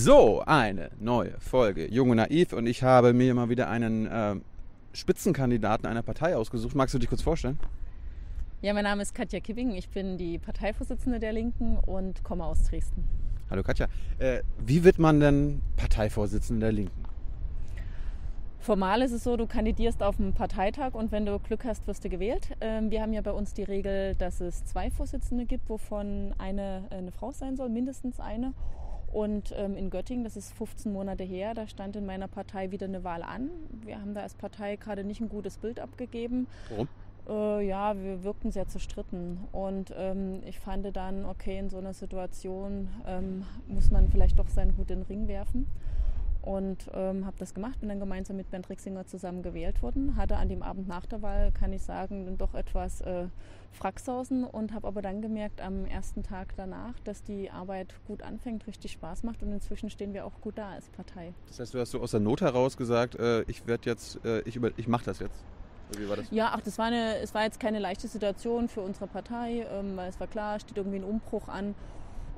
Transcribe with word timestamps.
So, 0.00 0.44
eine 0.46 0.90
neue 1.00 1.32
Folge 1.40 1.92
Jung 1.92 2.10
und 2.10 2.18
Naiv 2.18 2.52
und 2.52 2.68
ich 2.68 2.84
habe 2.84 3.12
mir 3.12 3.34
mal 3.34 3.48
wieder 3.48 3.68
einen 3.68 4.06
äh, 4.06 4.36
Spitzenkandidaten 4.92 5.88
einer 5.88 6.04
Partei 6.04 6.36
ausgesucht. 6.36 6.76
Magst 6.76 6.94
du 6.94 7.00
dich 7.00 7.08
kurz 7.08 7.20
vorstellen? 7.20 7.58
Ja, 8.62 8.74
mein 8.74 8.84
Name 8.84 9.02
ist 9.02 9.12
Katja 9.12 9.40
Kibbing. 9.40 9.72
Ich 9.72 9.88
bin 9.88 10.16
die 10.16 10.38
Parteivorsitzende 10.38 11.18
der 11.18 11.32
Linken 11.32 11.78
und 11.78 12.22
komme 12.22 12.44
aus 12.44 12.62
Dresden. 12.68 13.02
Hallo 13.50 13.64
Katja. 13.64 13.88
Äh, 14.20 14.42
wie 14.64 14.84
wird 14.84 15.00
man 15.00 15.18
denn 15.18 15.62
Parteivorsitzende 15.76 16.66
der 16.66 16.72
Linken? 16.72 17.02
Formal 18.60 19.02
ist 19.02 19.10
es 19.10 19.24
so, 19.24 19.36
du 19.36 19.48
kandidierst 19.48 20.00
auf 20.04 20.20
einem 20.20 20.32
Parteitag 20.32 20.94
und 20.94 21.10
wenn 21.10 21.26
du 21.26 21.40
Glück 21.40 21.64
hast, 21.64 21.88
wirst 21.88 22.04
du 22.04 22.08
gewählt. 22.08 22.50
Ähm, 22.60 22.92
wir 22.92 23.02
haben 23.02 23.12
ja 23.12 23.20
bei 23.20 23.32
uns 23.32 23.52
die 23.52 23.64
Regel, 23.64 24.14
dass 24.14 24.40
es 24.40 24.64
zwei 24.64 24.92
Vorsitzende 24.92 25.44
gibt, 25.44 25.68
wovon 25.68 26.36
eine 26.38 26.84
eine 26.90 27.10
Frau 27.10 27.32
sein 27.32 27.56
soll, 27.56 27.68
mindestens 27.68 28.20
eine. 28.20 28.54
Und 29.12 29.54
ähm, 29.56 29.76
in 29.76 29.90
Göttingen, 29.90 30.24
das 30.24 30.36
ist 30.36 30.52
15 30.52 30.92
Monate 30.92 31.24
her, 31.24 31.54
da 31.54 31.66
stand 31.66 31.96
in 31.96 32.04
meiner 32.04 32.28
Partei 32.28 32.70
wieder 32.70 32.86
eine 32.86 33.04
Wahl 33.04 33.22
an. 33.22 33.50
Wir 33.84 34.00
haben 34.00 34.14
da 34.14 34.20
als 34.22 34.34
Partei 34.34 34.76
gerade 34.76 35.04
nicht 35.04 35.20
ein 35.20 35.28
gutes 35.28 35.58
Bild 35.58 35.80
abgegeben. 35.80 36.46
Warum? 36.68 36.88
Äh, 37.28 37.66
ja, 37.66 37.94
wir 38.00 38.24
wirkten 38.24 38.50
sehr 38.50 38.68
zerstritten. 38.68 39.38
Und 39.52 39.92
ähm, 39.96 40.40
ich 40.46 40.58
fand 40.58 40.94
dann, 40.96 41.24
okay, 41.26 41.58
in 41.58 41.68
so 41.68 41.78
einer 41.78 41.92
Situation 41.92 42.88
ähm, 43.06 43.44
muss 43.66 43.90
man 43.90 44.08
vielleicht 44.08 44.38
doch 44.38 44.48
seinen 44.48 44.76
Hut 44.76 44.90
in 44.90 45.00
den 45.00 45.06
Ring 45.06 45.28
werfen. 45.28 45.66
Und 46.48 46.90
ähm, 46.94 47.26
habe 47.26 47.36
das 47.38 47.52
gemacht, 47.52 47.78
bin 47.80 47.90
dann 47.90 48.00
gemeinsam 48.00 48.36
mit 48.36 48.50
Bernd 48.50 48.70
Rixinger 48.70 49.06
zusammen 49.06 49.42
gewählt 49.42 49.82
worden. 49.82 50.16
Hatte 50.16 50.38
an 50.38 50.48
dem 50.48 50.62
Abend 50.62 50.88
nach 50.88 51.04
der 51.04 51.20
Wahl, 51.20 51.52
kann 51.52 51.74
ich 51.74 51.82
sagen, 51.82 52.24
dann 52.24 52.38
doch 52.38 52.54
etwas 52.54 53.02
äh, 53.02 53.26
Fracksausen 53.72 54.44
und 54.44 54.72
habe 54.72 54.86
aber 54.86 55.02
dann 55.02 55.20
gemerkt 55.20 55.60
am 55.60 55.84
ersten 55.84 56.22
Tag 56.22 56.54
danach, 56.56 56.98
dass 57.04 57.22
die 57.22 57.50
Arbeit 57.50 57.94
gut 58.06 58.22
anfängt, 58.22 58.66
richtig 58.66 58.92
Spaß 58.92 59.24
macht 59.24 59.42
und 59.42 59.52
inzwischen 59.52 59.90
stehen 59.90 60.14
wir 60.14 60.24
auch 60.24 60.40
gut 60.40 60.56
da 60.56 60.70
als 60.70 60.88
Partei. 60.88 61.34
Das 61.48 61.60
heißt, 61.60 61.74
du 61.74 61.80
hast 61.80 61.90
so 61.90 62.00
aus 62.00 62.12
der 62.12 62.20
Not 62.20 62.40
heraus 62.40 62.78
gesagt, 62.78 63.16
äh, 63.16 63.42
ich 63.42 63.66
werde 63.66 63.90
jetzt, 63.90 64.24
äh, 64.24 64.40
ich, 64.40 64.56
über, 64.56 64.70
ich 64.78 64.88
mache 64.88 65.04
das 65.04 65.18
jetzt. 65.18 65.44
Oder 65.90 66.00
Wie 66.00 66.08
war 66.08 66.16
das? 66.16 66.30
Ja, 66.30 66.52
ach, 66.54 66.62
das 66.62 66.78
war, 66.78 66.86
eine, 66.86 67.18
es 67.18 67.34
war 67.34 67.42
jetzt 67.42 67.60
keine 67.60 67.78
leichte 67.78 68.08
Situation 68.08 68.68
für 68.68 68.80
unsere 68.80 69.06
Partei, 69.06 69.66
ähm, 69.70 69.98
weil 69.98 70.08
es 70.08 70.18
war 70.18 70.28
klar, 70.28 70.58
steht 70.60 70.78
irgendwie 70.78 70.96
ein 70.96 71.04
Umbruch 71.04 71.48
an. 71.48 71.74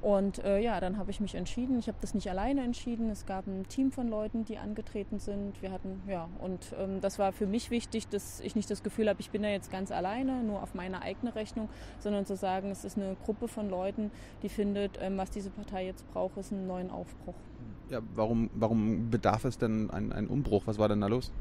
Und 0.02 0.42
äh, 0.44 0.58
ja, 0.60 0.80
dann 0.80 0.96
habe 0.96 1.10
ich 1.10 1.20
mich 1.20 1.34
entschieden. 1.34 1.78
Ich 1.78 1.88
habe 1.88 1.98
das 2.00 2.14
nicht 2.14 2.30
alleine 2.30 2.62
entschieden. 2.62 3.10
Es 3.10 3.26
gab 3.26 3.46
ein 3.46 3.68
Team 3.68 3.92
von 3.92 4.08
Leuten, 4.08 4.44
die 4.44 4.56
angetreten 4.56 5.18
sind. 5.18 5.60
Wir 5.60 5.72
hatten, 5.72 6.02
ja, 6.08 6.28
und 6.40 6.74
ähm, 6.78 7.00
das 7.00 7.18
war 7.18 7.32
für 7.32 7.46
mich 7.46 7.70
wichtig, 7.70 8.08
dass 8.08 8.40
ich 8.40 8.54
nicht 8.54 8.70
das 8.70 8.82
Gefühl 8.82 9.08
habe, 9.08 9.20
ich 9.20 9.30
bin 9.30 9.42
da 9.42 9.48
jetzt 9.48 9.70
ganz 9.70 9.92
alleine, 9.92 10.42
nur 10.42 10.62
auf 10.62 10.74
meine 10.74 11.02
eigene 11.02 11.34
Rechnung, 11.34 11.68
sondern 11.98 12.24
zu 12.24 12.34
sagen, 12.34 12.70
es 12.70 12.84
ist 12.84 12.96
eine 12.96 13.16
Gruppe 13.24 13.46
von 13.46 13.68
Leuten, 13.68 14.10
die 14.42 14.48
findet, 14.48 14.98
ähm, 15.02 15.18
was 15.18 15.30
diese 15.30 15.50
Partei 15.50 15.86
jetzt 15.86 16.10
braucht, 16.12 16.36
ist 16.38 16.52
einen 16.52 16.66
neuen 16.66 16.90
Aufbruch. 16.90 17.34
Ja, 17.90 18.00
warum, 18.14 18.48
warum 18.54 19.10
bedarf 19.10 19.44
es 19.44 19.58
denn 19.58 19.90
einen, 19.90 20.12
einen 20.12 20.28
Umbruch? 20.28 20.62
Was 20.66 20.78
war 20.78 20.88
denn 20.88 21.00
da 21.00 21.08
los? 21.08 21.32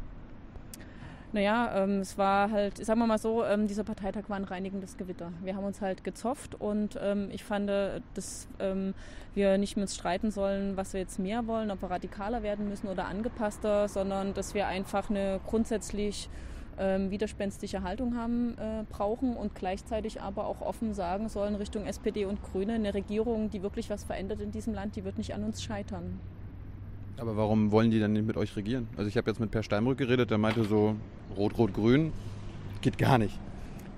Naja, 1.31 1.83
ähm, 1.83 1.99
es 1.99 2.17
war 2.17 2.49
halt, 2.49 2.83
sagen 2.83 2.99
wir 2.99 3.05
mal 3.05 3.19
so, 3.19 3.45
ähm, 3.45 3.67
dieser 3.67 3.83
Parteitag 3.83 4.23
war 4.29 4.35
ein 4.35 4.45
reinigendes 4.45 4.97
Gewitter. 4.97 5.31
Wir 5.43 5.55
haben 5.55 5.63
uns 5.63 5.79
halt 5.79 6.03
gezofft 6.03 6.55
und 6.59 6.97
ähm, 6.99 7.29
ich 7.31 7.43
fand, 7.43 7.69
äh, 7.69 8.01
dass 8.15 8.47
ähm, 8.59 8.95
wir 9.35 9.59
nicht 9.59 9.75
mit 9.75 9.83
uns 9.83 9.95
streiten 9.95 10.31
sollen, 10.31 10.75
was 10.75 10.93
wir 10.93 11.01
jetzt 11.01 11.19
mehr 11.19 11.45
wollen, 11.45 11.69
ob 11.69 11.83
wir 11.83 11.91
radikaler 11.91 12.41
werden 12.41 12.67
müssen 12.67 12.87
oder 12.87 13.05
angepasster, 13.05 13.87
sondern 13.87 14.33
dass 14.33 14.55
wir 14.55 14.65
einfach 14.65 15.11
eine 15.11 15.39
grundsätzlich 15.45 16.29
ähm, 16.79 17.11
widerspenstige 17.11 17.83
Haltung 17.83 18.17
haben, 18.17 18.57
äh, 18.57 18.83
brauchen 18.89 19.37
und 19.37 19.53
gleichzeitig 19.53 20.21
aber 20.21 20.47
auch 20.47 20.61
offen 20.61 20.95
sagen 20.95 21.29
sollen 21.29 21.53
Richtung 21.53 21.85
SPD 21.85 22.25
und 22.25 22.41
Grüne, 22.41 22.73
eine 22.73 22.95
Regierung, 22.95 23.51
die 23.51 23.61
wirklich 23.61 23.91
was 23.91 24.03
verändert 24.03 24.41
in 24.41 24.51
diesem 24.51 24.73
Land, 24.73 24.95
die 24.95 25.03
wird 25.03 25.19
nicht 25.19 25.35
an 25.35 25.43
uns 25.43 25.61
scheitern. 25.61 26.19
Aber 27.19 27.37
warum 27.37 27.71
wollen 27.71 27.91
die 27.91 27.99
dann 27.99 28.13
nicht 28.13 28.25
mit 28.25 28.37
euch 28.37 28.55
regieren? 28.55 28.87
Also 28.97 29.07
ich 29.07 29.17
habe 29.17 29.29
jetzt 29.29 29.39
mit 29.39 29.51
Per 29.51 29.63
Steinbrück 29.63 29.97
geredet, 29.97 30.31
der 30.31 30.37
meinte 30.37 30.63
so, 30.63 30.95
Rot, 31.37 31.57
Rot, 31.57 31.73
Grün 31.73 32.13
geht 32.81 32.97
gar 32.97 33.17
nicht. 33.17 33.37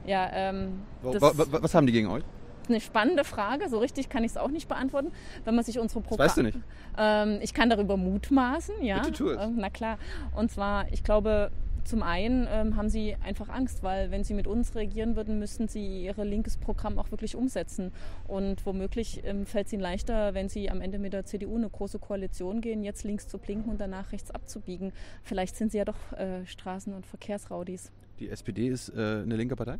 Ja, 0.05 0.29
ähm, 0.33 0.81
was 1.03 1.75
haben 1.75 1.85
die 1.85 1.93
gegen 1.93 2.07
euch? 2.07 2.23
eine 2.71 2.81
spannende 2.81 3.23
Frage. 3.23 3.69
So 3.69 3.79
richtig 3.79 4.09
kann 4.09 4.23
ich 4.23 4.31
es 4.31 4.37
auch 4.37 4.49
nicht 4.49 4.67
beantworten. 4.67 5.11
Wenn 5.45 5.55
man 5.55 5.63
sich 5.63 5.79
unsere 5.79 6.01
Programme. 6.01 6.27
weißt 6.27 6.37
du 6.37 6.43
nicht. 6.43 6.57
Ähm, 6.97 7.39
ich 7.41 7.53
kann 7.53 7.69
darüber 7.69 7.97
mutmaßen, 7.97 8.81
ja. 8.81 8.99
Bitte 8.99 9.11
tu 9.11 9.29
es. 9.29 9.41
Ähm, 9.41 9.55
na 9.57 9.69
klar. 9.69 9.97
Und 10.35 10.51
zwar, 10.51 10.91
ich 10.91 11.03
glaube, 11.03 11.51
zum 11.83 12.03
einen 12.03 12.47
ähm, 12.49 12.75
haben 12.75 12.89
sie 12.89 13.15
einfach 13.23 13.49
Angst, 13.49 13.83
weil 13.83 14.11
wenn 14.11 14.23
sie 14.23 14.33
mit 14.33 14.47
uns 14.47 14.75
regieren 14.75 15.15
würden, 15.15 15.39
müssten 15.39 15.67
sie 15.67 16.03
ihr 16.05 16.15
linkes 16.23 16.57
Programm 16.57 16.99
auch 16.99 17.11
wirklich 17.11 17.35
umsetzen. 17.35 17.91
Und 18.27 18.65
womöglich 18.65 19.21
ähm, 19.25 19.45
fällt 19.45 19.67
es 19.67 19.73
ihnen 19.73 19.81
leichter, 19.81 20.33
wenn 20.33 20.49
sie 20.49 20.69
am 20.69 20.81
Ende 20.81 20.99
mit 20.99 21.13
der 21.13 21.25
CDU 21.25 21.55
eine 21.55 21.69
große 21.69 21.99
Koalition 21.99 22.61
gehen, 22.61 22.83
jetzt 22.83 23.03
links 23.03 23.27
zu 23.27 23.37
blinken 23.37 23.71
und 23.71 23.81
danach 23.81 24.11
rechts 24.11 24.31
abzubiegen. 24.31 24.91
Vielleicht 25.23 25.55
sind 25.55 25.71
sie 25.71 25.79
ja 25.79 25.85
doch 25.85 26.11
äh, 26.13 26.41
Straßen- 26.45 26.93
und 26.93 27.05
Verkehrsraudis. 27.05 27.91
Die 28.19 28.29
SPD 28.29 28.67
ist 28.67 28.89
äh, 28.89 29.21
eine 29.23 29.35
linke 29.35 29.55
Partei? 29.55 29.77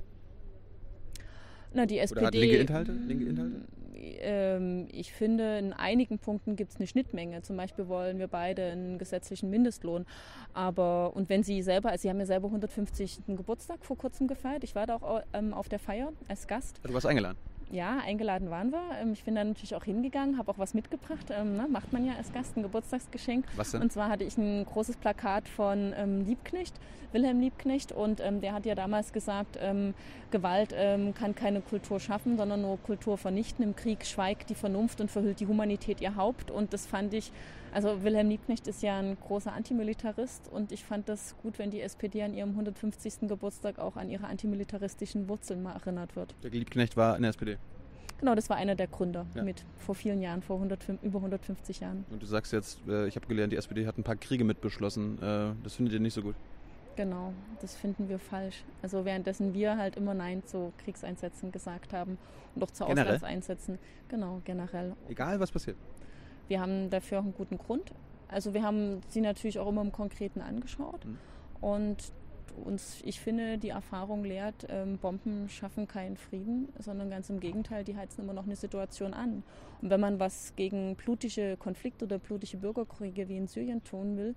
Na, 1.73 1.85
die 1.85 1.99
SPD. 1.99 2.19
Oder 2.19 2.27
hat 2.27 2.35
linke 2.35 2.57
Inhalte? 2.57 2.91
Linke 2.91 3.25
Inhalte? 3.25 3.61
Ähm, 4.21 4.87
ich 4.91 5.13
finde, 5.13 5.57
in 5.57 5.73
einigen 5.73 6.19
Punkten 6.19 6.55
gibt 6.55 6.71
es 6.71 6.77
eine 6.77 6.87
Schnittmenge. 6.87 7.41
Zum 7.41 7.57
Beispiel 7.57 7.87
wollen 7.87 8.19
wir 8.19 8.27
beide 8.27 8.71
einen 8.71 8.97
gesetzlichen 8.97 9.49
Mindestlohn. 9.49 10.05
Aber, 10.53 11.15
und 11.15 11.29
wenn 11.29 11.43
Sie 11.43 11.61
selber, 11.61 11.89
also 11.89 12.01
Sie 12.03 12.09
haben 12.09 12.19
ja 12.19 12.25
selber 12.25 12.47
150. 12.47 13.21
Geburtstag 13.27 13.85
vor 13.85 13.97
kurzem 13.97 14.27
gefeiert. 14.27 14.63
Ich 14.63 14.75
war 14.75 14.85
da 14.85 14.95
auch 14.95 15.21
ähm, 15.33 15.53
auf 15.53 15.69
der 15.69 15.79
Feier 15.79 16.13
als 16.27 16.47
Gast. 16.47 16.79
Du 16.83 16.93
warst 16.93 17.05
eingeladen. 17.05 17.37
Ja, 17.71 17.99
eingeladen 18.05 18.49
waren 18.49 18.71
wir. 18.71 18.81
Ähm, 19.01 19.13
Ich 19.13 19.23
bin 19.23 19.33
dann 19.35 19.49
natürlich 19.49 19.75
auch 19.75 19.85
hingegangen, 19.85 20.37
habe 20.37 20.51
auch 20.51 20.57
was 20.57 20.73
mitgebracht. 20.73 21.27
Ähm, 21.29 21.55
ne, 21.55 21.67
macht 21.69 21.93
man 21.93 22.05
ja 22.05 22.13
als 22.17 22.33
Gast 22.33 22.57
ein 22.57 22.63
Geburtstagsgeschenk. 22.63 23.45
Was 23.55 23.71
denn? 23.71 23.81
Und 23.81 23.91
zwar 23.93 24.09
hatte 24.09 24.25
ich 24.25 24.37
ein 24.37 24.65
großes 24.65 24.97
Plakat 24.97 25.47
von 25.47 25.93
ähm, 25.97 26.25
Liebknecht, 26.25 26.75
Wilhelm 27.13 27.39
Liebknecht. 27.39 27.93
Und 27.93 28.19
ähm, 28.19 28.41
der 28.41 28.53
hat 28.53 28.65
ja 28.65 28.75
damals 28.75 29.13
gesagt, 29.13 29.57
ähm, 29.61 29.93
Gewalt 30.31 30.75
ähm, 30.77 31.13
kann 31.13 31.33
keine 31.33 31.61
Kultur 31.61 32.01
schaffen, 32.01 32.35
sondern 32.37 32.61
nur 32.61 32.77
Kultur 32.77 33.17
vernichten. 33.17 33.63
Im 33.63 33.75
Krieg 33.75 34.05
schweigt 34.05 34.49
die 34.49 34.55
Vernunft 34.55 34.99
und 34.99 35.09
verhüllt 35.09 35.39
die 35.39 35.47
Humanität 35.47 36.01
ihr 36.01 36.17
Haupt. 36.17 36.51
Und 36.51 36.73
das 36.73 36.85
fand 36.85 37.13
ich, 37.13 37.31
also 37.73 38.03
Wilhelm 38.03 38.29
Liebknecht 38.29 38.67
ist 38.67 38.81
ja 38.83 38.99
ein 38.99 39.17
großer 39.19 39.53
Antimilitarist. 39.53 40.47
Und 40.51 40.71
ich 40.71 40.83
fand 40.83 41.09
das 41.09 41.35
gut, 41.41 41.59
wenn 41.59 41.71
die 41.71 41.81
SPD 41.81 42.23
an 42.23 42.33
ihrem 42.33 42.49
150. 42.51 43.27
Geburtstag 43.27 43.79
auch 43.79 43.95
an 43.95 44.09
ihre 44.09 44.27
antimilitaristischen 44.27 45.27
Wurzeln 45.29 45.63
mal 45.63 45.73
erinnert 45.73 46.15
wird. 46.15 46.35
Der 46.43 46.51
Liebknecht 46.51 46.97
war 46.97 47.15
in 47.15 47.23
der 47.23 47.29
SPD. 47.29 47.57
Genau, 48.19 48.35
das 48.35 48.49
war 48.51 48.57
einer 48.57 48.75
der 48.75 48.85
Gründer 48.87 49.25
Ja. 49.33 49.43
mit 49.43 49.65
vor 49.77 49.95
vielen 49.95 50.21
Jahren, 50.21 50.43
vor 50.43 50.57
105, 50.57 51.01
über 51.01 51.17
150 51.19 51.79
Jahren. 51.79 52.05
Und 52.11 52.21
du 52.21 52.27
sagst 52.27 52.53
jetzt, 52.53 52.79
äh, 52.87 53.07
ich 53.07 53.15
habe 53.15 53.25
gelernt, 53.25 53.51
die 53.51 53.57
SPD 53.57 53.88
hat 53.88 53.97
ein 53.97 54.03
paar 54.03 54.15
Kriege 54.15 54.43
mitbeschlossen. 54.43 55.17
Äh, 55.21 55.53
das 55.63 55.73
findet 55.75 55.93
ihr 55.95 55.99
nicht 55.99 56.13
so 56.13 56.21
gut. 56.21 56.35
Genau, 56.95 57.33
das 57.61 57.75
finden 57.75 58.09
wir 58.09 58.19
falsch. 58.19 58.63
Also 58.83 59.05
währenddessen 59.05 59.53
wir 59.55 59.77
halt 59.77 59.95
immer 59.95 60.13
Nein 60.13 60.43
zu 60.45 60.71
Kriegseinsätzen 60.83 61.51
gesagt 61.51 61.93
haben 61.93 62.17
und 62.53 62.63
auch 62.63 62.69
zu 62.69 62.85
Generell? 62.85 63.15
Auslandseinsätzen. 63.15 63.79
Genau, 64.09 64.41
generell. 64.45 64.93
Egal, 65.09 65.39
was 65.39 65.51
passiert. 65.51 65.77
Wir 66.51 66.59
haben 66.59 66.89
dafür 66.89 67.19
auch 67.19 67.23
einen 67.23 67.34
guten 67.34 67.57
Grund. 67.57 67.94
Also 68.28 68.53
wir 68.53 68.62
haben 68.62 69.00
sie 69.07 69.22
natürlich 69.22 69.57
auch 69.57 69.69
immer 69.69 69.79
im 69.79 69.94
Konkreten 69.94 70.41
angeschaut. 70.41 71.06
Mhm. 71.06 71.17
Und 71.62 72.12
uns, 72.66 73.00
ich 73.06 73.22
finde, 73.22 73.57
die 73.57 73.69
Erfahrung 73.69 74.25
lehrt, 74.25 74.67
ähm, 74.67 74.97
Bomben 74.97 75.47
schaffen 75.47 75.88
keinen 75.88 76.17
Frieden, 76.17 76.67
sondern 76.78 77.09
ganz 77.09 77.29
im 77.29 77.39
Gegenteil, 77.39 77.85
die 77.85 77.95
heizen 77.95 78.25
immer 78.25 78.34
noch 78.34 78.44
eine 78.44 78.57
Situation 78.57 79.13
an. 79.13 79.44
Und 79.81 79.89
wenn 79.91 80.01
man 80.01 80.19
was 80.19 80.53
gegen 80.57 80.97
blutige 80.97 81.56
Konflikte 81.56 82.03
oder 82.03 82.19
blutige 82.19 82.57
Bürgerkriege 82.57 83.29
wie 83.29 83.38
in 83.38 83.47
Syrien 83.47 83.81
tun 83.85 84.18
will, 84.18 84.35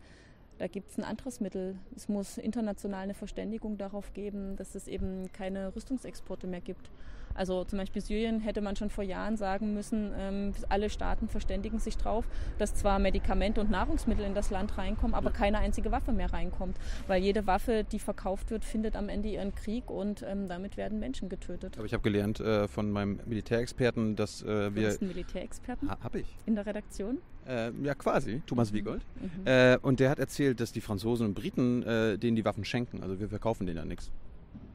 da 0.58 0.69
gibt 0.69 0.93
es 0.93 0.99
ein 0.99 1.02
anderes 1.02 1.40
Mittel. 1.40 1.75
Es 1.96 2.08
muss 2.08 2.38
international 2.38 3.02
eine 3.02 3.14
Verständigung 3.14 3.76
darauf 3.76 4.14
geben, 4.14 4.55
dass 4.55 4.76
es 4.76 4.87
eben 4.87 5.32
keine 5.32 5.75
Rüstungsexporte 5.75 6.46
mehr 6.46 6.61
gibt. 6.61 6.93
Also 7.34 7.64
zum 7.64 7.78
Beispiel 7.78 8.00
Syrien 8.02 8.40
hätte 8.40 8.60
man 8.60 8.76
schon 8.76 8.90
vor 8.90 9.04
Jahren 9.04 9.36
sagen 9.36 9.75
müssen, 9.75 10.12
ähm, 10.19 10.52
alle 10.69 10.88
Staaten 10.90 11.28
verständigen 11.28 11.78
sich 11.78 11.96
drauf, 11.96 12.26
dass 12.58 12.75
zwar 12.75 12.98
Medikamente 12.98 13.60
und 13.60 13.70
Nahrungsmittel 13.70 14.25
in 14.25 14.34
das 14.34 14.50
Land 14.50 14.78
reinkommen, 14.78 15.14
aber 15.14 15.31
keine 15.31 15.58
einzige 15.58 15.90
Waffe 15.92 16.12
mehr 16.12 16.32
reinkommt. 16.32 16.76
Weil 17.06 17.22
jede 17.22 17.46
Waffe, 17.46 17.84
die 17.90 17.98
verkauft 17.98 18.50
wird, 18.50 18.64
findet 18.64 18.96
am 18.96 19.08
Ende 19.08 19.28
ihren 19.28 19.54
Krieg 19.54 19.90
und 19.90 20.22
ähm, 20.22 20.48
damit 20.48 20.76
werden 20.76 20.98
Menschen 21.00 21.28
getötet. 21.28 21.76
Aber 21.76 21.86
ich 21.86 21.92
habe 21.92 22.02
gelernt 22.02 22.40
äh, 22.40 22.69
von 22.69 22.90
meinem 22.90 23.20
Militärexperten, 23.26 24.16
dass 24.16 24.42
äh, 24.42 24.46
Du 24.46 24.75
wir. 24.76 24.87
bist 24.88 25.02
ein 25.02 25.08
Militärexperten 25.08 25.90
Ha, 25.90 25.98
hab 26.02 26.14
ich. 26.14 26.26
in 26.46 26.54
der 26.54 26.66
Redaktion. 26.66 27.19
Äh, 27.46 27.72
ja, 27.82 27.94
quasi. 27.94 28.42
Thomas 28.46 28.72
Wiegold. 28.72 29.02
Mhm. 29.20 29.46
Äh, 29.46 29.76
und 29.82 30.00
der 30.00 30.08
hat 30.10 30.19
erzählt, 30.19 30.60
dass 30.60 30.72
die 30.72 30.80
Franzosen 30.80 31.26
und 31.26 31.34
Briten 31.34 31.82
äh, 31.82 32.16
denen 32.16 32.37
die 32.37 32.44
Waffen 32.44 32.64
schenken. 32.64 33.02
Also 33.02 33.20
wir 33.20 33.28
verkaufen 33.28 33.66
denen 33.66 33.78
ja 33.78 33.84
nichts. 33.84 34.10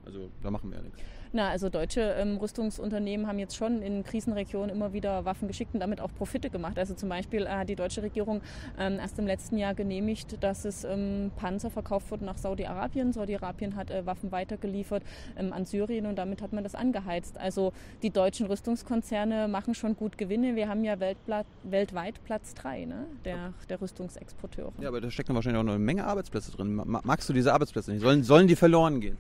Also 0.06 0.30
da 0.44 0.52
machen 0.52 0.70
wir 0.70 0.78
ja 0.78 0.84
nichts. 0.84 1.00
Na, 1.32 1.50
also 1.50 1.70
deutsche 1.70 2.02
ähm, 2.02 2.38
Rüstungsunternehmen 2.38 3.28
haben 3.28 3.38
jetzt 3.38 3.56
schon 3.56 3.84
in 3.84 4.04
Krisenregionen 4.04 4.76
immer 4.76 4.94
wieder 4.94 5.26
Waffen 5.26 5.48
geschickt 5.48 5.76
und 5.76 5.80
damit 5.80 6.02
auch 6.02 6.12
Profite 6.14 6.50
gemacht. 6.50 6.80
Also 6.80 6.96
zum 6.96 7.08
Beispiel 7.10 7.44
äh, 7.44 7.50
hat 7.50 7.70
die 7.70 7.76
deutsche 7.76 8.02
Regierung 8.02 8.42
ähm, 8.80 8.98
erst 8.98 9.20
im 9.20 9.28
letzten 9.28 9.58
Jahr 9.58 9.76
genehmigt, 9.76 10.42
dass 10.44 10.66
es 10.66 10.84
ähm, 10.84 11.30
Panzer 11.36 11.70
verkauft 11.70 12.10
wurden 12.10 12.26
nach 12.26 12.38
Saudi-Arabien. 12.38 13.14
Saudi-Arabien 13.14 13.76
hat 13.76 13.92
äh, 13.92 14.08
Waffen 14.08 14.32
weitergeliefert 14.32 15.04
ähm, 15.38 15.54
an 15.54 15.66
Syrien 15.66 16.08
und 16.08 16.16
damit 16.16 16.42
hat 16.42 16.52
man 16.52 16.64
das 16.64 16.74
angeheizt. 16.74 17.38
Also 17.38 17.74
die 18.02 18.10
deutschen 18.10 18.48
Rüstungskonzerne 18.48 19.48
machen 19.48 19.76
schon 19.76 19.96
gut 19.96 20.18
Gewinne. 20.18 20.56
Wir 20.56 20.68
haben 20.68 20.84
ja 20.84 21.00
weltweit 21.00 22.24
Platz 22.24 22.56
drei 22.56 22.86
ne? 22.86 23.06
der, 23.24 23.54
der 23.70 23.80
Rüstungsexporteure. 23.80 24.72
Ja, 24.82 24.88
aber 24.88 25.00
da 25.00 25.12
stecken 25.12 25.36
wahrscheinlich 25.36 25.60
auch 25.60 25.66
noch 25.66 25.74
eine 25.74 25.84
Menge 25.84 26.06
Arbeitsplätze 26.06 26.52
drin. 26.52 26.82
Magst 26.86 27.30
du 27.30 27.34
diese 27.34 27.54
Arbeitsplätze 27.54 27.92
nicht? 27.92 28.02
Sollen, 28.02 28.24
sollen 28.24 28.48
die 28.48 28.56
verloren 28.56 29.00
gehen? 29.00 29.18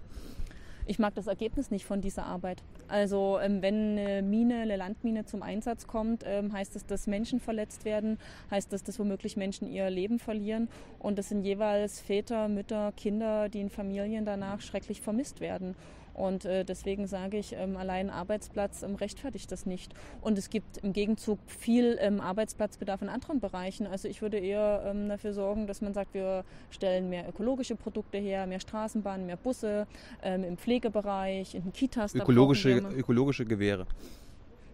Ich 0.90 0.98
mag 0.98 1.14
das 1.14 1.28
Ergebnis 1.28 1.70
nicht 1.70 1.86
von 1.86 2.02
dieser 2.02 2.26
Arbeit. 2.26 2.64
Also 2.88 3.38
ähm, 3.40 3.62
wenn 3.62 4.00
eine 4.00 4.24
Mine, 4.24 4.62
eine 4.62 4.76
Landmine 4.76 5.24
zum 5.24 5.44
Einsatz 5.44 5.86
kommt, 5.86 6.24
ähm, 6.26 6.52
heißt 6.52 6.76
das, 6.76 6.84
dass 6.88 7.06
Menschen 7.06 7.40
verletzt 7.40 7.86
werden, 7.86 8.18
heißt 8.50 8.74
das, 8.74 8.84
dass 8.84 8.98
womöglich 8.98 9.38
Menschen 9.38 9.68
ihr 9.68 9.88
Leben 9.92 10.18
verlieren. 10.18 10.68
Und 10.98 11.20
das 11.20 11.30
sind 11.30 11.44
jeweils 11.44 12.02
Väter, 12.02 12.48
Mütter, 12.48 12.92
Kinder, 12.98 13.50
die 13.50 13.62
in 13.62 13.70
Familien 13.70 14.26
danach 14.26 14.62
schrecklich 14.62 15.00
vermisst 15.02 15.42
werden. 15.42 15.76
Und 16.20 16.44
äh, 16.44 16.66
deswegen 16.66 17.08
sage 17.08 17.38
ich, 17.38 17.54
ähm, 17.54 17.78
allein 17.78 18.10
Arbeitsplatz 18.10 18.84
ähm, 18.84 18.96
rechtfertigt 18.96 19.50
das 19.54 19.66
nicht. 19.66 19.94
Und 20.20 20.38
es 20.38 20.50
gibt 20.50 20.78
im 20.80 20.92
Gegenzug 20.92 21.40
viel 21.48 21.98
ähm, 22.02 22.20
Arbeitsplatzbedarf 22.20 23.02
in 23.02 23.08
anderen 23.08 23.40
Bereichen. 23.40 23.88
Also 23.88 24.10
ich 24.10 24.22
würde 24.22 24.38
eher 24.38 24.84
ähm, 24.86 25.08
dafür 25.08 25.32
sorgen, 25.32 25.66
dass 25.66 25.80
man 25.80 25.94
sagt, 25.94 26.14
wir 26.14 26.44
stellen 26.72 27.10
mehr 27.10 27.28
ökologische 27.30 27.78
Produkte 27.78 28.18
her, 28.18 28.48
mehr 28.48 28.60
Straßenbahnen, 28.60 29.28
mehr 29.28 29.38
Busse, 29.38 29.88
ähm, 30.22 30.44
im 30.44 30.58
Pflegebereich, 30.58 31.56
in 31.56 31.64
den 31.64 31.72
Kitas. 31.72 32.14
Ökologische, 32.14 32.70
ökologische 32.98 33.46
Gewehre. 33.46 33.88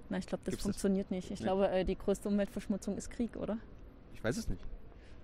Na, 0.10 0.18
ich 0.18 0.26
glaube, 0.26 0.42
das 0.46 0.54
Gibt's 0.54 0.64
funktioniert 0.64 1.06
das? 1.06 1.12
nicht. 1.12 1.30
Ich 1.30 1.42
nee. 1.42 1.46
glaube, 1.46 1.70
äh, 1.70 1.86
die 1.86 1.96
größte 1.96 2.28
Umweltverschmutzung 2.28 2.98
ist 2.98 3.12
Krieg, 3.12 3.36
oder? 3.38 3.60
Ich 4.16 4.24
weiß 4.24 4.36
es 4.38 4.50
nicht. 4.50 4.64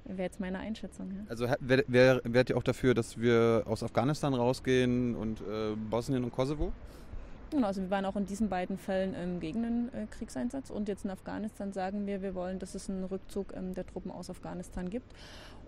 Wäre 0.06 0.24
jetzt 0.24 0.40
meine 0.40 0.60
Einschätzung. 0.60 1.12
Ja. 1.12 1.24
Also 1.30 1.48
wärt 1.60 1.86
wär, 1.88 2.22
wär 2.24 2.50
ihr 2.50 2.58
auch 2.58 2.64
dafür, 2.64 2.94
dass 2.94 3.20
wir 3.20 3.64
aus 3.66 3.84
Afghanistan 3.84 4.34
rausgehen 4.34 5.16
und 5.16 5.42
äh, 5.42 5.76
Bosnien 5.90 6.24
und 6.24 6.32
Kosovo? 6.32 6.72
Genau, 7.52 7.68
also 7.68 7.82
wir 7.82 7.90
waren 7.90 8.06
auch 8.06 8.16
in 8.16 8.26
diesen 8.26 8.48
beiden 8.48 8.78
Fällen 8.78 9.14
ähm, 9.14 9.40
gegen 9.42 9.62
den 9.64 9.94
äh, 9.94 10.08
Kriegseinsatz 10.10 10.70
und 10.70 10.88
jetzt 10.88 11.04
in 11.04 11.12
Afghanistan 11.12 11.74
sagen 11.74 12.08
wir, 12.08 12.22
wir 12.22 12.34
wollen, 12.34 12.60
dass 12.60 12.76
es 12.76 12.90
einen 12.90 13.04
Rückzug 13.04 13.54
ähm, 13.54 13.74
der 13.74 13.86
Truppen 13.86 14.10
aus 14.10 14.30
Afghanistan 14.30 14.90
gibt. 14.90 15.14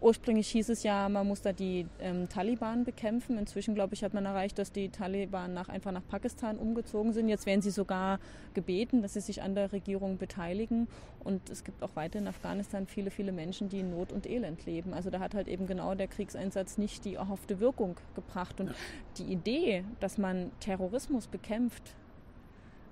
Ursprünglich 0.03 0.50
hieß 0.50 0.67
es 0.67 0.83
ja, 0.83 1.07
man 1.07 1.25
muss 1.25 1.41
da 1.41 1.53
die 1.53 1.85
ähm, 2.00 2.27
Taliban 2.27 2.83
bekämpfen. 2.83 3.38
Inzwischen, 3.38 3.73
glaube 3.73 3.94
ich, 3.94 4.03
hat 4.03 4.13
man 4.13 4.25
erreicht, 4.25 4.59
dass 4.59 4.73
die 4.73 4.89
Taliban 4.89 5.53
nach, 5.53 5.69
einfach 5.69 5.94
nach 5.94 6.05
Pakistan 6.05 6.57
umgezogen 6.57 7.13
sind. 7.13 7.29
Jetzt 7.29 7.45
werden 7.45 7.61
sie 7.61 7.69
sogar 7.69 8.19
gebeten, 8.53 9.01
dass 9.01 9.13
sie 9.13 9.21
sich 9.21 9.41
an 9.41 9.55
der 9.55 9.71
Regierung 9.71 10.17
beteiligen. 10.17 10.89
Und 11.23 11.50
es 11.50 11.63
gibt 11.63 11.81
auch 11.81 11.95
weiter 11.95 12.19
in 12.19 12.27
Afghanistan 12.27 12.85
viele, 12.85 13.11
viele 13.11 13.31
Menschen, 13.31 13.69
die 13.69 13.79
in 13.79 13.91
Not 13.91 14.11
und 14.11 14.29
Elend 14.29 14.65
leben. 14.65 14.94
Also 14.94 15.09
da 15.09 15.21
hat 15.21 15.35
halt 15.35 15.47
eben 15.47 15.67
genau 15.67 15.95
der 15.95 16.09
Kriegseinsatz 16.09 16.77
nicht 16.77 17.05
die 17.05 17.15
erhoffte 17.15 17.61
Wirkung 17.61 17.95
gebracht. 18.13 18.59
Und 18.59 18.75
die 19.17 19.31
Idee, 19.31 19.85
dass 20.01 20.17
man 20.17 20.51
Terrorismus 20.59 21.27
bekämpft, 21.27 21.95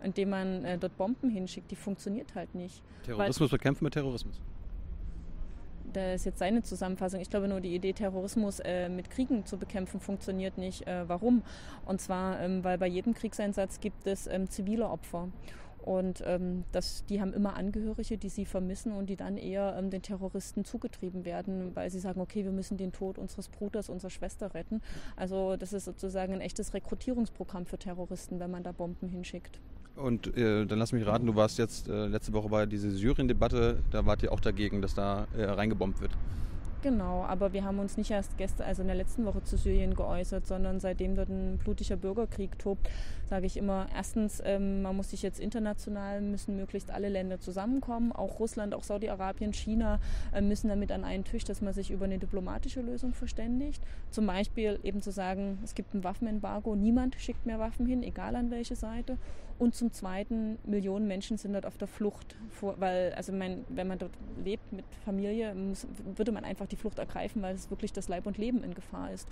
indem 0.02 0.30
man 0.30 0.63
äh, 0.63 0.78
dort 0.78 0.96
Bomben 0.96 1.30
hinschickt, 1.30 1.72
die 1.72 1.75
funktioniert 1.75 2.36
halt 2.36 2.56
nicht. 2.56 2.81
Terrorismus 3.04 3.52
Weil, 3.52 3.58
bekämpfen 3.58 3.84
mit 3.84 3.96
Terrorismus 3.96 4.40
das 5.94 6.16
ist 6.16 6.26
jetzt 6.26 6.40
seine 6.40 6.64
Zusammenfassung. 6.64 7.20
Ich 7.20 7.30
glaube 7.30 7.48
nur, 7.48 7.62
die 7.62 7.76
Idee, 7.76 7.94
Terrorismus 7.94 8.60
äh, 8.60 8.90
mit 8.90 9.10
Kriegen 9.10 9.46
zu 9.46 9.58
bekämpfen, 9.58 10.00
funktioniert 10.00 10.58
nicht. 10.58 10.88
Äh, 10.88 11.08
warum? 11.08 11.44
Und 11.86 12.02
zwar, 12.02 12.40
ähm, 12.40 12.64
weil 12.64 12.78
bei 12.78 12.88
jedem 12.88 13.14
Kriegseinsatz 13.14 13.80
gibt 13.80 14.08
es 14.08 14.28
ähm, 14.28 14.50
zivile 14.50 14.90
Opfer. 14.90 15.30
Und 15.84 16.24
ähm, 16.28 16.64
das, 16.72 17.06
die 17.06 17.22
haben 17.22 17.34
immer 17.34 17.56
Angehörige, 17.56 18.18
die 18.18 18.30
sie 18.30 18.46
vermissen 18.46 18.92
und 18.92 19.08
die 19.08 19.16
dann 19.16 19.38
eher 19.38 19.76
ähm, 19.78 19.90
den 19.90 20.02
Terroristen 20.02 20.64
zugetrieben 20.64 21.26
werden, 21.26 21.76
weil 21.76 21.90
sie 21.90 22.00
sagen, 22.00 22.22
okay, 22.22 22.44
wir 22.44 22.52
müssen 22.52 22.78
den 22.78 22.92
Tod 22.92 23.18
unseres 23.18 23.50
Bruders, 23.50 23.90
unserer 23.90 24.12
Schwester 24.12 24.54
retten. 24.54 24.82
Also 25.16 25.58
das 25.58 25.74
ist 25.74 25.86
sozusagen 25.86 26.34
ein 26.34 26.42
echtes 26.42 26.74
Rekrutierungsprogramm 26.74 27.66
für 27.66 27.80
Terroristen, 27.80 28.40
wenn 28.40 28.52
man 28.52 28.64
da 28.64 28.72
Bomben 28.72 29.08
hinschickt. 29.08 29.60
Und 29.96 30.36
äh, 30.38 30.66
dann 30.66 30.80
lass 30.80 30.94
mich 30.94 31.06
raten, 31.06 31.26
du 31.26 31.36
warst 31.36 31.58
jetzt, 31.58 31.88
äh, 31.90 32.08
letzte 32.08 32.34
Woche 32.34 32.50
war 32.50 32.66
diese 32.66 32.92
Syrien-Debatte, 32.92 33.80
da 33.92 34.06
wart 34.06 34.24
ihr 34.24 34.32
auch 34.32 34.40
dagegen, 34.40 34.82
dass 34.82 34.96
da 34.96 35.28
äh, 35.38 35.44
reingebombt 35.44 36.02
wird. 36.02 36.12
Genau, 36.82 37.24
aber 37.26 37.54
wir 37.54 37.64
haben 37.64 37.78
uns 37.78 37.96
nicht 37.96 38.10
erst 38.10 38.40
gestern, 38.40 38.66
also 38.66 38.82
in 38.82 38.88
der 38.88 38.98
letzten 38.98 39.24
Woche 39.26 39.44
zu 39.44 39.56
Syrien 39.56 39.94
geäußert, 39.94 40.48
sondern 40.48 40.80
seitdem 40.80 41.16
dort 41.16 41.30
ein 41.30 41.60
blutiger 41.64 41.96
Bürgerkrieg 41.96 42.58
tobt, 42.58 42.90
sage 43.30 43.46
ich 43.46 43.56
immer, 43.56 43.86
erstens, 43.96 44.42
ähm, 44.44 44.82
man 44.82 44.96
muss 44.96 45.12
sich 45.12 45.22
jetzt 45.22 45.40
international, 45.40 46.22
müssen 46.22 46.56
möglichst 46.56 46.90
alle 46.90 47.10
Länder 47.10 47.40
zusammenkommen, 47.40 48.12
auch 48.12 48.40
Russland, 48.40 48.74
auch 48.74 48.82
Saudi-Arabien, 48.82 49.54
China 49.54 50.00
äh, 50.34 50.42
müssen 50.42 50.70
damit 50.70 50.92
an 50.92 51.04
einen 51.04 51.24
Tisch, 51.24 51.44
dass 51.44 51.62
man 51.62 51.74
sich 51.74 51.92
über 51.92 52.06
eine 52.06 52.18
diplomatische 52.18 52.82
Lösung 52.82 53.14
verständigt. 53.14 53.84
Zum 54.10 54.26
Beispiel 54.26 54.80
eben 54.82 55.04
zu 55.04 55.12
sagen, 55.12 55.60
es 55.64 55.76
gibt 55.76 55.94
ein 55.94 56.04
Waffenembargo, 56.04 56.76
niemand 56.76 57.14
schickt 57.20 57.46
mehr 57.46 57.60
Waffen 57.60 57.86
hin, 57.86 58.02
egal 58.02 58.36
an 58.36 58.50
welche 58.50 58.76
Seite. 58.76 59.18
Und 59.62 59.75
zum 59.75 59.94
Zweiten, 59.94 60.58
Millionen 60.63 61.08
Menschen 61.08 61.38
sind 61.38 61.54
dort 61.54 61.68
auf 61.68 61.78
der 61.78 61.88
Flucht, 61.88 62.36
vor, 62.50 62.74
weil, 62.80 63.13
also 63.13 63.31
mein, 63.31 63.63
wenn 63.69 63.88
man 63.88 64.00
dort 64.00 64.10
lebt 64.44 64.74
mit 64.74 64.86
Familie, 65.06 65.54
muss, 65.54 65.86
würde 66.16 66.31
man 66.31 66.44
einfach 66.46 66.66
die 66.66 66.75
Flucht 66.75 66.98
ergreifen, 66.98 67.44
weil 67.44 67.54
es 67.54 67.69
wirklich 67.69 67.94
das 67.94 68.08
Leib 68.08 68.25
und 68.25 68.40
Leben 68.40 68.63
in 68.63 68.74
Gefahr 68.74 69.12
ist. 69.12 69.28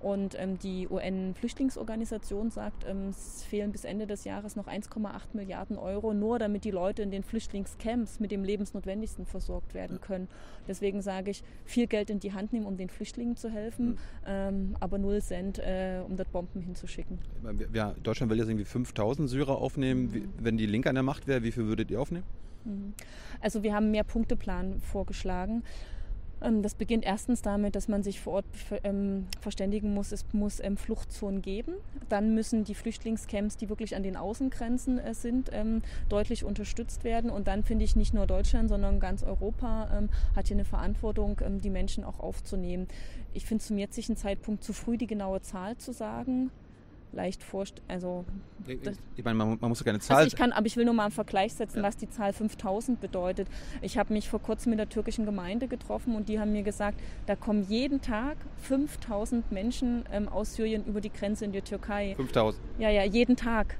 Und 0.00 0.38
ähm, 0.38 0.58
die 0.58 0.88
UN-Flüchtlingsorganisation 0.88 2.50
sagt, 2.50 2.84
ähm, 2.86 3.08
es 3.08 3.44
fehlen 3.44 3.72
bis 3.72 3.84
Ende 3.84 4.06
des 4.06 4.24
Jahres 4.24 4.54
noch 4.54 4.66
1,8 4.66 5.20
Milliarden 5.32 5.78
Euro, 5.78 6.12
nur 6.12 6.38
damit 6.38 6.64
die 6.64 6.70
Leute 6.70 7.02
in 7.02 7.10
den 7.10 7.22
Flüchtlingscamps 7.22 8.20
mit 8.20 8.30
dem 8.30 8.44
Lebensnotwendigsten 8.44 9.26
versorgt 9.26 9.74
werden 9.74 10.00
können. 10.00 10.28
Deswegen 10.68 11.00
sage 11.00 11.30
ich, 11.30 11.42
viel 11.64 11.86
Geld 11.86 12.10
in 12.10 12.20
die 12.20 12.32
Hand 12.32 12.52
nehmen, 12.52 12.66
um 12.66 12.76
den 12.76 12.90
Flüchtlingen 12.90 13.36
zu 13.36 13.50
helfen, 13.50 13.90
mhm. 13.90 13.98
ähm, 14.26 14.76
aber 14.80 14.98
null 14.98 15.22
Cent, 15.22 15.58
äh, 15.58 16.00
um 16.06 16.16
dort 16.16 16.30
Bomben 16.30 16.60
hinzuschicken. 16.60 17.18
Ja, 17.72 17.94
Deutschland 18.02 18.30
will 18.30 18.38
jetzt 18.38 18.48
irgendwie 18.48 18.64
5000 18.64 19.28
Syrer 19.30 19.56
aufnehmen. 19.56 20.10
Mhm. 20.12 20.28
Wenn 20.38 20.56
die 20.56 20.66
Linke 20.66 20.88
an 20.88 20.94
der 20.94 21.04
Macht 21.04 21.26
wäre, 21.26 21.42
wie 21.42 21.52
viel 21.52 21.66
würdet 21.66 21.90
ihr 21.90 22.00
aufnehmen? 22.00 22.24
Mhm. 22.64 22.94
Also 23.40 23.62
wir 23.62 23.74
haben 23.74 23.84
einen 23.84 23.92
Mehrpunkteplan 23.92 24.80
vorgeschlagen. 24.80 25.62
Ähm, 26.42 26.62
das 26.62 26.74
beginnt 26.74 27.04
erstens 27.04 27.42
damit, 27.42 27.74
dass 27.76 27.88
man 27.88 28.02
sich 28.02 28.20
vor 28.20 28.34
Ort 28.34 28.44
ähm, 28.84 29.26
verständigen 29.40 29.94
muss, 29.94 30.12
es 30.12 30.24
muss 30.32 30.60
ähm, 30.60 30.76
Fluchtzonen 30.76 31.42
geben. 31.42 31.74
Dann 32.08 32.34
müssen 32.34 32.64
die 32.64 32.74
Flüchtlingscamps, 32.74 33.56
die 33.56 33.68
wirklich 33.68 33.96
an 33.96 34.02
den 34.02 34.16
Außengrenzen 34.16 34.98
äh, 34.98 35.14
sind, 35.14 35.50
deutlich 36.08 36.44
unterstützt 36.44 37.04
werden. 37.04 37.30
Und 37.30 37.48
dann 37.48 37.62
finde 37.62 37.84
ich 37.84 37.96
nicht 37.96 38.14
nur 38.14 38.26
Deutschland, 38.26 38.68
sondern 38.68 39.00
ganz 39.00 39.22
Europa 39.22 40.08
hat 40.34 40.48
hier 40.48 40.56
eine 40.56 40.64
Verantwortung, 40.64 41.40
die 41.62 41.70
Menschen 41.70 42.04
auch 42.04 42.20
aufzunehmen. 42.20 42.86
Ich 43.32 43.46
finde 43.46 43.62
es 43.62 43.68
zum 43.68 43.78
jetzigen 43.78 44.16
Zeitpunkt 44.16 44.62
zu 44.62 44.72
früh, 44.72 44.96
die 44.96 45.06
genaue 45.06 45.40
Zahl 45.40 45.76
zu 45.76 45.92
sagen 45.92 46.50
leicht 47.16 47.42
vorstellen. 47.42 47.84
Also, 47.88 48.24
ich 49.16 49.24
meine, 49.24 49.36
man, 49.36 49.58
man 49.60 49.68
muss 49.70 49.80
ja 49.80 49.84
keine 49.84 49.98
Zahl. 49.98 50.18
Also 50.18 50.28
ich 50.28 50.36
kann, 50.36 50.52
aber 50.52 50.66
ich 50.66 50.76
will 50.76 50.84
nur 50.84 50.94
mal 50.94 51.04
einen 51.04 51.12
Vergleich 51.12 51.54
setzen, 51.54 51.78
ja. 51.78 51.82
was 51.82 51.96
die 51.96 52.08
Zahl 52.08 52.32
5000 52.32 53.00
bedeutet. 53.00 53.48
Ich 53.82 53.98
habe 53.98 54.12
mich 54.12 54.28
vor 54.28 54.40
kurzem 54.40 54.70
mit 54.70 54.78
der 54.78 54.88
türkischen 54.88 55.24
Gemeinde 55.24 55.66
getroffen 55.66 56.14
und 56.14 56.28
die 56.28 56.38
haben 56.38 56.52
mir 56.52 56.62
gesagt, 56.62 57.00
da 57.26 57.34
kommen 57.34 57.66
jeden 57.68 58.00
Tag 58.00 58.36
5000 58.58 59.50
Menschen 59.50 60.04
ähm, 60.12 60.28
aus 60.28 60.54
Syrien 60.54 60.84
über 60.84 61.00
die 61.00 61.12
Grenze 61.12 61.44
in 61.44 61.52
die 61.52 61.62
Türkei. 61.62 62.14
5000? 62.16 62.62
Ja, 62.78 62.90
ja, 62.90 63.04
jeden 63.04 63.36
Tag. 63.36 63.76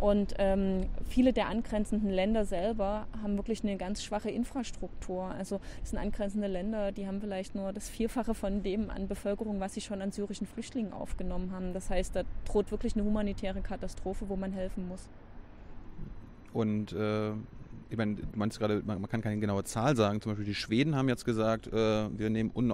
Und 0.00 0.34
ähm, 0.38 0.86
viele 1.06 1.34
der 1.34 1.48
angrenzenden 1.48 2.08
Länder 2.08 2.46
selber 2.46 3.06
haben 3.22 3.36
wirklich 3.36 3.62
eine 3.62 3.76
ganz 3.76 4.02
schwache 4.02 4.30
Infrastruktur. 4.30 5.24
Also 5.24 5.60
es 5.82 5.90
sind 5.90 5.98
angrenzende 5.98 6.46
Länder, 6.46 6.90
die 6.90 7.06
haben 7.06 7.20
vielleicht 7.20 7.54
nur 7.54 7.74
das 7.74 7.90
Vierfache 7.90 8.32
von 8.32 8.62
dem 8.62 8.88
an 8.88 9.08
Bevölkerung, 9.08 9.60
was 9.60 9.74
sie 9.74 9.82
schon 9.82 10.00
an 10.00 10.10
syrischen 10.10 10.46
Flüchtlingen 10.46 10.94
aufgenommen 10.94 11.52
haben. 11.52 11.74
Das 11.74 11.90
heißt, 11.90 12.16
da 12.16 12.22
droht 12.46 12.70
wirklich 12.70 12.94
eine 12.96 13.04
humanitäre 13.04 13.60
Katastrophe, 13.60 14.24
wo 14.30 14.36
man 14.36 14.52
helfen 14.52 14.88
muss. 14.88 15.06
Und 16.54 16.92
äh, 16.94 17.32
ich 17.90 17.96
meine, 17.98 18.14
du 18.14 18.22
meinst 18.36 18.58
gerade, 18.58 18.82
man, 18.86 19.02
man, 19.02 19.10
kann 19.10 19.20
keine 19.20 19.38
genaue 19.38 19.64
Zahl 19.64 19.96
sagen. 19.96 20.22
Zum 20.22 20.32
Beispiel 20.32 20.46
die 20.46 20.54
Schweden 20.54 20.96
haben 20.96 21.10
jetzt 21.10 21.26
gesagt, 21.26 21.66
äh, 21.66 21.72
wir 22.18 22.30
nehmen 22.30 22.50
un, 22.54 22.72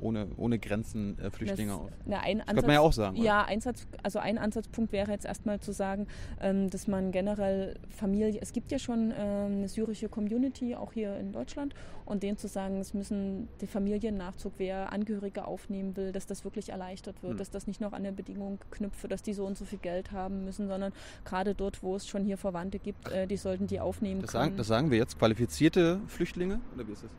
ohne, 0.00 0.28
ohne 0.36 0.58
Grenzen 0.58 1.18
äh, 1.18 1.30
Flüchtlinge 1.30 1.72
das, 1.72 1.80
auf. 1.80 1.90
Na, 2.06 2.20
ein 2.20 2.38
das 2.38 2.46
könnte 2.46 2.66
man 2.66 2.74
ja 2.74 2.80
auch 2.80 2.92
sagen. 2.92 3.16
Ja, 3.16 3.44
Einsatz, 3.44 3.86
also 4.02 4.18
ein 4.18 4.38
Ansatzpunkt 4.38 4.92
wäre 4.92 5.10
jetzt 5.10 5.24
erstmal 5.24 5.60
zu 5.60 5.72
sagen, 5.72 6.06
ähm, 6.40 6.70
dass 6.70 6.88
man 6.88 7.12
generell 7.12 7.78
Familie, 7.90 8.40
es 8.40 8.52
gibt 8.52 8.72
ja 8.72 8.78
schon 8.78 9.12
ähm, 9.16 9.58
eine 9.58 9.68
syrische 9.68 10.08
Community, 10.08 10.74
auch 10.74 10.92
hier 10.92 11.16
in 11.18 11.32
Deutschland, 11.32 11.74
und 12.04 12.22
denen 12.22 12.36
zu 12.36 12.48
sagen, 12.48 12.80
es 12.80 12.94
müssen 12.94 13.48
die 13.60 13.66
Familiennachzug, 13.66 14.54
wer 14.58 14.92
Angehörige 14.92 15.46
aufnehmen 15.46 15.96
will, 15.96 16.12
dass 16.12 16.26
das 16.26 16.44
wirklich 16.44 16.70
erleichtert 16.70 17.22
wird, 17.22 17.32
hm. 17.32 17.38
dass 17.38 17.50
das 17.50 17.66
nicht 17.66 17.80
noch 17.80 17.92
an 17.92 18.04
eine 18.04 18.12
Bedingung 18.12 18.58
knüpft, 18.70 19.10
dass 19.10 19.22
die 19.22 19.32
so 19.32 19.46
und 19.46 19.56
so 19.56 19.64
viel 19.64 19.78
Geld 19.78 20.12
haben 20.12 20.44
müssen, 20.44 20.68
sondern 20.68 20.92
gerade 21.24 21.54
dort, 21.54 21.82
wo 21.82 21.96
es 21.96 22.06
schon 22.06 22.24
hier 22.24 22.36
Verwandte 22.36 22.78
gibt, 22.78 23.08
äh, 23.08 23.26
die 23.26 23.36
sollten 23.36 23.66
die 23.66 23.80
aufnehmen 23.80 24.20
das 24.20 24.32
können. 24.32 24.44
Sagen, 24.44 24.56
das 24.56 24.66
sagen 24.66 24.90
wir 24.90 24.98
jetzt 24.98 25.18
qualifizierte 25.18 26.00
Flüchtlinge 26.06 26.60
oder 26.74 26.86
wie 26.86 26.92
ist 26.92 27.04
das? 27.04 27.10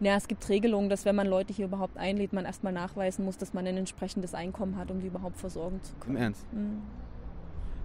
Ja, 0.00 0.16
es 0.16 0.28
gibt 0.28 0.46
Regelungen, 0.48 0.90
dass 0.90 1.04
wenn 1.04 1.16
man 1.16 1.26
Leute 1.26 1.52
hier 1.52 1.66
überhaupt 1.66 1.96
einlädt, 1.96 2.32
man 2.32 2.44
erstmal 2.44 2.72
nachweisen 2.72 3.24
muss, 3.24 3.38
dass 3.38 3.54
man 3.54 3.66
ein 3.66 3.76
entsprechendes 3.76 4.34
Einkommen 4.34 4.76
hat, 4.76 4.90
um 4.90 5.00
die 5.00 5.06
überhaupt 5.06 5.38
versorgen 5.38 5.82
zu 5.82 5.94
können. 5.94 6.16
Im 6.16 6.22
Ernst? 6.22 6.52
Mhm. 6.52 6.82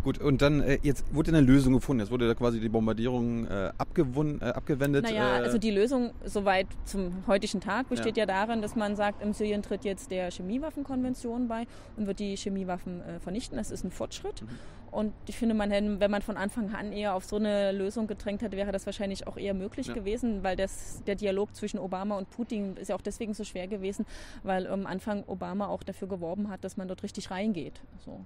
Gut, 0.04 0.18
und 0.18 0.42
dann 0.42 0.62
äh, 0.62 0.80
jetzt 0.82 1.14
wurde 1.14 1.30
eine 1.30 1.42
Lösung 1.42 1.74
gefunden. 1.74 2.00
Jetzt 2.00 2.12
wurde 2.12 2.28
da 2.28 2.34
quasi 2.34 2.60
die 2.60 2.70
Bombardierung 2.70 3.46
äh, 3.46 3.72
abgewunden, 3.78 4.42
äh, 4.42 4.52
abgewendet. 4.52 5.04
Naja, 5.04 5.38
äh, 5.38 5.44
also 5.44 5.60
die 5.60 5.70
Lösung 5.70 6.12
soweit 6.26 6.66
zum 6.86 7.12
heutigen 7.28 7.62
Tag 7.62 7.88
besteht 7.88 8.18
ja. 8.18 8.24
ja. 8.24 8.26
darin, 8.26 8.64
dass 8.64 8.76
man 8.76 8.96
sagt, 8.96 9.22
im 9.22 9.34
Syrien 9.34 9.62
tritt 9.62 9.86
jetzt 9.86 10.10
der 10.10 10.32
Chemiewaffenkonvention 10.32 11.48
bei 11.48 11.68
und 11.98 12.08
wird 12.08 12.20
die 12.20 12.36
Chemiewaffen 12.36 13.02
äh, 13.02 13.20
vernichten. 13.20 13.58
Das 13.58 13.70
ist 13.70 13.84
ein 13.84 13.92
Fortschritt. 13.92 14.42
Mhm. 14.42 14.48
Und 14.92 15.14
ich 15.28 15.38
finde, 15.38 15.56
man 15.56 15.72
wenn 15.72 16.12
man 16.12 16.22
von 16.22 16.36
Anfang 16.36 16.76
an 16.76 16.92
eher 16.92 17.16
auf 17.16 17.24
so 17.24 17.38
eine 17.38 17.72
Lösung 17.72 18.08
gedrängt 18.08 18.42
hätte, 18.42 18.58
wäre 18.58 18.74
das 18.74 18.86
wahrscheinlich 18.86 19.26
auch 19.26 19.38
eher 19.38 19.54
möglich 19.54 19.88
ja. 19.88 19.94
gewesen, 19.94 20.44
weil 20.44 20.58
das, 20.58 21.02
der 21.08 21.16
Dialog 21.16 21.56
zwischen 21.56 21.80
Obama 21.80 22.18
und 22.18 22.30
Putin 22.30 22.76
ist 22.76 22.90
ja 22.90 22.96
auch 22.96 23.02
deswegen 23.02 23.34
so 23.34 23.46
schwer 23.46 23.68
gewesen, 23.68 24.06
weil 24.44 24.68
am 24.68 24.86
Anfang 24.86 25.24
Obama 25.28 25.68
auch 25.68 25.84
dafür 25.84 26.10
geworben 26.10 26.50
hat, 26.50 26.66
dass 26.66 26.76
man 26.76 26.90
dort 26.90 27.04
richtig 27.04 27.32
reingeht. 27.32 27.82
So. 28.04 28.26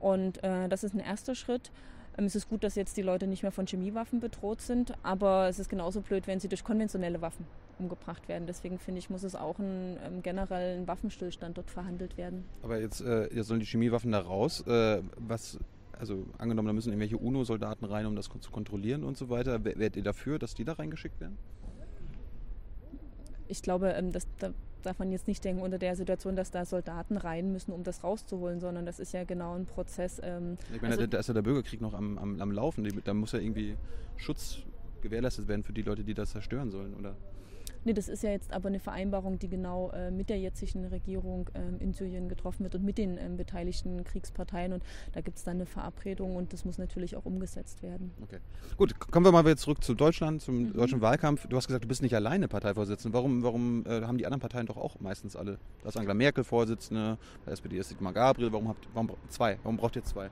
Und 0.00 0.44
äh, 0.44 0.68
das 0.68 0.84
ist 0.84 0.94
ein 0.94 1.00
erster 1.00 1.34
Schritt. 1.34 1.70
Ähm, 2.18 2.26
es 2.26 2.34
ist 2.34 2.48
gut, 2.48 2.62
dass 2.62 2.74
jetzt 2.74 2.96
die 2.96 3.02
Leute 3.02 3.26
nicht 3.26 3.42
mehr 3.42 3.52
von 3.52 3.66
Chemiewaffen 3.66 4.20
bedroht 4.20 4.60
sind, 4.60 4.92
aber 5.02 5.48
es 5.48 5.58
ist 5.58 5.68
genauso 5.68 6.02
blöd, 6.02 6.26
wenn 6.26 6.40
sie 6.40 6.48
durch 6.48 6.64
konventionelle 6.64 7.22
Waffen 7.22 7.46
umgebracht 7.78 8.28
werden. 8.28 8.46
Deswegen 8.46 8.78
finde 8.78 8.98
ich, 8.98 9.10
muss 9.10 9.22
es 9.22 9.34
auch 9.34 9.58
ein 9.58 9.96
ähm, 10.04 10.22
generellen 10.22 10.86
Waffenstillstand 10.86 11.56
dort 11.56 11.70
verhandelt 11.70 12.16
werden. 12.16 12.44
Aber 12.62 12.78
jetzt, 12.78 13.00
äh, 13.00 13.32
jetzt 13.34 13.48
sollen 13.48 13.60
die 13.60 13.66
Chemiewaffen 13.66 14.12
da 14.12 14.20
raus. 14.20 14.60
Äh, 14.66 15.02
was, 15.16 15.58
also 15.98 16.26
angenommen, 16.38 16.66
da 16.66 16.72
müssen 16.72 16.90
irgendwelche 16.90 17.18
UNO-Soldaten 17.18 17.84
rein, 17.84 18.06
um 18.06 18.16
das 18.16 18.28
zu 18.40 18.50
kontrollieren 18.50 19.04
und 19.04 19.16
so 19.16 19.28
weiter. 19.30 19.64
Wärt 19.64 19.96
ihr 19.96 20.02
dafür, 20.02 20.38
dass 20.38 20.54
die 20.54 20.64
da 20.64 20.74
reingeschickt 20.74 21.20
werden? 21.20 21.38
Ich 23.48 23.62
glaube, 23.62 23.90
ähm, 23.92 24.12
dass 24.12 24.26
da 24.38 24.52
darf 24.82 24.98
man 24.98 25.12
jetzt 25.12 25.28
nicht 25.28 25.44
denken 25.44 25.62
unter 25.62 25.78
der 25.78 25.96
Situation, 25.96 26.36
dass 26.36 26.50
da 26.50 26.64
Soldaten 26.64 27.16
rein 27.16 27.52
müssen, 27.52 27.72
um 27.72 27.84
das 27.84 28.04
rauszuholen, 28.04 28.60
sondern 28.60 28.84
das 28.84 28.98
ist 28.98 29.12
ja 29.12 29.24
genau 29.24 29.54
ein 29.54 29.66
Prozess. 29.66 30.20
Ähm, 30.22 30.58
ich 30.74 30.82
meine, 30.82 30.94
also, 30.94 31.06
da 31.06 31.18
ist 31.18 31.28
ja 31.28 31.34
der 31.34 31.42
Bürgerkrieg 31.42 31.80
noch 31.80 31.94
am, 31.94 32.18
am, 32.18 32.40
am 32.40 32.52
Laufen. 32.52 32.86
Da 33.04 33.14
muss 33.14 33.32
ja 33.32 33.38
irgendwie 33.38 33.76
Schutz 34.16 34.58
gewährleistet 35.02 35.48
werden 35.48 35.62
für 35.62 35.72
die 35.72 35.82
Leute, 35.82 36.04
die 36.04 36.14
das 36.14 36.30
zerstören 36.30 36.70
sollen, 36.70 36.94
oder? 36.94 37.16
Nee, 37.84 37.92
das 37.92 38.08
ist 38.08 38.22
ja 38.22 38.30
jetzt 38.30 38.52
aber 38.52 38.68
eine 38.68 38.78
Vereinbarung, 38.78 39.38
die 39.38 39.48
genau 39.48 39.90
äh, 39.90 40.10
mit 40.10 40.28
der 40.30 40.38
jetzigen 40.38 40.84
Regierung 40.86 41.50
ähm, 41.54 41.78
in 41.80 41.92
Syrien 41.92 42.28
getroffen 42.28 42.62
wird 42.64 42.74
und 42.74 42.84
mit 42.84 42.98
den 42.98 43.18
ähm, 43.18 43.36
beteiligten 43.36 44.04
Kriegsparteien. 44.04 44.72
Und 44.72 44.82
da 45.12 45.20
gibt 45.20 45.38
es 45.38 45.44
dann 45.44 45.56
eine 45.56 45.66
Verabredung 45.66 46.36
und 46.36 46.52
das 46.52 46.64
muss 46.64 46.78
natürlich 46.78 47.16
auch 47.16 47.24
umgesetzt 47.24 47.82
werden. 47.82 48.12
Okay. 48.22 48.38
Gut, 48.76 48.98
kommen 48.98 49.26
wir 49.26 49.32
mal 49.32 49.44
wieder 49.44 49.56
zurück 49.56 49.82
zu 49.82 49.94
Deutschland, 49.94 50.42
zum 50.42 50.68
mhm. 50.68 50.72
deutschen 50.74 51.00
Wahlkampf. 51.00 51.46
Du 51.48 51.56
hast 51.56 51.66
gesagt, 51.66 51.84
du 51.84 51.88
bist 51.88 52.02
nicht 52.02 52.14
alleine 52.14 52.48
Parteivorsitzende. 52.48 53.16
Warum, 53.16 53.42
warum 53.42 53.84
äh, 53.86 54.02
haben 54.02 54.18
die 54.18 54.26
anderen 54.26 54.40
Parteien 54.40 54.66
doch 54.66 54.76
auch 54.76 55.00
meistens 55.00 55.36
alle? 55.36 55.58
Da 55.82 55.88
ist 55.88 55.96
Angela 55.96 56.14
Merkel 56.14 56.44
Vorsitzende, 56.44 57.18
bei 57.40 57.46
der 57.46 57.52
SPD 57.54 57.78
ist 57.78 57.88
Sigmar 57.88 58.12
Gabriel. 58.12 58.52
Warum 58.52 58.68
habt 58.68 58.88
warum 58.94 59.10
zwei? 59.28 59.58
Warum 59.62 59.76
braucht 59.76 59.96
ihr 59.96 60.04
zwei? 60.04 60.30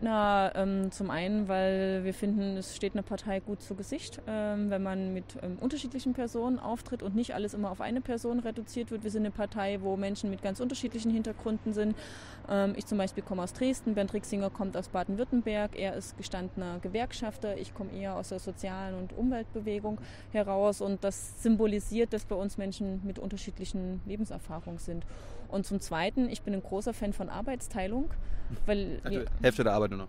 Na, 0.00 0.54
ähm, 0.54 0.92
zum 0.92 1.10
einen, 1.10 1.48
weil 1.48 2.04
wir 2.04 2.14
finden, 2.14 2.56
es 2.56 2.76
steht 2.76 2.92
eine 2.92 3.02
Partei 3.02 3.40
gut 3.40 3.60
zu 3.60 3.74
Gesicht, 3.74 4.20
ähm, 4.28 4.70
wenn 4.70 4.80
man 4.80 5.12
mit 5.12 5.24
ähm, 5.42 5.58
unterschiedlichen 5.60 6.12
Personen 6.12 6.60
auftritt 6.60 7.02
und 7.02 7.16
nicht 7.16 7.34
alles 7.34 7.52
immer 7.52 7.72
auf 7.72 7.80
eine 7.80 8.00
Person 8.00 8.38
reduziert 8.38 8.92
wird. 8.92 9.02
Wir 9.02 9.10
sind 9.10 9.22
eine 9.22 9.32
Partei, 9.32 9.78
wo 9.82 9.96
Menschen 9.96 10.30
mit 10.30 10.40
ganz 10.40 10.60
unterschiedlichen 10.60 11.10
Hintergründen 11.10 11.72
sind. 11.72 11.96
Ähm, 12.48 12.74
ich 12.76 12.86
zum 12.86 12.96
Beispiel 12.96 13.24
komme 13.24 13.42
aus 13.42 13.52
Dresden, 13.54 13.94
Bernd 13.94 14.14
Rixinger 14.14 14.50
kommt 14.50 14.76
aus 14.76 14.88
Baden-Württemberg, 14.88 15.76
er 15.76 15.96
ist 15.96 16.16
gestandener 16.16 16.78
Gewerkschafter, 16.78 17.56
ich 17.58 17.74
komme 17.74 17.90
eher 17.90 18.14
aus 18.14 18.28
der 18.28 18.38
sozialen 18.38 18.94
und 18.94 19.18
Umweltbewegung 19.18 20.00
heraus 20.30 20.80
und 20.80 21.02
das 21.02 21.42
symbolisiert, 21.42 22.12
dass 22.12 22.24
bei 22.24 22.36
uns 22.36 22.56
Menschen 22.56 23.00
mit 23.04 23.18
unterschiedlichen 23.18 24.00
Lebenserfahrungen 24.06 24.78
sind. 24.78 25.04
Und 25.48 25.64
zum 25.66 25.80
Zweiten, 25.80 26.28
ich 26.28 26.42
bin 26.42 26.54
ein 26.54 26.62
großer 26.62 26.92
Fan 26.92 27.12
von 27.12 27.28
Arbeitsteilung. 27.28 28.10
Weil 28.66 29.00
also 29.04 29.20
Hälfte 29.42 29.64
der 29.64 29.74
Arbeit 29.74 29.90
nur 29.90 30.00
noch. 30.00 30.08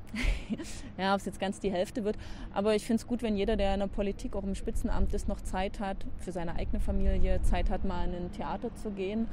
ja, 0.97 1.13
ob 1.13 1.19
es 1.19 1.25
jetzt 1.25 1.39
ganz 1.39 1.59
die 1.59 1.71
Hälfte 1.71 2.03
wird. 2.03 2.17
Aber 2.53 2.75
ich 2.75 2.85
finde 2.85 3.01
es 3.01 3.07
gut, 3.07 3.21
wenn 3.21 3.35
jeder, 3.35 3.57
der 3.57 3.73
in 3.73 3.81
der 3.81 3.87
Politik 3.87 4.35
auch 4.35 4.43
im 4.43 4.55
Spitzenamt 4.55 5.13
ist, 5.13 5.27
noch 5.27 5.41
Zeit 5.41 5.79
hat 5.79 6.05
für 6.17 6.31
seine 6.31 6.55
eigene 6.55 6.79
Familie, 6.79 7.41
Zeit 7.41 7.69
hat, 7.69 7.83
mal 7.83 8.07
in 8.07 8.15
ein 8.15 8.31
Theater 8.31 8.73
zu 8.75 8.91
gehen 8.91 9.27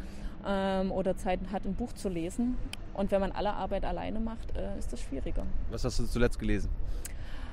ähm, 0.45 0.91
oder 0.91 1.17
Zeit 1.17 1.41
hat, 1.53 1.65
ein 1.67 1.75
Buch 1.75 1.93
zu 1.93 2.09
lesen. 2.09 2.57
Und 2.95 3.11
wenn 3.11 3.21
man 3.21 3.33
alle 3.33 3.53
Arbeit 3.53 3.85
alleine 3.85 4.19
macht, 4.19 4.57
äh, 4.57 4.77
ist 4.79 4.93
das 4.93 5.01
schwieriger. 5.01 5.47
Was 5.71 5.85
hast 5.85 6.01
du 6.01 6.07
zuletzt 6.07 6.39
gelesen? 6.39 6.69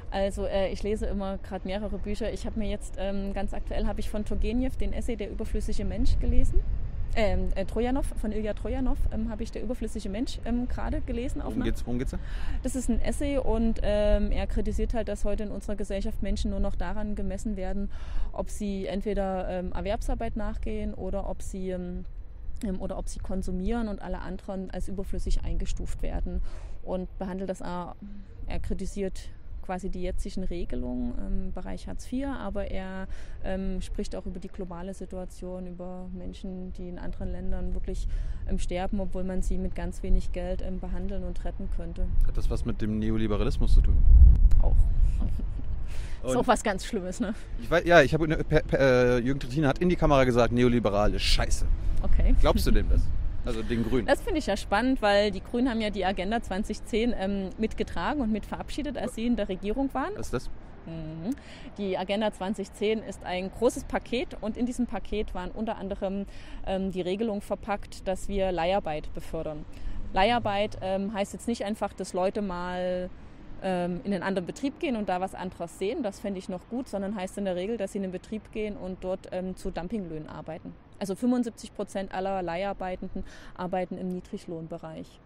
Also 0.10 0.45
äh, 0.45 0.72
ich 0.72 0.81
lese 0.83 1.07
immer 1.07 1.38
gerade 1.39 1.67
mehrere 1.67 1.98
Bücher. 1.98 2.31
Ich 2.31 2.45
habe 2.45 2.60
mir 2.60 2.69
jetzt 2.69 2.95
ähm, 2.98 3.33
ganz 3.33 3.53
aktuell 3.53 3.86
habe 3.86 4.00
ich 4.00 4.10
von 4.10 4.25
Turgenev 4.25 4.77
den 4.77 4.93
Essay 4.93 5.15
Der 5.15 5.29
überflüssige 5.29 5.86
Mensch 5.86 6.19
gelesen 6.19 6.62
ähm, 7.15 7.50
äh, 7.55 7.65
Trojanov, 7.65 8.05
von 8.19 8.31
Ilya 8.31 8.53
Trojanov 8.53 8.98
ähm, 9.12 9.29
habe 9.29 9.43
ich 9.43 9.51
Der 9.51 9.62
überflüssige 9.62 10.10
Mensch 10.10 10.39
ähm, 10.45 10.67
gerade 10.67 11.01
gelesen. 11.01 11.41
Worum 11.43 11.63
geht 11.63 11.75
es? 11.75 11.86
Worum 11.86 12.00
geht's 12.00 12.12
da? 12.12 12.19
Das 12.63 12.75
ist 12.75 12.89
ein 12.89 13.00
Essay 13.00 13.38
und 13.38 13.79
ähm, 13.83 14.31
er 14.31 14.48
kritisiert 14.48 14.93
halt, 14.93 15.07
dass 15.07 15.24
heute 15.24 15.43
in 15.43 15.51
unserer 15.51 15.75
Gesellschaft 15.75 16.24
Menschen 16.24 16.51
nur 16.51 16.60
noch 16.60 16.75
daran 16.75 17.15
gemessen 17.15 17.55
werden, 17.55 17.91
ob 18.31 18.50
sie 18.50 18.88
entweder 18.88 19.48
ähm, 19.50 19.72
Erwerbsarbeit 19.74 20.36
nachgehen 20.36 20.93
oder 20.93 21.29
ob 21.29 21.41
sie 21.41 21.69
ähm, 21.69 22.05
oder 22.79 22.98
ob 22.98 23.10
sie 23.10 23.19
konsumieren 23.19 23.89
und 23.89 24.01
alle 24.01 24.19
anderen 24.19 24.72
als 24.72 24.88
überflüssig 24.88 25.43
eingestuft 25.43 26.01
werden 26.01 26.41
und 26.81 27.10
behandelt 27.19 27.50
das, 27.50 27.60
er 27.60 27.95
kritisiert 28.62 29.29
quasi 29.63 29.89
die 29.89 30.01
jetzigen 30.03 30.43
Regelungen 30.43 31.13
im 31.17 31.51
Bereich 31.51 31.88
Hartz 31.88 32.12
IV, 32.12 32.27
aber 32.27 32.70
er 32.70 33.08
ähm, 33.43 33.82
spricht 33.82 34.15
auch 34.15 34.25
über 34.25 34.39
die 34.39 34.50
globale 34.50 34.93
Situation, 34.93 35.67
über 35.67 36.10
Menschen, 36.13 36.74
die 36.74 36.89
in 36.89 37.00
anderen 37.00 37.32
Ländern 37.32 37.74
wirklich 37.74 38.08
ähm, 38.48 38.60
sterben, 38.60 39.00
obwohl 39.00 39.24
man 39.24 39.41
sie 39.41 39.58
mit 39.58 39.75
ganz 39.75 40.03
wenig 40.03 40.32
Geld 40.32 40.62
ähm, 40.62 40.79
behandeln 40.79 41.24
und 41.24 41.43
retten 41.46 41.70
könnte. 41.75 42.05
Hat 42.27 42.38
das 42.38 42.50
was 42.50 42.65
mit 42.65 42.82
dem 42.82 43.00
Neoliberalismus 43.00 43.74
zu 43.74 43.82
tun? 43.82 43.98
Auch. 44.62 44.75
ist 46.29 46.36
auch 46.36 46.48
was 46.48 46.63
ganz 46.63 46.86
Schlimmes, 46.86 47.20
ne? 47.20 47.34
Ich 47.62 47.72
weiß, 47.72 47.86
ja, 47.86 48.01
ich 48.01 48.13
habe 48.13 48.27
äh, 48.74 49.20
Jürgen 49.20 49.39
Trittin 49.39 49.65
hat 49.65 49.79
in 49.79 49.89
die 49.89 49.96
Kamera 49.96 50.24
gesagt, 50.25 50.53
neoliberal 50.53 51.13
ist 51.13 51.24
scheiße. 51.24 51.65
Okay. 52.03 52.36
Glaubst 52.41 52.67
du 52.67 52.72
dem 52.72 52.89
das? 52.89 53.01
Also 53.46 53.62
den 53.62 53.84
Grünen. 53.84 54.08
Das 54.08 54.22
finde 54.22 54.40
ich 54.40 54.48
ja 54.48 54.56
spannend, 54.56 55.02
weil 55.02 55.32
die 55.32 55.42
Grünen 55.42 55.70
haben 55.70 55.82
ja 55.82 55.90
die 55.90 56.06
Agenda 56.06 56.42
2010 56.42 57.14
ähm, 57.18 57.50
mitgetragen 57.58 58.22
und 58.22 58.32
mit 58.32 58.46
verabschiedet, 58.46 58.98
als 58.98 59.16
sie 59.16 59.26
in 59.26 59.36
der 59.36 59.50
Regierung 59.50 59.94
waren. 59.94 60.14
Was 60.16 60.28
ist 60.28 60.34
das? 60.34 60.50
Mhm. 60.86 61.36
Die 61.78 61.98
Agenda 61.98 62.32
2010 62.32 63.00
ist 63.00 63.24
ein 63.24 63.52
großes 63.52 63.86
Paket 63.86 64.38
und 64.42 64.58
in 64.58 64.66
diesem 64.66 64.86
Paket 64.86 65.34
waren 65.34 65.52
unter 65.52 65.78
anderem 65.78 66.26
ähm, 66.66 66.92
die 66.92 67.02
Regelung 67.02 67.42
verpackt, 67.42 68.08
dass 68.08 68.28
wir 68.28 68.52
Leiharbeit 68.52 69.14
befördern. 69.14 69.66
Leiharbeit 70.14 70.78
ähm, 70.82 71.14
heißt 71.14 71.34
jetzt 71.34 71.48
nicht 71.48 71.66
einfach, 71.66 71.94
dass 71.94 72.14
Leute 72.14 72.42
mal 72.42 73.10
ähm, 73.64 74.02
in 74.04 74.14
einen 74.14 74.24
anderen 74.24 74.46
Betrieb 74.46 74.80
gehen 74.80 74.96
und 74.96 75.10
da 75.10 75.22
was 75.22 75.34
anderes 75.34 75.80
sehen, 75.80 76.04
das 76.04 76.20
fände 76.20 76.38
ich 76.38 76.50
noch 76.50 76.68
gut, 76.70 76.88
sondern 76.88 77.16
heißt 77.16 77.38
in 77.38 77.46
der 77.46 77.56
Regel, 77.56 77.78
dass 77.78 77.94
sie 77.94 77.98
in 77.98 78.04
den 78.04 78.12
Betrieb 78.12 78.52
gehen 78.52 78.78
und 78.78 79.04
dort 79.04 79.30
ähm, 79.32 79.56
zu 79.56 79.72
Dumpinglöhnen 79.72 80.30
arbeiten. 80.30 80.74
Also 81.03 81.15
75 81.15 81.74
Prozent 81.74 82.13
aller 82.13 82.41
Leiharbeitenden 82.41 83.25
arbeiten 83.55 83.98
im 83.98 84.07
Niedriglohnbereich. 84.07 85.19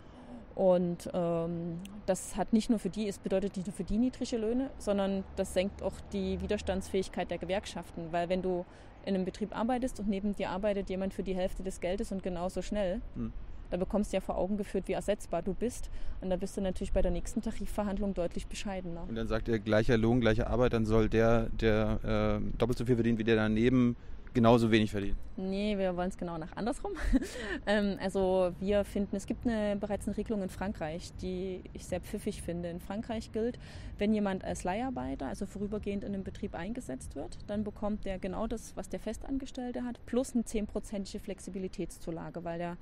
Und 0.56 1.08
ähm, 1.14 1.78
das 2.08 2.36
hat 2.36 2.52
nicht 2.52 2.72
nur 2.72 2.80
für 2.80 2.90
die, 2.90 3.08
es 3.08 3.20
bedeutet 3.20 3.56
nicht 3.56 3.68
nur 3.68 3.76
für 3.76 3.84
die 3.84 4.00
niedrige 4.00 4.38
Löhne, 4.38 4.72
sondern 4.80 5.24
das 5.36 5.54
senkt 5.54 5.84
auch 5.84 5.94
die 6.14 6.42
Widerstandsfähigkeit 6.42 7.30
der 7.30 7.38
Gewerkschaften. 7.38 8.08
Weil 8.10 8.28
wenn 8.28 8.42
du 8.42 8.66
in 9.06 9.14
einem 9.14 9.24
Betrieb 9.24 9.56
arbeitest 9.56 10.00
und 10.00 10.10
neben 10.10 10.36
dir 10.36 10.50
arbeitet 10.50 10.90
jemand 10.90 11.14
für 11.14 11.22
die 11.22 11.36
Hälfte 11.36 11.62
des 11.62 11.80
Geldes 11.80 12.12
und 12.12 12.24
genauso 12.24 12.64
schnell, 12.64 13.02
hm. 13.14 13.32
da 13.70 13.78
bekommst 13.78 14.14
du 14.14 14.18
ja 14.18 14.22
vor 14.22 14.40
Augen 14.40 14.58
geführt, 14.58 14.88
wie 14.88 14.94
ersetzbar 14.94 15.44
du 15.44 15.54
bist. 15.54 15.92
Und 16.22 16.32
da 16.32 16.38
bist 16.38 16.58
du 16.58 16.62
natürlich 16.62 16.92
bei 16.92 17.04
der 17.04 17.12
nächsten 17.12 17.44
Tarifverhandlung 17.44 18.16
deutlich 18.16 18.48
bescheidener. 18.48 19.06
Und 19.08 19.14
dann 19.14 19.28
sagt 19.28 19.48
er, 19.48 19.60
gleicher 19.60 19.96
Lohn, 19.96 20.22
gleiche 20.22 20.48
Arbeit, 20.48 20.74
dann 20.74 20.88
soll 20.88 21.08
der, 21.08 21.52
der 21.52 22.40
äh, 22.42 22.58
doppelt 22.58 22.80
so 22.80 22.86
viel 22.86 22.96
verdient 22.96 23.20
wie 23.20 23.24
der 23.24 23.36
daneben, 23.36 23.96
genauso 24.38 24.70
wenig 24.70 24.92
verdienen? 24.92 25.18
Nee, 25.36 25.80
wir 25.80 25.98
wollen 25.98 26.10
es 26.10 26.18
genau 26.18 26.38
nach 26.38 26.56
andersrum. 26.56 26.92
ähm, 27.66 27.98
also 28.00 28.52
wir 28.60 28.86
finden, 28.86 29.16
es 29.16 29.26
gibt 29.26 29.48
eine, 29.48 29.76
bereits 29.76 30.08
eine 30.08 30.16
Regelung 30.16 30.44
in 30.44 30.50
Frankreich, 30.50 31.12
die 31.20 31.64
ich 31.74 31.88
sehr 31.88 32.00
pfiffig 32.00 32.44
finde. 32.44 32.70
In 32.70 32.80
Frankreich 32.80 33.32
gilt, 33.32 33.58
wenn 33.98 34.14
jemand 34.14 34.44
als 34.44 34.64
Leiharbeiter, 34.64 35.26
also 35.26 35.48
vorübergehend 35.48 36.04
in 36.04 36.14
einem 36.14 36.24
Betrieb 36.24 36.54
eingesetzt 36.54 37.16
wird, 37.16 37.40
dann 37.48 37.64
bekommt 37.64 38.06
der 38.06 38.20
genau 38.20 38.46
das, 38.46 38.78
was 38.78 38.90
der 38.90 39.00
Festangestellte 39.00 39.84
hat, 39.84 40.00
plus 40.06 40.36
eine 40.36 40.46
zehnprozentige 40.46 41.20
Flexibilitätszulage, 41.20 42.44
weil 42.44 42.60
der 42.60 42.78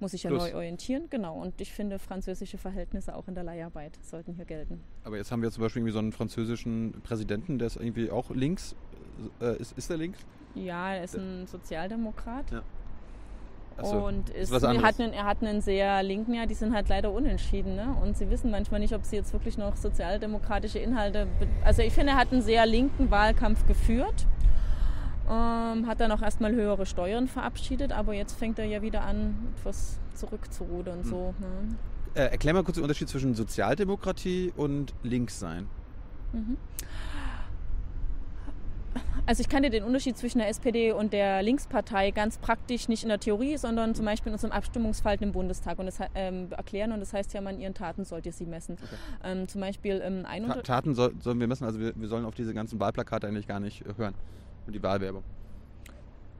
muss 0.00 0.10
sich 0.10 0.24
ja 0.24 0.30
Plus. 0.30 0.42
neu 0.42 0.54
orientieren. 0.56 1.04
Genau. 1.10 1.40
Und 1.40 1.60
ich 1.60 1.72
finde, 1.72 2.00
französische 2.00 2.58
Verhältnisse 2.58 3.14
auch 3.14 3.28
in 3.28 3.36
der 3.36 3.44
Leiharbeit 3.44 3.96
sollten 4.02 4.34
hier 4.34 4.46
gelten. 4.46 4.80
Aber 5.04 5.16
jetzt 5.16 5.30
haben 5.30 5.42
wir 5.42 5.50
zum 5.52 5.62
Beispiel 5.62 5.80
irgendwie 5.80 5.92
so 5.92 6.00
einen 6.00 6.12
französischen 6.12 6.92
Präsidenten, 7.04 7.58
der 7.58 7.66
ist 7.66 7.76
irgendwie 7.76 8.10
auch 8.10 8.30
links. 8.30 8.74
Äh, 9.40 9.56
ist, 9.58 9.78
ist 9.78 9.90
der 9.90 9.96
links? 9.96 10.18
Ja, 10.54 10.94
er 10.94 11.04
ist 11.04 11.16
ein 11.16 11.46
Sozialdemokrat. 11.46 12.50
Ja. 12.50 12.62
So, 13.80 14.06
und 14.06 14.30
ist, 14.30 14.52
ist 14.52 14.62
er, 14.62 14.82
hat 14.82 14.98
einen, 14.98 15.12
er 15.12 15.24
hat 15.24 15.40
einen 15.40 15.60
sehr 15.60 16.02
linken, 16.02 16.34
ja, 16.34 16.46
die 16.46 16.54
sind 16.54 16.74
halt 16.74 16.88
leider 16.88 17.12
unentschieden. 17.12 17.76
Ne? 17.76 17.94
Und 18.02 18.16
sie 18.16 18.28
wissen 18.28 18.50
manchmal 18.50 18.80
nicht, 18.80 18.92
ob 18.92 19.04
sie 19.04 19.16
jetzt 19.16 19.32
wirklich 19.32 19.56
noch 19.56 19.76
sozialdemokratische 19.76 20.80
Inhalte. 20.80 21.28
Also 21.64 21.82
ich 21.82 21.92
finde, 21.92 22.12
er 22.12 22.18
hat 22.18 22.32
einen 22.32 22.42
sehr 22.42 22.66
linken 22.66 23.10
Wahlkampf 23.10 23.66
geführt. 23.66 24.26
Ähm, 25.30 25.86
hat 25.86 26.00
dann 26.00 26.10
auch 26.10 26.22
erstmal 26.22 26.52
höhere 26.52 26.86
Steuern 26.86 27.28
verabschiedet, 27.28 27.92
aber 27.92 28.14
jetzt 28.14 28.38
fängt 28.38 28.58
er 28.58 28.64
ja 28.64 28.82
wieder 28.82 29.02
an, 29.02 29.36
etwas 29.56 29.98
zurückzurudern. 30.14 31.02
Hm. 31.02 31.04
So, 31.04 31.34
ne? 31.38 31.76
Äh, 32.14 32.30
erklär 32.30 32.54
mal 32.54 32.64
kurz 32.64 32.76
den 32.76 32.82
Unterschied 32.82 33.08
zwischen 33.08 33.34
Sozialdemokratie 33.34 34.52
und 34.56 34.94
Linkssein. 35.02 35.68
Mhm. 36.32 36.56
Also 39.26 39.40
ich 39.40 39.48
kann 39.48 39.62
dir 39.62 39.70
den 39.70 39.84
Unterschied 39.84 40.16
zwischen 40.16 40.38
der 40.38 40.48
SPD 40.48 40.92
und 40.92 41.12
der 41.12 41.42
Linkspartei 41.42 42.10
ganz 42.10 42.38
praktisch 42.38 42.88
nicht 42.88 43.02
in 43.02 43.08
der 43.08 43.20
Theorie, 43.20 43.56
sondern 43.56 43.94
zum 43.94 44.04
Beispiel 44.04 44.30
in 44.30 44.34
unserem 44.34 44.52
Abstimmungsverhalten 44.52 45.26
im 45.26 45.32
Bundestag 45.32 45.78
und 45.78 45.86
das, 45.86 45.98
ähm, 46.14 46.48
erklären. 46.50 46.92
Und 46.92 47.00
das 47.00 47.12
heißt 47.12 47.34
ja, 47.34 47.40
an 47.42 47.60
ihren 47.60 47.74
Taten 47.74 48.04
sollt 48.04 48.26
ihr 48.26 48.32
sie 48.32 48.46
messen. 48.46 48.76
Okay. 48.82 48.96
Ähm, 49.24 49.48
zum 49.48 49.60
Beispiel 49.60 50.00
ähm, 50.04 50.24
ein 50.26 50.46
Ta 50.46 50.62
Taten 50.62 50.94
soll, 50.94 51.14
sollen 51.20 51.40
wir 51.40 51.46
messen, 51.46 51.64
also 51.64 51.78
wir, 51.78 51.92
wir 51.94 52.08
sollen 52.08 52.24
auf 52.24 52.34
diese 52.34 52.54
ganzen 52.54 52.80
Wahlplakate 52.80 53.26
eigentlich 53.26 53.46
gar 53.46 53.60
nicht 53.60 53.82
äh, 53.82 53.94
hören. 53.96 54.14
Und 54.66 54.74
die 54.74 54.82
Wahlwerbung. 54.82 55.22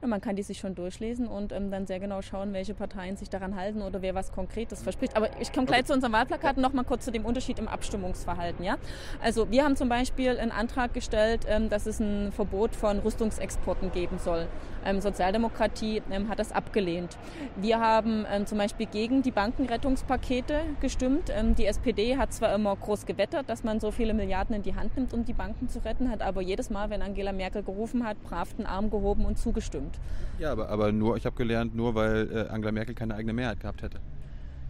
Ja, 0.01 0.07
man 0.07 0.21
kann 0.21 0.37
die 0.37 0.43
sich 0.43 0.59
schon 0.59 0.75
durchlesen 0.75 1.27
und 1.27 1.51
ähm, 1.51 1.71
dann 1.71 1.85
sehr 1.85 1.99
genau 1.99 2.21
schauen, 2.21 2.53
welche 2.53 2.73
Parteien 2.73 3.17
sich 3.17 3.29
daran 3.29 3.57
halten 3.57 3.81
oder 3.81 4.01
wer 4.01 4.15
was 4.15 4.31
Konkretes 4.31 4.81
verspricht. 4.81 5.17
Aber 5.17 5.29
ich 5.41 5.51
komme 5.51 5.65
gleich 5.67 5.79
Okay. 5.79 5.87
zu 5.87 5.93
unseren 5.93 6.13
Wahlplakaten 6.13 6.61
noch 6.61 6.71
mal 6.73 6.83
kurz 6.83 7.03
zu 7.05 7.11
dem 7.11 7.25
Unterschied 7.25 7.59
im 7.59 7.67
Abstimmungsverhalten. 7.67 8.63
Ja? 8.63 8.77
Also 9.21 9.51
wir 9.51 9.63
haben 9.65 9.75
zum 9.75 9.89
Beispiel 9.89 10.37
einen 10.37 10.51
Antrag 10.51 10.93
gestellt, 10.93 11.45
ähm, 11.49 11.69
dass 11.69 11.85
es 11.85 11.99
ein 11.99 12.31
Verbot 12.31 12.75
von 12.75 12.99
Rüstungsexporten 12.99 13.91
geben 13.91 14.19
soll. 14.19 14.47
Ähm, 14.85 15.01
Sozialdemokratie 15.01 16.01
ähm, 16.11 16.29
hat 16.29 16.39
das 16.39 16.51
abgelehnt. 16.51 17.17
Wir 17.55 17.79
haben 17.79 18.25
ähm, 18.31 18.45
zum 18.45 18.57
Beispiel 18.57 18.85
gegen 18.85 19.21
die 19.21 19.31
Bankenrettungspakete 19.31 20.61
gestimmt. 20.81 21.31
Die 21.57 21.65
SPD 21.65 22.17
hat 22.17 22.33
zwar 22.33 22.53
immer 22.53 22.75
groß 22.75 23.05
gewettert, 23.05 23.49
dass 23.49 23.63
man 23.63 23.79
so 23.79 23.91
viele 23.91 24.13
Milliarden 24.13 24.55
in 24.55 24.63
die 24.63 24.75
Hand 24.75 24.95
nimmt, 24.95 25.13
um 25.13 25.25
die 25.25 25.33
Banken 25.33 25.69
zu 25.69 25.79
retten, 25.79 26.09
hat 26.09 26.21
aber 26.21 26.41
jedes 26.41 26.69
Mal, 26.69 26.89
wenn 26.89 27.01
Angela 27.01 27.31
Merkel 27.31 27.63
gerufen 27.63 28.05
hat, 28.05 28.21
brav 28.23 28.53
den 28.53 28.65
Arm 28.65 28.89
gehoben 28.89 29.25
und 29.25 29.37
zugestimmt. 29.37 29.99
Ja, 30.39 30.51
aber, 30.51 30.69
aber 30.69 30.91
nur, 30.91 31.17
ich 31.17 31.25
habe 31.25 31.35
gelernt, 31.35 31.75
nur 31.75 31.95
weil 31.95 32.29
äh, 32.31 32.49
Angela 32.49 32.71
Merkel 32.71 32.95
keine 32.95 33.15
eigene 33.15 33.33
Mehrheit 33.33 33.59
gehabt 33.59 33.81
hätte. 33.81 33.99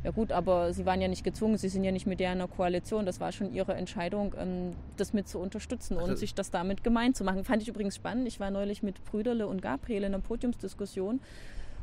Ja 0.04 0.12
gut, 0.12 0.32
aber 0.32 0.72
Sie 0.74 0.86
waren 0.86 1.02
ja 1.02 1.08
nicht 1.10 1.24
gezwungen, 1.24 1.58
Sie 1.58 1.68
sind 1.70 1.84
ja 1.84 1.92
nicht 1.92 2.08
mit 2.08 2.20
der 2.22 2.32
in 2.32 2.40
einer 2.40 2.48
Koalition. 2.48 3.06
Das 3.06 3.20
war 3.20 3.32
schon 3.34 3.54
Ihre 3.54 3.74
Entscheidung, 3.74 4.34
ähm, 4.40 4.72
das 4.96 5.12
mit 5.14 5.28
zu 5.28 5.40
unterstützen 5.40 5.96
und 5.98 6.04
Also- 6.04 6.16
sich 6.16 6.34
das 6.34 6.52
damit 6.52 6.84
gemein 6.84 7.14
zu 7.14 7.24
machen. 7.24 7.44
Fand 7.44 7.62
ich 7.62 7.68
übrigens 7.68 7.96
spannend. 7.96 8.28
Ich 8.28 8.40
war 8.40 8.50
neulich 8.50 8.82
mit 8.82 9.04
Brüderle 9.04 9.48
und 9.48 9.62
Gabriel 9.62 10.04
in 10.04 10.14
einer 10.14 10.20
Podiumsdiskussion. 10.20 11.20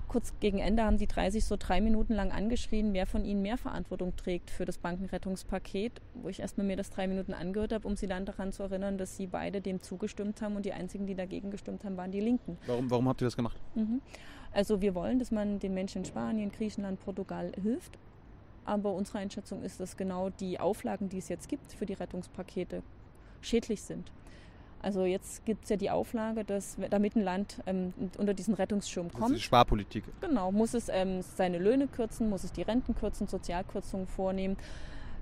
Kurz 0.09 0.33
gegen 0.39 0.61
Ende 0.61 0.85
haben 0.85 0.99
drei 0.99 1.31
sich 1.31 1.45
so 1.45 1.57
drei 1.59 1.81
Minuten 1.81 2.15
lang 2.15 2.31
angeschrien, 2.31 2.95
wer 2.95 3.07
von 3.07 3.25
ihnen 3.25 3.43
mehr 3.43 3.59
Verantwortung 3.59 4.15
trägt 4.17 4.51
für 4.51 4.65
das 4.65 4.79
Bankenrettungspaket, 4.79 6.01
wo 6.15 6.29
ich 6.29 6.39
erstmal 6.41 6.65
mir 6.65 6.77
das 6.77 6.91
drei 6.91 7.09
Minuten 7.09 7.35
angehört 7.35 7.73
habe, 7.73 7.87
um 7.89 7.97
sie 7.97 8.07
dann 8.07 8.25
daran 8.25 8.53
zu 8.53 8.63
erinnern, 8.63 8.99
dass 8.99 9.17
sie 9.17 9.27
beide 9.27 9.61
dem 9.61 9.83
zugestimmt 9.83 10.41
haben 10.43 10.55
und 10.55 10.65
die 10.65 10.73
einzigen, 10.73 11.07
die 11.07 11.17
dagegen 11.17 11.51
gestimmt 11.51 11.85
haben, 11.85 11.97
waren 11.97 12.13
die 12.13 12.21
Linken. 12.21 12.57
Warum, 12.67 12.89
warum 12.89 13.09
habt 13.09 13.21
ihr 13.21 13.27
das 13.27 13.37
gemacht? 13.37 13.57
Mhm. 13.75 14.01
Also 14.57 14.81
wir 14.81 14.95
wollen, 14.95 15.19
dass 15.19 15.31
man 15.31 15.59
den 15.59 15.75
Menschen 15.75 15.99
in 15.99 16.05
Spanien, 16.07 16.51
Griechenland, 16.51 16.99
Portugal 17.05 17.53
hilft. 17.63 17.99
Aber 18.65 18.95
unsere 18.95 19.19
Einschätzung 19.19 19.63
ist, 19.63 19.81
dass 19.81 19.99
genau 19.99 20.31
die 20.31 20.59
Auflagen, 20.59 21.11
die 21.11 21.19
es 21.19 21.29
jetzt 21.29 21.51
gibt 21.51 21.75
für 21.75 21.85
die 21.85 21.93
Rettungspakete, 21.93 22.83
schädlich 23.43 23.83
sind. 23.83 24.11
Also 24.81 25.05
jetzt 25.05 25.45
gibt 25.45 25.65
es 25.65 25.71
ja 25.71 25.77
die 25.77 25.91
Auflage, 25.91 26.43
dass 26.43 26.79
damit 26.89 27.17
ein 27.17 27.23
Land 27.23 27.63
ähm, 27.67 27.93
unter 28.17 28.33
diesen 28.33 28.55
Rettungsschirm 28.55 29.09
Das 29.09 29.15
ist 29.15 29.21
kommt, 29.21 29.37
die 29.37 29.41
Sparpolitik. 29.43 30.05
Genau, 30.23 30.51
muss 30.51 30.73
es 30.73 30.89
ähm, 30.89 31.21
seine 31.21 31.59
Löhne 31.59 31.87
kürzen, 31.87 32.31
muss 32.31 32.43
es 32.43 32.53
die 32.53 32.63
Renten 32.63 32.95
kürzen, 32.95 33.27
Sozialkürzungen 33.27 34.07
vornehmen. 34.07 34.57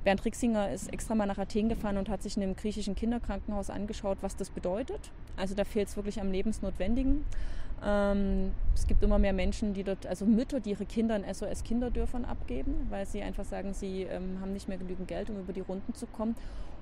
Bernd 0.05 0.25
Rixinger 0.25 0.71
ist 0.71 0.93
extra 0.93 1.17
mal 1.17 1.27
nach 1.27 1.39
Athen 1.39 1.69
gefahren 1.69 1.97
und 1.97 2.09
hat 2.09 2.23
sich 2.23 2.37
in 2.37 2.45
einem 2.45 2.55
griechischen 2.55 2.95
Kinderkrankenhaus 2.95 3.69
angeschaut, 3.69 4.19
was 4.21 4.37
das 4.37 4.51
bedeutet. 4.51 5.11
Also 5.37 5.57
da 5.57 5.65
fehlt 5.65 5.89
es 5.89 5.97
wirklich 5.97 6.21
am 6.21 6.31
Lebensnotwendigen. 6.31 7.25
Ähm, 7.85 8.53
es 8.75 8.87
gibt 8.87 9.03
immer 9.03 9.19
mehr 9.19 9.33
Menschen, 9.33 9.75
die 9.75 9.85
dort, 9.85 10.07
also 10.07 10.25
Mütter, 10.25 10.61
die 10.61 10.71
ihre 10.71 10.87
Kinder 10.87 11.17
in 11.17 11.25
SOS-Kinderdörfern 11.25 12.25
abgeben, 12.25 12.87
weil 12.89 13.07
sie 13.07 13.23
einfach 13.23 13.45
sagen, 13.45 13.75
sie 13.75 14.03
ähm, 14.03 14.39
haben 14.41 14.53
nicht 14.53 14.69
mehr 14.69 14.79
genügend 14.79 15.09
Geld, 15.09 15.29
um 15.31 15.39
über 15.39 15.53
die 15.53 15.61
Runden 15.61 15.95
zu 15.95 16.07
kommen. 16.07 16.35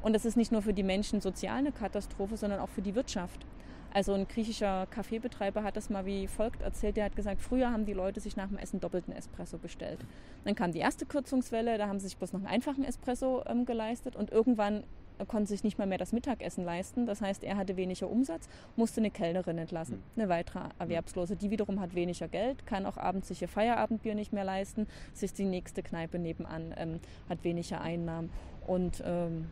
Und 0.03 0.15
das 0.15 0.25
ist 0.25 0.37
nicht 0.37 0.53
nur 0.53 0.63
für 0.63 0.73
die 0.73 0.83
Menschen 0.83 1.21
sozial 1.21 1.59
eine 1.59 1.73
Katastrophe, 1.73 2.37
sondern 2.37 2.61
auch 2.61 2.69
für 2.69 2.83
die 2.83 2.95
Wirtschaft. 2.95 3.47
Also 3.95 4.15
ein 4.15 4.27
griechischer 4.27 4.87
Kaffeebetreiber 4.87 5.63
hat 5.63 5.77
das 5.77 5.91
mal 5.91 6.07
wie 6.07 6.27
folgt 6.27 6.63
erzählt. 6.63 6.97
Der 6.97 7.05
hat 7.05 7.17
gesagt, 7.17 7.43
früher 7.43 7.71
haben 7.71 7.85
die 7.85 7.93
Leute 7.93 8.21
sich 8.21 8.37
nach 8.37 8.49
dem 8.49 8.57
Essen 8.57 8.81
doppelten 8.81 9.15
Espresso 9.15 9.59
bestellt. 9.59 9.99
Dann 10.45 10.55
kam 10.55 10.73
die 10.73 10.79
erste 10.79 11.05
Kürzungswelle, 11.05 11.77
da 11.77 11.89
haben 11.89 11.99
sie 11.99 12.07
sich 12.07 12.17
bloß 12.17 12.33
noch 12.33 12.41
einen 12.41 12.49
einfachen 12.49 12.85
Espresso 12.85 13.43
ähm, 13.47 13.67
geleistet 13.67 14.17
und 14.17 14.31
irgendwann 14.31 14.85
konnte 15.25 15.49
sich 15.49 15.65
nicht 15.65 15.79
mal 15.79 15.87
mehr 15.87 15.99
das 15.99 16.13
Mittagessen 16.13 16.65
leisten. 16.65 17.07
Das 17.07 17.21
heißt, 17.21 17.45
er 17.45 17.57
hatte 17.57 17.77
weniger 17.77 18.09
Umsatz, 18.09 18.49
musste 18.77 19.01
eine 19.01 19.11
Kellnerin 19.11 19.59
entlassen, 19.59 20.03
eine 20.17 20.29
weitere 20.29 20.61
Erwerbslose. 20.79 21.37
Die 21.37 21.51
wiederum 21.51 21.81
hat 21.81 21.95
weniger 21.95 22.29
Geld, 22.29 22.67
kann 22.67 22.87
auch 22.87 22.97
abends 22.97 23.29
sich 23.29 23.43
ihr 23.43 23.49
Feierabendbier 23.49 24.15
nicht 24.15 24.33
mehr 24.33 24.45
leisten, 24.45 24.87
sich 25.13 25.33
die 25.33 25.45
nächste 25.45 25.83
Kneipe 25.83 26.19
nebenan 26.19 26.75
ähm, 26.77 27.01
hat 27.29 27.45
weniger 27.45 27.81
Einnahmen. 27.81 28.31
Und 28.67 29.03
ähm, 29.05 29.47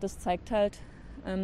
das 0.00 0.18
zeigt 0.18 0.50
halt, 0.50 0.78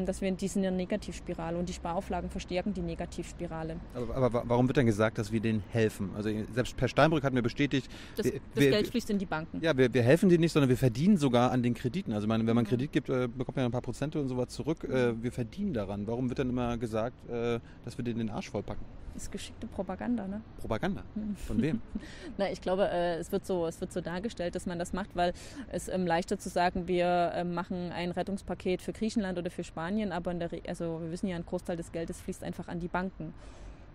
dass 0.07 0.21
wir 0.21 0.29
in 0.29 0.37
dieser 0.37 0.71
Negativspirale 0.71 1.57
und 1.57 1.69
die 1.69 1.73
Sparauflagen 1.73 2.29
verstärken 2.31 2.75
die 2.75 2.83
Negativspirale. 2.83 3.77
Aber, 3.95 4.14
aber 4.14 4.33
wa- 4.33 4.43
warum 4.47 4.66
wird 4.69 4.77
dann 4.77 4.87
gesagt, 4.87 5.19
dass 5.19 5.33
wir 5.33 5.40
denen 5.40 5.62
helfen? 5.71 6.11
Also 6.14 6.31
selbst 6.53 6.77
Per 6.77 6.88
Steinbrück 6.88 7.25
hat 7.25 7.33
mir 7.33 7.43
bestätigt, 7.43 7.90
Das, 8.16 8.27
wir, 8.27 8.33
das 8.33 8.40
wir, 8.64 8.71
Geld 8.71 8.88
fließt 8.88 9.11
in 9.11 9.19
die 9.19 9.27
Banken. 9.27 9.61
ja, 9.62 9.77
wir, 9.77 9.93
wir 9.93 10.03
helfen 10.03 10.29
denen 10.29 10.40
nicht, 10.43 10.53
sondern 10.53 10.69
wir 10.69 10.77
verdienen 10.77 11.16
sogar 11.16 11.51
an 11.51 11.62
den 11.62 11.75
Krediten. 11.75 12.12
Also 12.12 12.27
man, 12.27 12.47
wenn 12.47 12.55
man 12.57 12.66
Kredit 12.66 12.93
gibt, 12.93 13.09
äh, 13.09 13.27
bekommt 13.29 13.57
man 13.57 13.64
ein 13.66 13.71
paar 13.71 13.81
Prozente 13.83 14.21
und 14.21 14.29
sowas 14.29 14.49
zurück. 14.49 14.85
Äh, 14.85 15.23
wir 15.23 15.33
verdienen 15.33 15.73
daran. 15.73 16.07
Warum 16.07 16.29
wird 16.29 16.38
dann 16.38 16.51
immer 16.51 16.77
gesagt, 16.77 17.16
äh, 17.31 17.59
dass 17.85 17.97
wir 17.97 18.05
denen 18.05 18.19
den 18.19 18.31
Arsch 18.31 18.51
vollpacken? 18.51 18.85
Das 19.14 19.25
ist 19.25 19.33
geschickte 19.33 19.66
Propaganda, 19.66 20.29
ne? 20.29 20.40
Propaganda. 20.61 21.03
Von 21.47 21.61
wem? 21.61 21.81
Na, 22.38 22.49
ich 22.51 22.61
glaube, 22.61 22.88
äh, 22.88 23.16
es, 23.16 23.33
wird 23.33 23.45
so, 23.45 23.66
es 23.66 23.81
wird 23.81 23.93
so 23.93 24.01
dargestellt, 24.01 24.55
dass 24.55 24.66
man 24.66 24.79
das 24.79 24.93
macht, 24.93 25.16
weil 25.16 25.33
es 25.73 25.88
ähm, 25.88 26.07
leichter 26.07 26.38
zu 26.38 26.49
sagen, 26.49 26.87
wir 26.87 27.33
ähm, 27.35 27.53
machen 27.53 27.90
ein 27.90 28.12
Rettungspaket 28.12 28.81
für 28.83 28.93
Griechenland 28.93 29.37
oder 29.37 29.51
für 29.51 29.64
Spanien, 29.70 30.11
aber 30.12 30.30
in 30.33 30.40
der 30.40 30.50
also 30.68 31.00
wir 31.00 31.11
wissen 31.12 31.28
ja, 31.28 31.37
ein 31.37 31.46
Großteil 31.46 31.76
des 31.76 31.92
Geldes 31.92 32.20
fließt 32.20 32.42
einfach 32.44 32.68
an 32.68 32.80
die 32.80 32.88
Banken. 32.88 33.33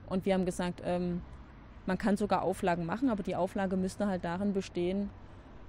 Und 0.07 0.25
wir 0.25 0.33
haben 0.33 0.45
gesagt, 0.45 0.81
ähm, 0.85 1.21
man 1.85 1.97
kann 1.97 2.15
sogar 2.17 2.41
Auflagen 2.43 2.85
machen, 2.85 3.09
aber 3.09 3.23
die 3.23 3.35
Auflage 3.35 3.75
müsste 3.77 4.07
halt 4.07 4.23
darin 4.23 4.53
bestehen, 4.53 5.09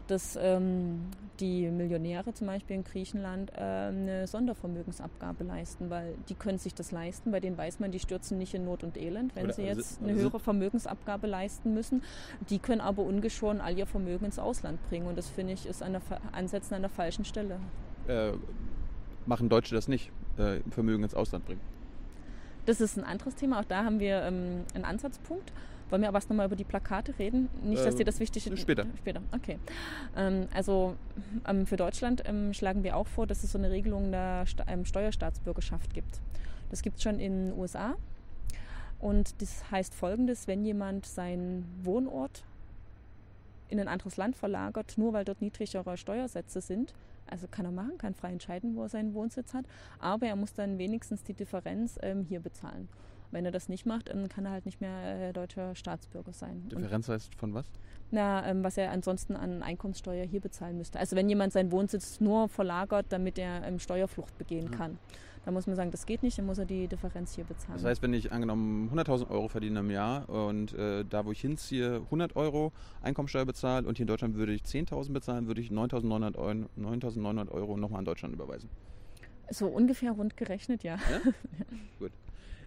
dass 0.06 0.38
ähm, 0.40 1.00
die 1.40 1.68
Millionäre 1.68 2.32
zum 2.32 2.46
Beispiel 2.46 2.76
in 2.76 2.84
Griechenland 2.84 3.50
äh, 3.56 3.60
eine 3.60 4.26
Sondervermögensabgabe 4.28 5.42
leisten, 5.42 5.90
weil 5.90 6.14
die 6.28 6.34
können 6.36 6.58
sich 6.58 6.74
das 6.74 6.92
leisten. 6.92 7.32
Bei 7.32 7.40
denen 7.40 7.58
weiß 7.58 7.80
man, 7.80 7.90
die 7.90 7.98
stürzen 7.98 8.38
nicht 8.38 8.54
in 8.54 8.64
Not 8.64 8.84
und 8.84 8.96
Elend, 8.96 9.34
wenn 9.34 9.46
Oder 9.46 9.54
sie 9.54 9.68
also- 9.68 9.80
jetzt 9.80 10.00
eine 10.00 10.12
also- 10.12 10.22
höhere 10.22 10.38
Vermögensabgabe 10.38 11.26
leisten 11.26 11.74
müssen. 11.74 12.02
Die 12.50 12.60
können 12.60 12.80
aber 12.80 13.02
ungeschoren 13.02 13.60
all 13.60 13.76
ihr 13.76 13.86
Vermögen 13.86 14.26
ins 14.26 14.38
Ausland 14.38 14.78
bringen. 14.88 15.08
Und 15.08 15.18
das 15.18 15.28
finde 15.28 15.54
ich 15.54 15.66
ist 15.66 15.82
an 15.82 15.92
der, 15.92 16.02
Ansetzen 16.32 16.74
an 16.74 16.82
der 16.82 16.90
falschen 16.90 17.24
Stelle. 17.24 17.58
äh, 18.06 18.30
machen 19.26 19.48
Deutsche 19.48 19.74
das 19.74 19.88
nicht, 19.88 20.10
äh, 20.38 20.60
Vermögen 20.70 21.02
ins 21.02 21.14
Ausland 21.14 21.46
bringen? 21.46 21.60
Das 22.66 22.80
ist 22.80 22.96
ein 22.96 23.04
anderes 23.04 23.34
Thema. 23.36 23.60
Auch 23.60 23.64
da 23.64 23.84
haben 23.84 24.00
wir 24.00 24.22
ähm, 24.22 24.64
einen 24.74 24.84
Ansatzpunkt. 24.84 25.52
Wollen 25.88 26.02
wir 26.02 26.08
aber 26.08 26.18
erst 26.18 26.30
nochmal 26.30 26.46
über 26.46 26.56
die 26.56 26.64
Plakate 26.64 27.16
reden? 27.18 27.48
Nicht, 27.62 27.84
dass 27.84 27.94
dir 27.94 28.04
das 28.04 28.18
wichtig 28.18 28.46
ist. 28.46 28.60
später. 28.60 28.86
Später, 28.98 29.22
okay. 29.32 29.58
Ähm, 30.16 30.48
also 30.52 30.96
ähm, 31.46 31.64
für 31.64 31.76
Deutschland 31.76 32.24
ähm, 32.26 32.52
schlagen 32.52 32.82
wir 32.82 32.96
auch 32.96 33.06
vor, 33.06 33.28
dass 33.28 33.44
es 33.44 33.52
so 33.52 33.58
eine 33.58 33.70
Regelung 33.70 34.10
der 34.10 34.46
Sta 34.46 34.64
ähm, 34.66 34.84
Steuerstaatsbürgerschaft 34.84 35.94
gibt. 35.94 36.20
Das 36.70 36.82
gibt 36.82 36.96
es 36.96 37.04
schon 37.04 37.20
in 37.20 37.50
den 37.50 37.58
USA. 37.58 37.94
Und 38.98 39.40
das 39.40 39.70
heißt 39.70 39.94
folgendes, 39.94 40.48
wenn 40.48 40.64
jemand 40.64 41.06
seinen 41.06 41.64
Wohnort 41.84 42.44
in 43.68 43.78
ein 43.78 43.88
anderes 43.88 44.16
Land 44.16 44.34
verlagert, 44.34 44.94
nur 44.96 45.12
weil 45.12 45.24
dort 45.24 45.40
niedrigere 45.40 45.96
Steuersätze 45.96 46.60
sind, 46.60 46.94
also 47.30 47.46
kann 47.50 47.64
er 47.64 47.72
machen, 47.72 47.98
kann 47.98 48.14
frei 48.14 48.32
entscheiden, 48.32 48.74
wo 48.76 48.82
er 48.82 48.88
seinen 48.88 49.14
Wohnsitz 49.14 49.54
hat, 49.54 49.64
aber 49.98 50.26
er 50.26 50.36
muss 50.36 50.54
dann 50.54 50.78
wenigstens 50.78 51.22
die 51.22 51.34
Differenz 51.34 51.98
ähm, 52.02 52.24
hier 52.24 52.40
bezahlen. 52.40 52.88
Wenn 53.32 53.44
er 53.44 53.50
das 53.50 53.68
nicht 53.68 53.86
macht, 53.86 54.08
ähm, 54.08 54.28
kann 54.28 54.44
er 54.46 54.52
halt 54.52 54.66
nicht 54.66 54.80
mehr 54.80 55.28
äh, 55.28 55.32
deutscher 55.32 55.74
Staatsbürger 55.74 56.32
sein. 56.32 56.62
Und, 56.72 56.80
Differenz 56.82 57.08
heißt 57.08 57.34
von 57.34 57.54
was? 57.54 57.66
na, 58.12 58.46
ähm, 58.46 58.62
was 58.62 58.76
er 58.78 58.92
ansonsten 58.92 59.34
an 59.34 59.62
Einkommenssteuer 59.64 60.24
hier 60.24 60.40
bezahlen 60.40 60.78
müsste. 60.78 60.98
Also 61.00 61.16
wenn 61.16 61.28
jemand 61.28 61.52
seinen 61.52 61.72
Wohnsitz 61.72 62.20
nur 62.20 62.48
verlagert, 62.48 63.06
damit 63.08 63.36
er 63.38 63.66
ähm, 63.66 63.80
Steuerflucht 63.80 64.38
begehen 64.38 64.70
Ja. 64.70 64.78
kann, 64.78 64.98
dann 65.46 65.54
muss 65.54 65.68
man 65.68 65.76
sagen, 65.76 65.92
das 65.92 66.06
geht 66.06 66.24
nicht, 66.24 66.36
dann 66.38 66.46
muss 66.46 66.58
er 66.58 66.64
die 66.64 66.88
Differenz 66.88 67.36
hier 67.36 67.44
bezahlen. 67.44 67.74
Das 67.74 67.84
heißt, 67.84 68.02
wenn 68.02 68.12
ich 68.12 68.32
angenommen 68.32 68.90
100.000 68.92 69.30
Euro 69.30 69.46
verdiene 69.46 69.78
im 69.78 69.90
Jahr 69.92 70.28
und 70.28 70.72
äh, 70.74 71.04
da, 71.04 71.24
wo 71.24 71.30
ich 71.30 71.40
hinziehe, 71.40 72.00
100 72.06 72.34
Euro 72.34 72.72
Einkommensteuer 73.00 73.44
bezahle 73.44 73.86
und 73.86 73.96
hier 73.96 74.02
in 74.02 74.08
Deutschland 74.08 74.34
würde 74.34 74.52
ich 74.52 74.62
10.000 74.62 75.12
bezahlen, 75.12 75.46
würde 75.46 75.60
ich 75.60 75.70
9.900 75.70 76.36
Euro, 76.36 76.50
9.900 76.76 77.52
Euro 77.52 77.76
nochmal 77.76 78.00
an 78.00 78.04
Deutschland 78.04 78.34
überweisen. 78.34 78.68
so 79.48 79.68
ungefähr 79.68 80.10
rund 80.10 80.36
gerechnet, 80.36 80.82
ja. 80.82 80.98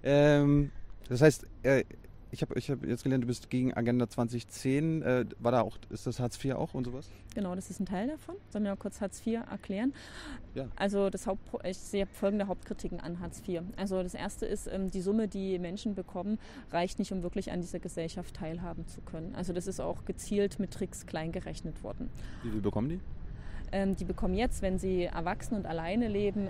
Ähm, 0.02 0.72
das 1.10 1.22
heißt, 1.22 1.46
äh, 1.64 1.84
ich 2.32 2.42
habe 2.42 2.58
ich 2.58 2.70
hab 2.70 2.86
jetzt 2.86 3.04
gelernt, 3.04 3.24
du 3.24 3.28
bist 3.28 3.50
gegen 3.50 3.74
Agenda 3.74 4.08
2010. 4.08 5.02
Äh, 5.02 5.26
war 5.40 5.52
da 5.52 5.62
auch, 5.62 5.78
ist 5.90 6.06
das 6.06 6.20
Hartz 6.20 6.44
IV 6.44 6.56
auch 6.56 6.74
und 6.74 6.86
sowas? 6.86 7.10
Genau, 7.34 7.56
das 7.56 7.70
ist 7.70 7.80
ein 7.80 7.86
Teil 7.86 8.08
davon. 8.08 8.36
Sollen 8.50 8.64
wir 8.66 8.72
mal 8.72 8.78
kurz 8.78 9.02
Hartz 9.02 9.26
IV 9.26 9.42
erklären? 9.50 9.94
Ja. 10.54 10.68
Also 10.76 11.10
das 11.10 11.28
Haupt, 11.28 11.42
ich 11.66 11.78
sehe 11.78 12.06
folgende 12.06 12.48
Hauptkritiken 12.48 13.00
an 13.00 13.20
Hartz 13.20 13.42
IV. 13.48 13.62
Also 13.78 14.04
das 14.04 14.14
erste 14.14 14.46
ist, 14.46 14.68
ähm, 14.68 14.92
die 14.92 15.02
Summe, 15.02 15.28
die 15.28 15.58
Menschen 15.60 15.96
bekommen, 15.96 16.40
reicht 16.72 17.00
nicht, 17.00 17.12
um 17.12 17.24
wirklich 17.24 17.52
an 17.52 17.62
dieser 17.62 17.80
Gesellschaft 17.80 18.36
teilhaben 18.36 18.88
zu 18.88 19.02
können. 19.02 19.34
Also 19.36 19.54
das 19.54 19.68
ist 19.68 19.80
auch 19.80 20.06
gezielt 20.06 20.60
mit 20.60 20.72
Tricks 20.72 21.06
klein 21.06 21.32
gerechnet 21.32 21.84
worden. 21.84 22.10
Wie 22.44 22.52
viel 22.52 22.62
bekommen 22.62 22.90
die? 22.90 23.00
Ähm, 23.72 23.96
die 23.96 24.06
bekommen 24.06 24.34
jetzt, 24.34 24.62
wenn 24.62 24.80
sie 24.80 25.06
erwachsen 25.06 25.56
und 25.56 25.66
alleine 25.66 26.08
leben, 26.08 26.48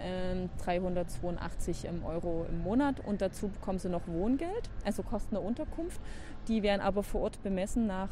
382 0.63 1.85
ähm, 1.85 1.95
ähm, 1.95 2.05
Euro 2.05 2.45
im 2.49 2.63
Monat 2.63 2.99
und 3.05 3.21
dazu 3.21 3.49
bekommen 3.49 3.79
sie 3.79 3.89
noch 3.89 4.07
Wohngeld, 4.07 4.69
also 4.85 5.03
Kosten 5.03 5.35
der 5.35 5.43
Unterkunft. 5.43 5.99
Die 6.47 6.63
werden 6.63 6.81
aber 6.81 7.03
vor 7.03 7.21
Ort 7.21 7.43
bemessen 7.43 7.85
nach, 7.85 8.09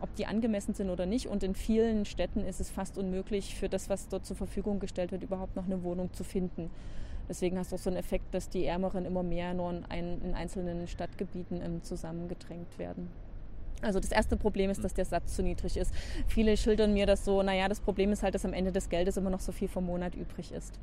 ob 0.00 0.12
die 0.16 0.26
angemessen 0.26 0.74
sind 0.74 0.90
oder 0.90 1.06
nicht. 1.06 1.28
Und 1.28 1.44
in 1.44 1.54
vielen 1.54 2.06
Städten 2.06 2.44
ist 2.44 2.60
es 2.60 2.70
fast 2.70 2.98
unmöglich, 2.98 3.54
für 3.54 3.68
das, 3.68 3.88
was 3.88 4.08
dort 4.08 4.26
zur 4.26 4.36
Verfügung 4.36 4.80
gestellt 4.80 5.12
wird, 5.12 5.22
überhaupt 5.22 5.54
noch 5.54 5.66
eine 5.66 5.84
Wohnung 5.84 6.12
zu 6.12 6.24
finden. 6.24 6.70
Deswegen 7.28 7.58
hast 7.58 7.70
du 7.70 7.76
auch 7.76 7.80
so 7.80 7.90
einen 7.90 7.98
Effekt, 7.98 8.34
dass 8.34 8.48
die 8.48 8.64
Ärmeren 8.64 9.04
immer 9.04 9.22
mehr 9.22 9.54
nur 9.54 9.70
in, 9.70 10.34
einzelnen 10.34 10.88
Stadtgebieten 10.88 11.82
zusammengedrängt 11.84 12.78
werden. 12.78 13.10
Also 13.82 14.00
das 14.00 14.12
erste 14.12 14.36
Problem 14.36 14.70
ist, 14.70 14.82
dass 14.84 14.94
der 14.94 15.04
Satz 15.04 15.34
zu 15.34 15.42
niedrig 15.42 15.76
ist. 15.76 15.92
Viele 16.28 16.56
schildern 16.56 16.94
mir 16.94 17.06
das 17.06 17.24
so, 17.24 17.42
naja, 17.42 17.68
das 17.68 17.80
Problem 17.80 18.12
ist 18.12 18.22
halt, 18.22 18.34
dass 18.34 18.44
am 18.44 18.52
Ende 18.52 18.72
des 18.72 18.88
Geldes 18.88 19.16
immer 19.16 19.30
noch 19.30 19.40
so 19.40 19.52
viel 19.52 19.68
vom 19.68 19.84
Monat 19.84 20.14
übrig 20.14 20.52
ist. 20.52 20.78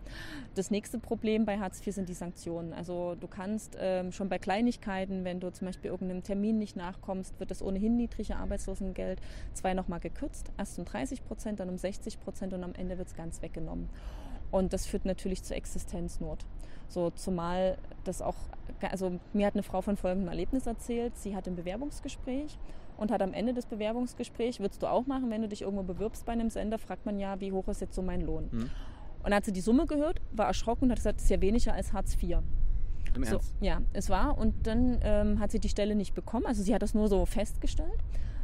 Das 0.55 0.69
nächste 0.69 0.99
Problem 0.99 1.45
bei 1.45 1.57
Hartz 1.57 1.85
IV 1.85 1.95
sind 1.95 2.09
die 2.09 2.13
Sanktionen. 2.13 2.73
Also 2.73 3.15
du 3.15 3.27
kannst 3.27 3.77
ähm, 3.79 4.11
schon 4.11 4.29
bei 4.29 4.37
Kleinigkeiten, 4.37 5.23
wenn 5.23 5.39
du 5.39 5.51
zum 5.51 5.67
Beispiel 5.67 5.91
irgendeinem 5.91 6.23
Termin 6.23 6.59
nicht 6.59 6.75
nachkommst, 6.75 7.39
wird 7.39 7.51
das 7.51 7.61
ohnehin 7.61 7.95
niedrige 7.95 8.35
Arbeitslosengeld 8.35 9.19
zwei 9.53 9.73
nochmal 9.73 9.99
gekürzt. 9.99 10.51
Erst 10.57 10.77
um 10.77 10.85
30 10.85 11.25
Prozent, 11.25 11.59
dann 11.59 11.69
um 11.69 11.77
60 11.77 12.19
Prozent 12.19 12.53
und 12.53 12.63
am 12.63 12.73
Ende 12.73 12.97
wird 12.97 13.07
es 13.07 13.15
ganz 13.15 13.41
weggenommen. 13.41 13.89
Und 14.51 14.73
das 14.73 14.85
führt 14.85 15.05
natürlich 15.05 15.43
zur 15.43 15.55
Existenznot. 15.55 16.45
So, 16.87 17.11
zumal 17.11 17.77
das 18.03 18.21
auch, 18.21 18.35
also 18.81 19.19
mir 19.31 19.45
hat 19.45 19.53
eine 19.53 19.63
Frau 19.63 19.81
von 19.81 19.95
folgendem 19.95 20.27
Erlebnis 20.27 20.65
erzählt. 20.65 21.15
Sie 21.15 21.35
hat 21.35 21.47
ein 21.47 21.55
Bewerbungsgespräch 21.55 22.57
und 22.99 23.11
hat 23.11 23.21
am 23.21 23.33
Ende 23.33 23.53
des 23.53 23.65
Bewerbungsgesprächs, 23.65 24.59
würdest 24.59 24.81
du 24.83 24.87
auch 24.87 25.07
machen, 25.07 25.29
wenn 25.29 25.41
du 25.41 25.47
dich 25.47 25.61
irgendwo 25.61 25.83
bewirbst 25.83 26.25
bei 26.25 26.33
einem 26.33 26.49
Sender, 26.49 26.77
fragt 26.77 27.05
man 27.05 27.19
ja, 27.19 27.39
wie 27.39 27.51
hoch 27.51 27.67
ist 27.67 27.81
jetzt 27.81 27.95
so 27.95 28.01
mein 28.01 28.21
Lohn? 28.21 28.49
Mhm. 28.51 28.61
Und 28.61 29.25
dann 29.25 29.35
hat 29.35 29.45
sie 29.45 29.51
die 29.51 29.61
Summe 29.61 29.85
gehört, 29.85 30.21
war 30.31 30.47
erschrocken 30.47 30.85
und 30.85 30.91
hat 30.91 30.97
gesagt, 30.97 31.17
das 31.17 31.23
ist 31.23 31.29
ja 31.29 31.41
weniger 31.41 31.73
als 31.73 31.93
Hartz 31.93 32.15
IV. 32.21 32.37
Im 33.15 33.23
so, 33.23 33.39
Ja, 33.59 33.81
es 33.93 34.09
war. 34.09 34.37
Und 34.37 34.67
dann 34.67 34.99
ähm, 35.01 35.39
hat 35.39 35.51
sie 35.51 35.59
die 35.59 35.69
Stelle 35.69 35.95
nicht 35.95 36.13
bekommen. 36.13 36.45
Also 36.45 36.63
sie 36.63 36.73
hat 36.73 36.81
das 36.81 36.93
nur 36.93 37.07
so 37.07 37.25
festgestellt. 37.25 37.99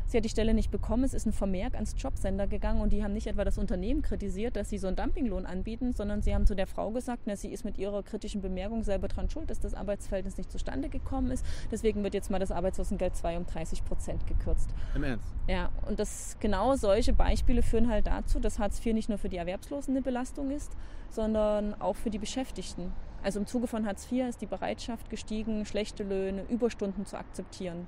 Sie 0.08 0.18
hat 0.18 0.26
die 0.26 0.30
Stelle 0.30 0.54
nicht 0.54 0.72
bekommen. 0.72 1.04
Es 1.04 1.14
ist 1.14 1.26
ein 1.26 1.34
Vermerk 1.34 1.74
ans 1.74 1.96
Jobcenter 1.98 2.48
gegangen 2.48 2.82
und 2.82 2.94
die 2.94 3.04
haben 3.04 3.14
nicht 3.14 3.28
etwa 3.28 3.44
das 3.44 3.58
Unternehmen 3.58 4.02
kritisiert, 4.02 4.56
dass 4.56 4.70
sie 4.70 4.78
so 4.78 4.88
einen 4.88 4.96
Dumpinglohn 4.96 5.46
anbieten, 5.46 5.94
sondern 5.94 6.22
sie 6.22 6.36
haben 6.36 6.46
zu 6.46 6.56
der 6.56 6.68
Frau 6.68 6.92
gesagt, 6.92 7.24
na, 7.26 7.36
sie 7.36 7.50
ist 7.50 7.66
mit 7.66 7.78
ihrer 7.78 8.04
kritischen 8.04 8.42
Bemerkung 8.42 8.84
selber 8.84 9.08
dran 9.08 9.30
schuld, 9.30 9.50
dass 9.50 9.60
das 9.60 9.74
Arbeitsverhältnis 9.74 10.38
nicht 10.38 10.52
zustande 10.52 10.90
gekommen 10.90 11.32
ist. 11.32 11.46
Deswegen 11.72 12.04
wird 12.04 12.14
jetzt 12.14 12.30
mal 12.30 12.40
das 12.40 12.52
Arbeitslosengeld 12.52 13.16
2 13.16 13.38
um 13.38 13.46
30 13.46 13.84
Prozent 13.86 14.28
gekürzt. 14.28 14.70
Im 14.94 15.04
Ernst? 15.04 15.34
Ja, 15.48 15.70
und 15.88 16.00
das 16.00 16.38
genau 16.40 16.76
solche 16.76 17.14
Beispiele 17.14 17.64
führen 17.64 17.90
halt 17.90 18.08
dazu, 18.08 18.40
dass 18.40 18.60
Hartz 18.60 18.86
IV 18.86 18.94
nicht 18.94 19.10
nur 19.10 19.18
für 19.18 19.30
die 19.30 19.38
Erwerbslosen 19.38 19.96
eine 19.96 20.02
Belastung 20.02 20.52
ist, 20.52 20.72
sondern 21.10 21.74
auch 21.82 21.96
für 21.96 22.10
die 22.10 22.20
Beschäftigten. 22.20 22.92
Also 23.24 23.40
im 23.40 23.48
Zuge 23.48 23.66
von 23.66 23.88
Hartz 23.88 24.12
IV 24.12 24.28
ist 24.30 24.42
die 24.42 24.46
Bereitschaft 24.46 25.10
gestiegen, 25.10 25.66
schlechte 25.66 26.04
Löhne, 26.04 26.44
Überstunden 26.48 27.08
zu 27.08 27.18
akzeptieren. 27.18 27.88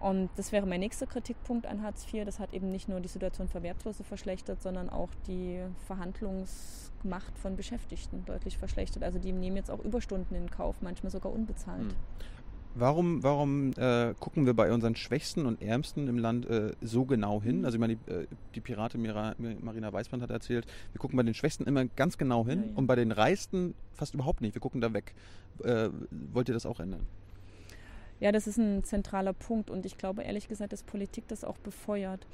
Und 0.00 0.28
das 0.36 0.52
wäre 0.52 0.66
mein 0.66 0.80
nächster 0.80 1.06
Kritikpunkt 1.06 1.66
an 1.66 1.82
Hartz 1.82 2.06
IV. 2.12 2.24
Das 2.24 2.38
hat 2.38 2.52
eben 2.52 2.70
nicht 2.70 2.88
nur 2.88 3.00
die 3.00 3.08
Situation 3.08 3.48
für 3.48 3.58
Erwerbslose 3.58 4.04
verschlechtert, 4.04 4.62
sondern 4.62 4.90
auch 4.90 5.08
die 5.26 5.60
Verhandlungsmacht 5.86 7.38
von 7.38 7.56
Beschäftigten 7.56 8.24
deutlich 8.26 8.58
verschlechtert. 8.58 9.02
Also 9.02 9.18
die 9.18 9.32
nehmen 9.32 9.56
jetzt 9.56 9.70
auch 9.70 9.80
Überstunden 9.80 10.36
in 10.36 10.50
Kauf, 10.50 10.76
manchmal 10.82 11.10
sogar 11.10 11.32
unbezahlt. 11.32 11.80
Hm. 11.80 11.96
Warum, 12.78 13.22
warum 13.22 13.72
äh, 13.78 14.12
gucken 14.20 14.44
wir 14.44 14.52
bei 14.52 14.70
unseren 14.70 14.96
Schwächsten 14.96 15.46
und 15.46 15.62
Ärmsten 15.62 16.08
im 16.08 16.18
Land 16.18 16.44
äh, 16.44 16.72
so 16.82 17.06
genau 17.06 17.40
hin? 17.40 17.58
Hm. 17.58 17.64
Also 17.64 17.76
ich 17.76 17.80
meine, 17.80 17.96
die, 17.96 18.10
äh, 18.10 18.26
die 18.54 18.60
Piratin 18.60 19.00
Mira, 19.00 19.34
Marina 19.38 19.90
Weißband 19.90 20.22
hat 20.22 20.30
erzählt, 20.30 20.66
wir 20.92 20.98
gucken 20.98 21.16
bei 21.16 21.22
den 21.22 21.32
Schwächsten 21.32 21.64
immer 21.64 21.86
ganz 21.86 22.18
genau 22.18 22.44
hin 22.44 22.60
ja, 22.60 22.68
ja. 22.68 22.76
und 22.76 22.86
bei 22.86 22.94
den 22.94 23.12
Reichsten 23.12 23.74
fast 23.94 24.12
überhaupt 24.12 24.42
nicht. 24.42 24.54
Wir 24.54 24.60
gucken 24.60 24.82
da 24.82 24.92
weg. 24.92 25.14
Äh, 25.64 25.88
wollt 26.10 26.48
ihr 26.50 26.54
das 26.54 26.66
auch 26.66 26.78
ändern? 26.78 27.06
Ja, 28.18 28.32
das 28.32 28.46
ist 28.46 28.56
ein 28.56 28.82
zentraler 28.82 29.32
Punkt 29.32 29.70
und 29.70 29.84
ich 29.84 29.98
glaube 29.98 30.22
ehrlich 30.22 30.48
gesagt, 30.48 30.72
dass 30.72 30.82
Politik 30.82 31.28
das 31.28 31.44
auch 31.44 31.58
befeuert. 31.58 32.26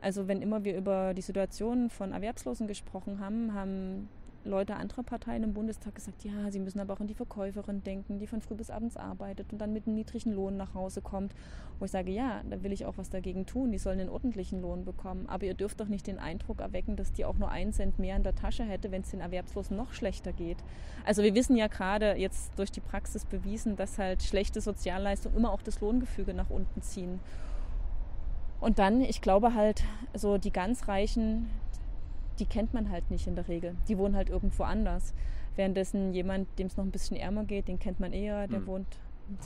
Also 0.00 0.28
wenn 0.28 0.42
immer 0.42 0.64
wir 0.64 0.76
über 0.76 1.14
die 1.14 1.22
Situation 1.22 1.90
von 1.90 2.12
Erwerbslosen 2.12 2.66
gesprochen 2.66 3.20
haben, 3.20 3.54
haben 3.54 4.08
Leute 4.44 4.76
anderer 4.76 5.02
Parteien 5.02 5.42
im 5.42 5.52
Bundestag 5.52 5.94
gesagt, 5.94 6.24
ja, 6.24 6.50
sie 6.50 6.60
müssen 6.60 6.80
aber 6.80 6.94
auch 6.94 7.00
an 7.00 7.06
die 7.06 7.14
Verkäuferin 7.14 7.82
denken, 7.82 8.18
die 8.18 8.26
von 8.26 8.40
früh 8.40 8.54
bis 8.54 8.70
abends 8.70 8.96
arbeitet 8.96 9.52
und 9.52 9.58
dann 9.58 9.72
mit 9.72 9.86
einem 9.86 9.96
niedrigen 9.96 10.32
Lohn 10.32 10.56
nach 10.56 10.74
Hause 10.74 11.02
kommt. 11.02 11.34
Wo 11.78 11.84
ich 11.84 11.90
sage, 11.90 12.10
ja, 12.10 12.42
da 12.48 12.62
will 12.62 12.72
ich 12.72 12.86
auch 12.86 12.96
was 12.98 13.10
dagegen 13.10 13.46
tun, 13.46 13.72
die 13.72 13.78
sollen 13.78 14.00
einen 14.00 14.08
ordentlichen 14.08 14.60
Lohn 14.60 14.84
bekommen. 14.84 15.28
Aber 15.28 15.44
ihr 15.44 15.54
dürft 15.54 15.80
doch 15.80 15.88
nicht 15.88 16.06
den 16.06 16.18
Eindruck 16.18 16.60
erwecken, 16.60 16.96
dass 16.96 17.12
die 17.12 17.24
auch 17.24 17.36
nur 17.36 17.50
einen 17.50 17.72
Cent 17.72 17.98
mehr 17.98 18.16
in 18.16 18.22
der 18.22 18.34
Tasche 18.34 18.64
hätte, 18.64 18.90
wenn 18.90 19.02
es 19.02 19.10
den 19.10 19.20
Erwerbslosen 19.20 19.76
noch 19.76 19.92
schlechter 19.92 20.32
geht. 20.32 20.58
Also 21.04 21.22
wir 21.22 21.34
wissen 21.34 21.56
ja 21.56 21.66
gerade 21.66 22.14
jetzt 22.14 22.52
durch 22.56 22.70
die 22.70 22.80
Praxis 22.80 23.24
bewiesen, 23.24 23.76
dass 23.76 23.98
halt 23.98 24.22
schlechte 24.22 24.60
Sozialleistungen 24.60 25.36
immer 25.36 25.52
auch 25.52 25.62
das 25.62 25.80
Lohngefüge 25.80 26.34
nach 26.34 26.50
unten 26.50 26.80
ziehen. 26.82 27.20
Und 28.60 28.78
dann, 28.78 29.02
ich 29.02 29.20
glaube 29.20 29.54
halt, 29.54 29.84
so 30.14 30.36
die 30.36 30.50
ganz 30.50 30.88
Reichen, 30.88 31.48
die 32.38 32.46
kennt 32.46 32.74
man 32.74 32.90
halt 32.90 33.10
nicht 33.10 33.26
in 33.26 33.34
der 33.34 33.48
Regel. 33.48 33.76
Die 33.88 33.98
wohnen 33.98 34.16
halt 34.16 34.28
irgendwo 34.28 34.64
anders. 34.64 35.14
Währenddessen 35.56 36.14
jemand, 36.14 36.46
dem 36.58 36.68
es 36.68 36.76
noch 36.76 36.84
ein 36.84 36.90
bisschen 36.90 37.16
ärmer 37.16 37.44
geht, 37.44 37.68
den 37.68 37.78
kennt 37.78 38.00
man 38.00 38.12
eher, 38.12 38.46
der 38.46 38.60
mhm. 38.60 38.66
wohnt, 38.66 38.98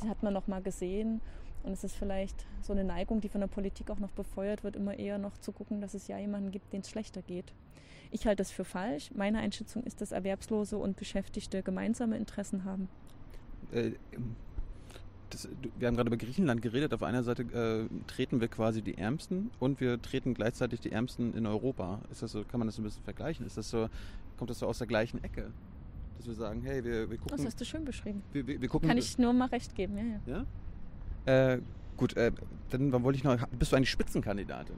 den 0.03 0.11
hat 0.11 0.23
man 0.23 0.33
noch 0.33 0.47
mal 0.47 0.63
gesehen. 0.63 1.21
Und 1.63 1.73
es 1.73 1.85
ist 1.85 1.95
vielleicht 1.95 2.45
so 2.61 2.73
eine 2.73 2.85
Neigung, 2.85 3.21
die 3.21 3.29
von 3.29 3.41
der 3.41 3.49
Politik 3.49 3.91
auch 3.91 3.99
noch 3.99 4.11
befeuert 4.11 4.65
wird, 4.65 4.77
immer 4.77 4.99
eher 4.99 5.19
noch 5.19 5.39
zu 5.39 5.53
gucken, 5.53 5.81
dass 5.81 5.95
es 5.95 6.09
ja 6.09 6.19
jemanden 6.19 6.51
gibt, 6.51 6.73
dem 6.73 6.81
es 6.81 6.91
schlechter 6.91 7.23
geht. 7.23 7.53
Ich 8.11 8.27
halte 8.27 8.43
das 8.43 8.51
für 8.51 8.65
falsch. 8.65 9.11
Meine 9.15 9.39
Einschätzung 9.39 9.85
ist, 9.85 10.01
dass 10.01 10.13
Erwerbslose 10.13 10.77
und 10.77 10.97
Beschäftigte 10.97 11.63
gemeinsame 11.63 12.17
Interessen 12.19 12.65
haben. 12.65 12.89
Äh, 13.73 13.93
das, 15.33 15.49
wir 15.79 15.89
haben 15.89 15.97
gerade 15.97 16.09
über 16.09 16.17
Griechenland 16.17 16.63
geredet. 16.63 16.93
Auf 16.95 17.03
einer 17.03 17.23
Seite 17.23 17.43
äh, 17.43 17.89
treten 18.07 18.41
wir 18.41 18.49
quasi 18.49 18.83
die 18.83 18.99
Ärmsten 18.99 19.51
und 19.59 19.81
wir 19.81 20.01
treten 20.01 20.35
gleichzeitig 20.35 20.81
die 20.81 20.93
Ärmsten 20.93 21.35
in 21.35 21.47
Europa. 21.47 22.01
Ist 22.11 22.23
das 22.23 22.33
so, 22.33 22.45
kann 22.45 22.59
man 22.59 22.69
das 22.69 22.79
ein 22.79 22.85
bisschen 22.85 23.03
vergleichen? 23.03 23.47
Ist 23.47 23.57
das 23.57 23.71
so, 23.71 23.89
kommt 24.37 24.51
das 24.51 24.59
so 24.59 24.67
aus 24.67 24.79
der 24.79 24.87
gleichen 24.87 25.23
Ecke? 25.25 25.51
Dass 26.19 26.27
wir 26.27 26.35
sagen, 26.35 26.63
hey, 26.63 26.85
wir, 26.85 27.11
wir 27.11 27.19
gucken. 27.19 27.37
Das 27.37 27.47
hast 27.47 27.61
du 27.61 27.65
schön 27.65 27.85
beschrieben. 27.85 28.23
Wir, 28.33 28.47
wir, 28.47 28.61
wir 28.61 28.69
gucken, 28.69 28.89
kann 28.89 28.99
ich 28.99 29.19
nur 29.19 29.33
mal 29.33 29.49
recht 29.49 29.75
geben, 29.75 29.97
ja, 29.97 30.33
ja. 30.33 30.45
ja? 31.27 31.53
Äh, 31.55 31.61
gut, 31.97 32.17
äh, 32.17 32.33
dann 32.71 32.93
wollte 33.03 33.17
ich 33.17 33.25
noch. 33.25 33.37
Bist 33.59 33.73
du 33.73 33.77
eigentlich 33.77 33.91
Spitzenkandidatin? 33.91 34.77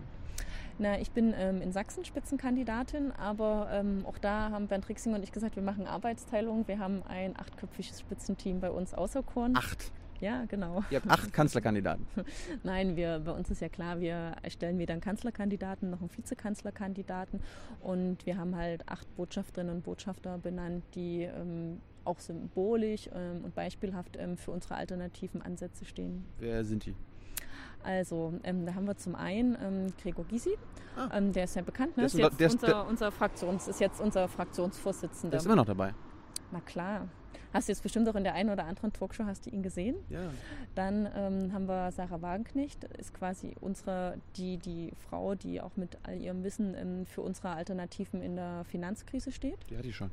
Na, 0.79 0.99
ich 0.99 1.13
bin 1.13 1.33
ähm, 1.37 1.63
in 1.63 1.71
Sachsen 1.71 2.05
Spitzenkandidatin, 2.05 3.13
aber 3.13 3.69
ähm, 3.71 4.05
auch 4.07 4.19
da 4.19 4.51
haben 4.51 4.67
Bernd 4.67 4.89
Rixing 4.89 5.15
und 5.15 5.23
ich 5.23 5.31
gesagt, 5.31 5.55
wir 5.55 5.63
machen 5.63 5.87
Arbeitsteilung. 5.87 6.67
Wir 6.67 6.81
haben 6.81 7.03
ein 7.05 7.39
achtköpfiges 7.39 8.01
Spitzenteam 8.01 8.61
bei 8.61 8.71
uns 8.71 8.93
auserkoren. 8.93 9.57
Acht? 9.57 9.93
Ja, 10.21 10.45
genau. 10.47 10.85
Ihr 10.91 11.01
habt 11.01 11.11
acht 11.11 11.33
Kanzlerkandidaten. 11.33 12.07
Nein, 12.63 12.97
wir, 12.97 13.21
bei 13.21 13.33
uns 13.33 13.51
ist 13.51 13.61
ja 13.61 13.69
klar, 13.69 14.01
wir 14.01 14.37
erstellen 14.43 14.79
weder 14.79 14.93
einen 14.93 15.01
Kanzlerkandidaten 15.01 15.91
noch 15.91 16.01
einen 16.01 16.17
Vizekanzlerkandidaten 16.17 17.41
und 17.81 18.25
wir 18.27 18.37
haben 18.37 18.57
halt 18.57 18.89
acht 18.89 19.15
Botschafterinnen 19.17 19.77
und 19.77 19.83
Botschafter 19.83 20.39
benannt, 20.39 20.85
die 20.95 21.23
ähm, 21.23 21.81
auch 22.05 22.19
symbolisch 22.19 23.09
ähm, 23.15 23.45
und 23.45 23.55
beispielhaft 23.55 24.17
ähm, 24.19 24.37
für 24.37 24.51
unsere 24.51 24.77
alternativen 24.77 25.43
Ansätze 25.43 25.85
stehen. 25.85 26.25
Wer 26.39 26.65
sind 26.65 26.87
die? 26.87 26.95
Also, 27.83 28.33
ähm, 28.45 28.65
da 28.65 28.75
haben 28.75 28.87
wir 28.87 28.97
zum 28.97 29.15
einen 29.15 29.57
ähm, 29.61 29.93
Gregor 30.01 30.25
Gysi, 30.25 30.57
ah. 30.97 31.11
ähm, 31.13 31.33
der 31.33 31.45
ist 31.45 31.55
ja 31.55 31.63
bekannt, 31.63 31.97
ne? 31.97 32.03
Der 32.03 32.07
ist, 32.07 32.15
ist 32.15 32.41
jetzt 32.41 32.63
unser, 32.63 32.87
unser 32.87 33.13
Fraktions, 33.13 33.69
ist 33.69 33.81
jetzt 33.81 34.01
unser 34.01 34.27
Fraktionsvorsitzender. 34.27 35.33
Der 35.33 35.41
ist 35.41 35.47
immer 35.47 35.57
noch 35.57 35.67
dabei. 35.67 35.93
Na 36.51 36.61
klar. 36.61 37.09
Hast 37.55 37.69
du 37.69 37.73
jetzt 37.73 37.85
bestimmt 37.85 38.09
auch 38.09 38.17
in 38.17 38.25
der 38.25 38.35
einen 38.35 38.51
oder 38.51 38.65
anderen 38.65 38.93
Talkshow 38.93 39.25
hast 39.27 39.47
du 39.47 39.51
ihn 39.51 39.63
gesehen? 39.63 39.95
Ja. 40.09 40.29
Dann 40.75 41.09
ähm, 41.15 41.53
haben 41.53 41.69
wir 41.69 41.93
Sarah 41.93 42.21
Wagenknecht, 42.21 42.83
ist 42.99 43.15
quasi 43.15 43.55
unsere, 43.61 44.19
die, 44.37 44.59
die 44.59 44.93
Frau, 45.09 45.37
die 45.37 45.61
auch 45.61 45.77
mit 45.77 45.97
all 46.03 46.21
ihrem 46.21 46.43
Wissen 46.43 46.75
ähm, 46.75 47.07
für 47.07 47.23
unsere 47.23 47.51
Alternativen 47.51 48.21
in 48.23 48.35
der 48.35 48.65
Finanzkrise 48.65 49.31
steht. 49.31 49.59
Die 49.71 49.79
hatte 49.79 49.87
ich 49.87 49.95
schon. 49.95 50.11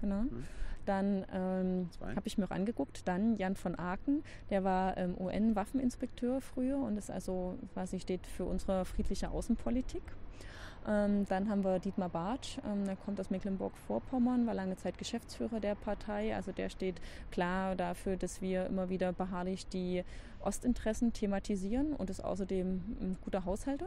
Genau. 0.00 0.22
Mhm. 0.22 0.44
Dann 0.86 1.24
ähm, 1.32 1.88
habe 2.00 2.26
ich 2.26 2.38
mir 2.38 2.44
auch 2.44 2.50
angeguckt, 2.50 3.08
dann 3.08 3.36
Jan 3.38 3.56
von 3.56 3.74
Aken, 3.74 4.22
der 4.50 4.62
war 4.62 4.96
ähm, 4.96 5.16
UN-Waffeninspekteur 5.18 6.40
früher 6.40 6.78
und 6.78 6.96
ist 6.96 7.10
also 7.10 7.58
quasi 7.72 7.98
steht 7.98 8.26
für 8.26 8.44
unsere 8.44 8.84
friedliche 8.84 9.30
Außenpolitik. 9.30 10.02
Ähm, 10.86 11.24
dann 11.28 11.48
haben 11.48 11.64
wir 11.64 11.78
Dietmar 11.78 12.10
Bartsch, 12.10 12.58
ähm, 12.66 12.84
der 12.84 12.96
kommt 12.96 13.18
aus 13.18 13.30
Mecklenburg-Vorpommern, 13.30 14.46
war 14.46 14.54
lange 14.54 14.76
Zeit 14.76 14.98
Geschäftsführer 14.98 15.60
der 15.60 15.74
Partei. 15.74 16.34
Also 16.34 16.52
der 16.52 16.68
steht 16.68 17.00
klar 17.30 17.74
dafür, 17.74 18.16
dass 18.16 18.42
wir 18.42 18.66
immer 18.66 18.90
wieder 18.90 19.12
beharrlich 19.12 19.66
die 19.66 20.04
Ostinteressen 20.44 21.12
thematisieren 21.12 21.94
und 21.94 22.10
ist 22.10 22.24
außerdem 22.24 22.82
ein 23.00 23.16
guter 23.22 23.44
Haushalter. 23.44 23.86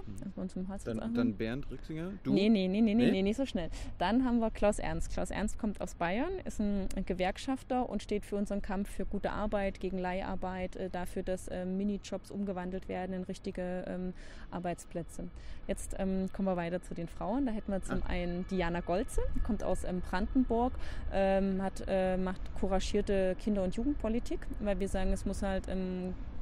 Also 0.69 0.93
dann, 0.93 1.13
dann, 1.13 1.33
Bernd 1.35 1.69
Rixinger? 1.71 2.11
Du? 2.23 2.33
Nee, 2.33 2.49
nee, 2.49 2.67
nee, 2.67 2.81
nee, 2.81 2.93
nee, 2.93 3.11
nee, 3.11 3.21
nicht 3.21 3.37
so 3.37 3.45
schnell. 3.45 3.69
Dann 3.97 4.25
haben 4.25 4.39
wir 4.39 4.51
Klaus 4.51 4.79
Ernst. 4.79 5.11
Klaus 5.11 5.31
Ernst 5.31 5.57
kommt 5.57 5.81
aus 5.81 5.95
Bayern, 5.95 6.31
ist 6.45 6.59
ein 6.59 6.87
Gewerkschafter 7.05 7.89
und 7.89 8.03
steht 8.03 8.25
für 8.25 8.35
unseren 8.35 8.61
Kampf 8.61 8.89
für 8.89 9.05
gute 9.05 9.31
Arbeit, 9.31 9.79
gegen 9.79 9.97
Leiharbeit, 9.97 10.75
äh, 10.75 10.89
dafür, 10.89 11.23
dass 11.23 11.47
äh, 11.47 11.65
Minijobs 11.65 12.31
umgewandelt 12.31 12.89
werden 12.89 13.13
in 13.13 13.23
richtige 13.23 13.85
ähm, 13.87 14.13
Arbeitsplätze. 14.51 15.29
Jetzt 15.67 15.95
ähm, 15.99 16.27
kommen 16.33 16.47
wir 16.47 16.55
weiter 16.55 16.81
zu 16.81 16.93
den 16.93 17.07
Frauen. 17.07 17.45
Da 17.45 17.51
hätten 17.51 17.71
wir 17.71 17.81
zum 17.81 18.01
ah. 18.03 18.09
einen 18.09 18.47
Diana 18.47 18.81
Golze, 18.81 19.21
kommt 19.45 19.63
aus 19.63 19.83
ähm, 19.83 20.01
Brandenburg, 20.01 20.73
hat, 21.11 21.83
äh, 21.87 22.17
macht 22.17 22.41
couragierte 22.59 23.35
Kinder- 23.39 23.63
und 23.63 23.75
Jugendpolitik, 23.75 24.39
weil 24.59 24.79
wir 24.79 24.87
sagen, 24.87 25.11
es 25.11 25.25
muss 25.25 25.41
halt 25.43 25.67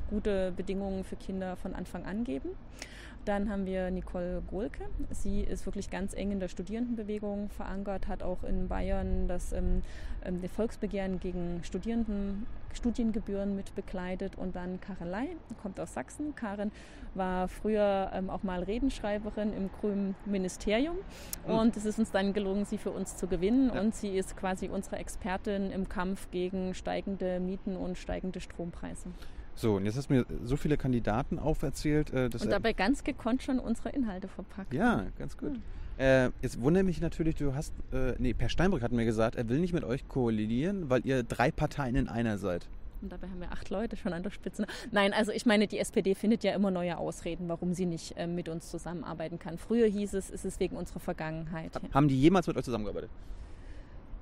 gute 0.09 0.51
Bedingungen 0.55 1.03
für 1.03 1.15
Kinder 1.15 1.55
von 1.55 1.73
Anfang 1.73 2.05
an 2.05 2.23
geben. 2.23 2.49
Dann 3.25 3.49
haben 3.49 3.65
wir 3.65 3.89
Nicole 3.89 4.43
Gohlke. 4.47 4.85
Sie 5.09 5.41
ist 5.41 5.65
wirklich 5.65 5.89
ganz 5.89 6.13
eng 6.13 6.31
in 6.31 6.39
der 6.39 6.47
Studierendenbewegung 6.47 7.49
verankert, 7.49 8.07
hat 8.07 8.21
auch 8.21 8.43
in 8.43 8.67
Bayern 8.67 9.27
das 9.27 9.51
ähm, 9.51 9.81
ähm 10.23 10.47
Volksbegehren 10.47 11.19
gegen 11.19 11.63
Studierenden, 11.63 12.45
Studiengebühren 12.71 13.55
mit 13.55 13.73
begleitet. 13.73 14.37
Und 14.37 14.55
dann 14.55 14.79
Karin 14.79 15.09
Ley, 15.09 15.37
kommt 15.63 15.79
aus 15.79 15.95
Sachsen. 15.95 16.35
Karin 16.35 16.71
war 17.15 17.47
früher 17.47 18.11
ähm, 18.13 18.29
auch 18.29 18.43
mal 18.43 18.61
Redenschreiberin 18.61 19.53
im 19.53 19.71
grünen 19.81 20.15
Ministerium. 20.25 20.97
Mhm. 21.47 21.53
Und 21.53 21.77
es 21.77 21.85
ist 21.85 21.97
uns 21.97 22.11
dann 22.11 22.31
gelungen, 22.31 22.65
sie 22.65 22.77
für 22.77 22.91
uns 22.91 23.17
zu 23.17 23.25
gewinnen. 23.25 23.71
Ja. 23.73 23.81
Und 23.81 23.95
sie 23.95 24.15
ist 24.15 24.37
quasi 24.37 24.69
unsere 24.69 24.97
Expertin 24.97 25.71
im 25.71 25.89
Kampf 25.89 26.29
gegen 26.29 26.75
steigende 26.75 27.39
Mieten 27.39 27.75
und 27.75 27.97
steigende 27.97 28.39
Strompreise. 28.39 29.09
So, 29.55 29.75
und 29.75 29.85
jetzt 29.85 29.97
hast 29.97 30.09
du 30.09 30.15
mir 30.15 30.25
so 30.43 30.57
viele 30.57 30.77
Kandidaten 30.77 31.39
auferzählt. 31.39 32.13
Äh, 32.13 32.25
und 32.25 32.51
dabei 32.51 32.73
ganz 32.73 33.03
gekonnt 33.03 33.43
schon 33.43 33.59
unsere 33.59 33.89
Inhalte 33.89 34.27
verpackt. 34.27 34.73
Ja, 34.73 35.05
ganz 35.17 35.37
gut. 35.37 35.53
Hm. 35.53 35.61
Äh, 35.97 36.29
jetzt 36.41 36.61
wundert 36.61 36.85
mich 36.85 36.99
natürlich, 36.99 37.35
du 37.35 37.55
hast, 37.55 37.73
äh, 37.93 38.15
nee, 38.17 38.33
Per 38.33 38.49
Steinbrück 38.49 38.81
hat 38.81 38.91
mir 38.91 39.05
gesagt, 39.05 39.35
er 39.35 39.47
will 39.47 39.59
nicht 39.59 39.73
mit 39.73 39.85
euch 39.85 40.07
koalieren, 40.09 40.89
weil 40.89 41.05
ihr 41.05 41.23
drei 41.23 41.51
Parteien 41.51 41.95
in 41.95 42.09
einer 42.09 42.37
seid. 42.37 42.67
Und 43.01 43.11
dabei 43.11 43.27
haben 43.29 43.39
wir 43.39 43.51
acht 43.51 43.69
Leute 43.69 43.95
schon 43.95 44.11
an 44.13 44.23
der 44.23 44.31
Spitze. 44.31 44.65
Nein, 44.91 45.13
also 45.13 45.31
ich 45.31 45.45
meine, 45.45 45.67
die 45.67 45.79
SPD 45.79 46.15
findet 46.15 46.43
ja 46.43 46.53
immer 46.53 46.71
neue 46.71 46.97
Ausreden, 46.97 47.47
warum 47.47 47.73
sie 47.73 47.85
nicht 47.85 48.17
äh, 48.17 48.27
mit 48.27 48.49
uns 48.49 48.69
zusammenarbeiten 48.69 49.39
kann. 49.39 49.57
Früher 49.57 49.87
hieß 49.87 50.15
es, 50.15 50.29
es 50.29 50.43
ist 50.43 50.59
wegen 50.59 50.75
unserer 50.75 50.99
Vergangenheit. 50.99 51.71
Haben 51.93 52.07
die 52.07 52.19
jemals 52.19 52.47
mit 52.47 52.57
euch 52.57 52.65
zusammengearbeitet? 52.65 53.09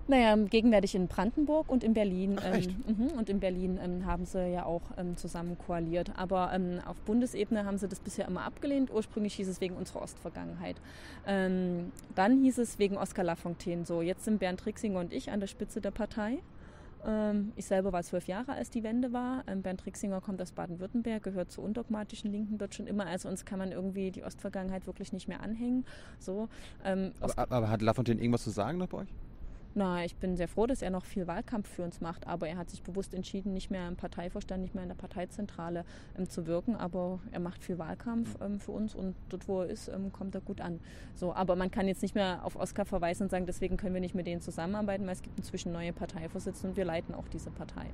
Naja, 0.08 0.36
gegenwärtig 0.36 0.96
in 0.96 1.08
Brandenburg 1.08 1.70
und 1.70 1.84
in 1.84 1.94
Berlin. 1.94 2.38
Ach, 2.40 2.56
ähm, 2.56 3.08
mh, 3.08 3.18
und 3.18 3.30
in 3.30 3.40
Berlin 3.40 3.80
ähm, 3.82 4.06
haben 4.06 4.26
sie 4.26 4.52
ja 4.52 4.66
auch 4.66 4.82
ähm, 4.98 5.16
zusammen 5.16 5.58
koaliert. 5.58 6.12
Aber 6.18 6.52
ähm, 6.54 6.82
auf 6.86 6.98
Bundesebene 7.02 7.66
haben 7.66 7.78
sie 7.78 7.88
das 7.88 8.02
bisher 8.02 8.28
immer 8.28 8.44
abgelehnt. 8.44 8.92
Ursprünglich 8.92 9.36
hieß 9.36 9.48
es 9.48 9.62
wegen 9.62 9.76
unserer 9.76 10.02
Ostvergangenheit. 10.02 10.76
Ähm, 11.26 11.94
dann 12.16 12.42
hieß 12.42 12.58
es 12.58 12.80
wegen 12.80 12.98
Oskar 12.98 13.24
Lafontaine. 13.24 13.86
So, 13.86 14.02
jetzt 14.02 14.26
sind 14.26 14.40
Bernd 14.40 14.66
Rixinger 14.66 15.00
und 15.00 15.14
ich 15.14 15.32
an 15.32 15.40
der 15.40 15.48
Spitze 15.48 15.80
der 15.80 15.92
Partei. 15.92 16.40
Ähm, 17.06 17.54
ich 17.56 17.66
selber 17.66 17.94
war 17.94 18.04
zwölf 18.04 18.28
Jahre, 18.28 18.52
als 18.52 18.70
die 18.70 18.84
Wende 18.84 19.14
war. 19.14 19.44
Bernd 19.44 19.86
Rixinger 19.86 20.20
kommt 20.20 20.42
aus 20.42 20.52
Baden-Württemberg, 20.52 21.24
gehört 21.24 21.50
zur 21.50 21.64
undogmatischen 21.64 22.30
Linken 22.30 22.58
dort 22.58 22.76
schon 22.76 22.88
immer. 22.88 23.06
Also 23.06 23.30
uns 23.30 23.46
kann 23.46 23.58
man 23.58 23.72
irgendwie 23.72 24.12
die 24.12 24.24
Ostvergangenheit 24.24 24.86
wirklich 24.86 25.14
nicht 25.14 25.30
mehr 25.30 25.42
anhängen. 25.42 25.86
So, 26.20 26.50
aber, 26.84 27.38
aber, 27.38 27.70
hat 27.70 27.82
Lafontaine 27.82 28.20
irgendwas 28.20 28.44
zu 28.44 28.50
sagen 28.50 28.80
noch 28.80 28.88
bei 28.88 28.98
euch? 29.00 29.10
Na, 29.76 30.06
ich 30.06 30.16
bin 30.16 30.38
sehr 30.38 30.48
froh, 30.48 30.68
dass 30.68 30.84
er 30.84 30.92
noch 30.92 31.04
viel 31.04 31.26
Wahlkampf 31.26 31.68
für 31.68 31.84
uns 31.84 32.00
macht, 32.00 32.28
aber 32.28 32.48
er 32.48 32.58
hat 32.58 32.70
sich 32.70 32.84
bewusst 32.84 33.16
entschieden, 33.16 33.54
nicht 33.54 33.72
mehr 33.72 33.88
im 33.88 33.96
Parteivorstand, 33.96 34.62
nicht 34.62 34.76
mehr 34.76 34.84
in 34.84 34.90
der 34.90 34.96
Parteizentrale 34.96 35.84
ähm, 36.16 36.30
zu 36.30 36.46
wirken, 36.46 36.76
aber 36.76 37.20
er 37.32 37.40
macht 37.40 37.64
viel 37.64 37.80
Wahlkampf 37.80 38.38
ähm, 38.40 38.60
für 38.60 38.72
uns 38.72 38.94
und 38.94 39.16
dort, 39.30 39.48
wo 39.48 39.62
er 39.62 39.70
ist, 39.70 39.88
ähm, 39.88 40.12
kommt 40.12 40.36
er 40.36 40.42
gut 40.42 40.62
an. 40.62 40.80
So, 41.16 41.34
aber 41.34 41.56
man 41.56 41.72
kann 41.72 41.88
jetzt 41.88 42.04
nicht 42.04 42.14
mehr 42.14 42.46
auf 42.46 42.56
Oskar 42.56 42.86
verweisen 42.86 43.24
und 43.24 43.30
sagen, 43.32 43.48
deswegen 43.48 43.78
können 43.78 43.96
wir 43.96 44.02
nicht 44.02 44.14
mit 44.16 44.28
denen 44.28 44.42
zusammenarbeiten, 44.42 45.08
weil 45.08 45.14
es 45.14 45.24
gibt 45.24 45.40
inzwischen 45.40 45.72
neue 45.72 45.92
Parteivorsitzende 45.92 46.70
und 46.70 46.78
wir 46.78 46.86
leiten 46.86 47.16
auch 47.16 47.28
diese 47.28 47.50
Partei. 47.50 47.88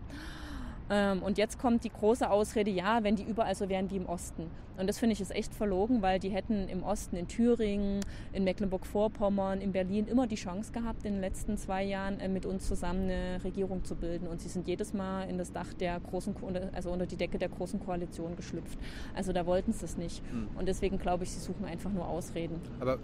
Ähm, 0.90 1.22
und 1.22 1.38
jetzt 1.38 1.60
kommt 1.60 1.84
die 1.84 1.92
große 1.92 2.30
Ausrede, 2.30 2.72
ja, 2.72 3.04
wenn 3.04 3.16
die 3.16 3.24
überall 3.24 3.56
so 3.56 3.70
wären 3.70 3.90
wie 3.92 3.98
im 3.98 4.08
Osten. 4.08 4.50
Und 4.78 4.88
das 4.88 4.98
finde 4.98 5.14
ich 5.14 5.22
ist 5.22 5.36
echt 5.36 5.54
verlogen, 5.54 6.02
weil 6.02 6.20
die 6.20 6.30
hätten 6.30 6.70
im 6.70 6.84
Osten, 6.84 7.18
in 7.18 7.28
Thüringen, 7.28 8.00
in 8.32 8.46
Mecklenburg-Vorpommern, 8.46 9.60
in 9.60 9.74
Berlin 9.74 10.08
immer 10.08 10.26
die 10.26 10.36
Chance 10.36 10.72
gehabt, 10.72 11.06
in 11.06 11.14
den 11.14 11.22
letzten 11.22 11.58
zwei 11.58 11.84
Jahren 11.84 12.20
äh, 12.20 12.30
mit 12.30 12.46
uns 12.46 12.68
zusammen 12.68 13.04
eine 13.04 13.44
Regierung 13.44 13.84
zu 13.84 13.96
bilden. 13.96 14.28
Und 14.28 14.42
sie 14.42 14.50
sind 14.50 14.68
jedes 14.68 14.94
Mal 14.94 15.24
in 15.30 15.38
das 15.38 15.52
Dach 15.52 15.74
der 15.74 16.00
großen, 16.00 16.34
also 16.74 16.92
unter 16.92 17.06
die 17.06 17.18
Decke 17.18 17.38
der 17.38 17.50
großen 17.50 17.80
Koalition 17.80 18.36
geschlüpft. 18.36 18.80
Also 19.14 19.34
da 19.34 19.46
wollten 19.46 19.74
sie 19.74 19.86
es 19.86 19.98
nicht. 19.98 20.24
Hm. 20.32 20.48
Und 20.58 20.68
deswegen 20.68 20.98
glaube 20.98 21.26
ich, 21.26 21.32
sie 21.32 21.40
suchen 21.40 21.66
einfach 21.66 21.92
nur 21.92 22.08
Ausreden. 22.08 22.62
Aber 22.80 23.00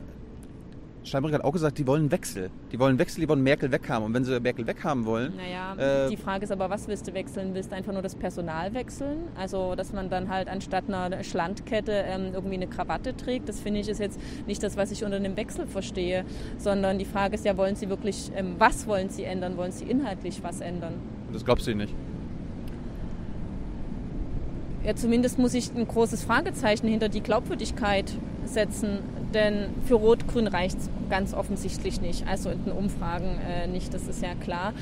Steinbrück 1.05 1.35
hat 1.35 1.43
auch 1.43 1.51
gesagt, 1.51 1.77
die 1.77 1.85
wollen 1.85 2.09
Wechsel. 2.09 2.49
Die 2.71 2.79
wollen 2.79 2.97
Wechsel, 2.97 3.21
die 3.21 3.29
wollen 3.29 3.43
Merkel 3.43 3.71
weghaben. 3.71 4.07
Und 4.07 4.13
wenn 4.15 4.23
sie 4.23 4.39
Merkel 4.39 4.65
weghaben 4.65 5.05
wollen. 5.05 5.33
Naja, 5.35 6.05
äh, 6.05 6.09
die 6.09 6.17
Frage 6.17 6.45
ist 6.45 6.51
aber, 6.51 6.69
was 6.71 6.87
willst 6.87 7.07
du 7.07 7.13
wechseln? 7.13 7.53
Willst 7.53 7.71
du 7.71 7.75
einfach 7.75 7.93
nur 7.93 8.01
das 8.01 8.15
Personal 8.15 8.73
wechseln? 8.73 9.19
Also, 9.35 9.75
dass 9.75 9.93
man 9.93 10.09
dann 10.09 10.29
halt 10.29 10.47
anstatt 10.47 10.85
einer 10.87 11.23
Schlandkette 11.23 11.91
ähm, 11.91 12.31
irgendwie 12.33 12.55
eine 12.55 12.67
Krawatte 12.67 13.15
trägt. 13.15 13.47
Das 13.47 13.59
finde 13.59 13.81
ich 13.81 13.87
ist 13.87 13.99
jetzt 13.99 14.19
nicht 14.47 14.63
das, 14.63 14.77
was 14.77 14.91
ich 14.91 15.03
unter 15.03 15.17
einem 15.17 15.37
Wechsel 15.37 15.67
verstehe. 15.67 16.25
Sondern 16.57 16.97
die 16.97 17.05
Frage 17.05 17.35
ist 17.35 17.45
ja, 17.45 17.55
wollen 17.55 17.75
sie 17.75 17.87
wirklich, 17.87 18.31
ähm, 18.35 18.55
was 18.57 18.87
wollen 18.87 19.09
sie 19.09 19.25
ändern? 19.25 19.57
Wollen 19.57 19.71
sie 19.71 19.85
inhaltlich 19.85 20.41
was 20.41 20.59
ändern? 20.59 20.95
Das 21.31 21.45
glaubst 21.45 21.67
du 21.67 21.75
nicht? 21.75 21.93
Ja, 24.83 24.95
zumindest 24.95 25.37
muss 25.37 25.53
ich 25.53 25.71
ein 25.75 25.87
großes 25.87 26.23
Fragezeichen 26.23 26.87
hinter 26.87 27.09
die 27.09 27.21
Glaubwürdigkeit 27.21 28.11
setzen 28.45 28.99
denn 29.35 29.67
für 29.85 29.95
Rot-Grün 29.95 30.47
reicht 30.47 30.79
es 30.79 30.89
ganz 31.09 31.33
offensichtlich 31.33 32.01
nicht, 32.01 32.27
also 32.27 32.49
in 32.49 32.63
den 32.65 32.73
Umfragen 32.73 33.37
äh, 33.47 33.67
nicht, 33.67 33.93
das 33.93 34.07
ist 34.07 34.23
ja 34.23 34.33
klar. 34.33 34.73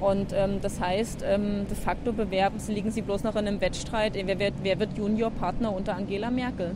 Und 0.00 0.32
ähm, 0.34 0.60
das 0.60 0.80
heißt, 0.80 1.24
ähm, 1.26 1.66
de 1.68 1.76
facto 1.76 2.12
bewerben 2.12 2.58
liegen 2.68 2.90
sie 2.90 3.02
bloß 3.02 3.22
noch 3.22 3.36
in 3.36 3.46
einem 3.46 3.60
Wettstreit, 3.60 4.14
wer 4.14 4.38
wird, 4.38 4.54
wer 4.62 4.78
wird 4.78 4.96
Juniorpartner 4.96 5.72
unter 5.74 5.94
Angela 5.94 6.30
Merkel. 6.30 6.72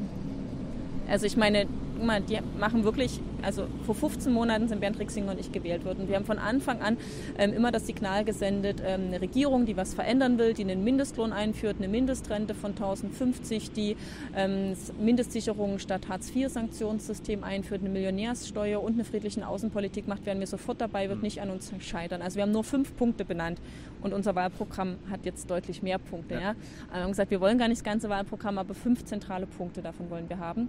Also 1.09 1.27
ich 1.27 1.37
meine, 1.37 1.67
mal, 2.05 2.21
die 2.21 2.39
machen 2.59 2.85
wirklich, 2.85 3.21
also 3.43 3.67
vor 3.85 3.95
15 3.95 4.33
Monaten 4.33 4.69
sind 4.69 4.81
Bernd 4.81 4.99
Rixinger 4.99 5.33
und 5.33 5.41
ich 5.41 5.53
gewählt 5.53 5.85
worden. 5.85 6.09
Wir 6.09 6.17
haben 6.17 6.25
von 6.25 6.39
Anfang 6.39 6.81
an 6.81 6.97
ähm, 7.39 7.53
immer 7.53 7.73
das 7.73 7.87
Signal 7.87 8.25
gesendet, 8.25 8.83
ähm, 8.85 9.07
eine 9.09 9.21
Regierung, 9.21 9.67
die 9.67 9.77
was 9.77 9.95
verändern 9.95 10.39
will, 10.39 10.55
die 10.55 10.63
einen 10.63 10.85
Mindestlohn 10.85 11.33
einführt, 11.33 11.77
eine 11.79 11.89
Mindestrente 11.89 12.55
von 12.55 12.71
1050, 12.71 13.73
die 13.73 13.97
ähm, 14.37 14.75
Mindestsicherung 15.01 15.79
statt 15.79 16.09
Hartz-IV-Sanktionssystem 16.09 17.45
einführt, 17.45 17.81
eine 17.81 17.91
Millionärssteuer 17.91 18.83
und 18.83 18.95
eine 18.95 19.05
friedliche 19.05 19.47
Außenpolitik 19.47 20.07
macht, 20.07 20.27
werden 20.27 20.41
wir 20.41 20.47
sofort 20.47 20.81
dabei, 20.81 21.09
wird 21.09 21.23
nicht 21.23 21.41
an 21.41 21.51
uns 21.51 21.73
scheitern. 21.81 22.23
Also 22.23 22.37
wir 22.37 22.43
haben 22.43 22.53
nur 22.53 22.65
fünf 22.65 22.97
Punkte 22.97 23.25
benannt 23.25 23.59
und 24.03 24.13
unser 24.13 24.35
Wahlprogramm 24.35 24.97
hat 25.11 25.25
jetzt 25.25 25.51
deutlich 25.51 25.83
mehr 25.83 25.99
Punkte. 25.99 26.35
Ja. 26.35 26.41
Ja. 26.41 26.55
Wir 26.93 27.03
haben 27.03 27.11
gesagt, 27.11 27.31
wir 27.31 27.41
wollen 27.41 27.59
gar 27.59 27.69
nicht 27.69 27.79
das 27.79 27.85
ganze 27.85 28.09
Wahlprogramm, 28.09 28.59
aber 28.59 28.75
fünf 28.75 29.05
zentrale 29.05 29.47
Punkte 29.47 29.83
davon 29.83 30.11
wollen 30.11 30.29
wir 30.29 30.39
haben. 30.39 30.69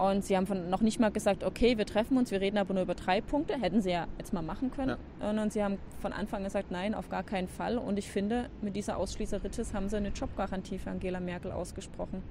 Und 0.00 0.24
sie 0.24 0.34
haben 0.34 0.46
von, 0.46 0.70
noch 0.70 0.80
nicht 0.80 0.98
mal 0.98 1.10
gesagt, 1.10 1.44
okay, 1.44 1.76
wir 1.76 1.84
treffen 1.84 2.16
uns, 2.16 2.30
wir 2.30 2.40
reden 2.40 2.56
aber 2.56 2.72
nur 2.72 2.84
über 2.84 2.94
drei 2.94 3.20
Punkte. 3.20 3.60
Hätten 3.60 3.82
sie 3.82 3.90
ja 3.90 4.06
jetzt 4.16 4.32
mal 4.32 4.40
machen 4.40 4.70
können. 4.70 4.96
Ja. 5.20 5.28
Und 5.28 5.52
sie 5.52 5.62
haben 5.62 5.76
von 6.00 6.14
Anfang 6.14 6.38
an 6.38 6.44
gesagt, 6.44 6.70
nein, 6.70 6.94
auf 6.94 7.10
gar 7.10 7.22
keinen 7.22 7.48
Fall. 7.48 7.76
Und 7.76 7.98
ich 7.98 8.08
finde, 8.08 8.48
mit 8.62 8.74
dieser 8.76 8.96
Ausschließeritis 8.96 9.74
haben 9.74 9.90
sie 9.90 9.98
eine 9.98 10.08
Jobgarantie 10.08 10.78
für 10.78 10.90
Angela 10.90 11.20
Merkel 11.20 11.52
ausgesprochen. 11.52 12.22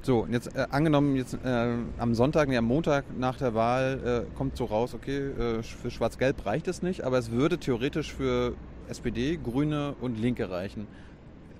So, 0.00 0.26
jetzt 0.30 0.56
äh, 0.56 0.66
angenommen, 0.70 1.14
jetzt 1.14 1.34
äh, 1.44 1.74
am 1.98 2.14
Sonntag, 2.14 2.48
nee, 2.48 2.56
am 2.56 2.64
Montag 2.64 3.04
nach 3.18 3.36
der 3.36 3.52
Wahl 3.54 4.24
äh, 4.26 4.34
kommt 4.34 4.56
so 4.56 4.64
raus, 4.64 4.94
okay, 4.94 5.18
äh, 5.18 5.62
für 5.62 5.90
Schwarz-Gelb 5.90 6.46
reicht 6.46 6.68
es 6.68 6.80
nicht, 6.80 7.02
aber 7.02 7.18
es 7.18 7.30
würde 7.30 7.58
theoretisch 7.58 8.14
für 8.14 8.54
SPD, 8.88 9.36
Grüne 9.36 9.94
und 10.00 10.18
Linke 10.18 10.50
reichen. 10.50 10.86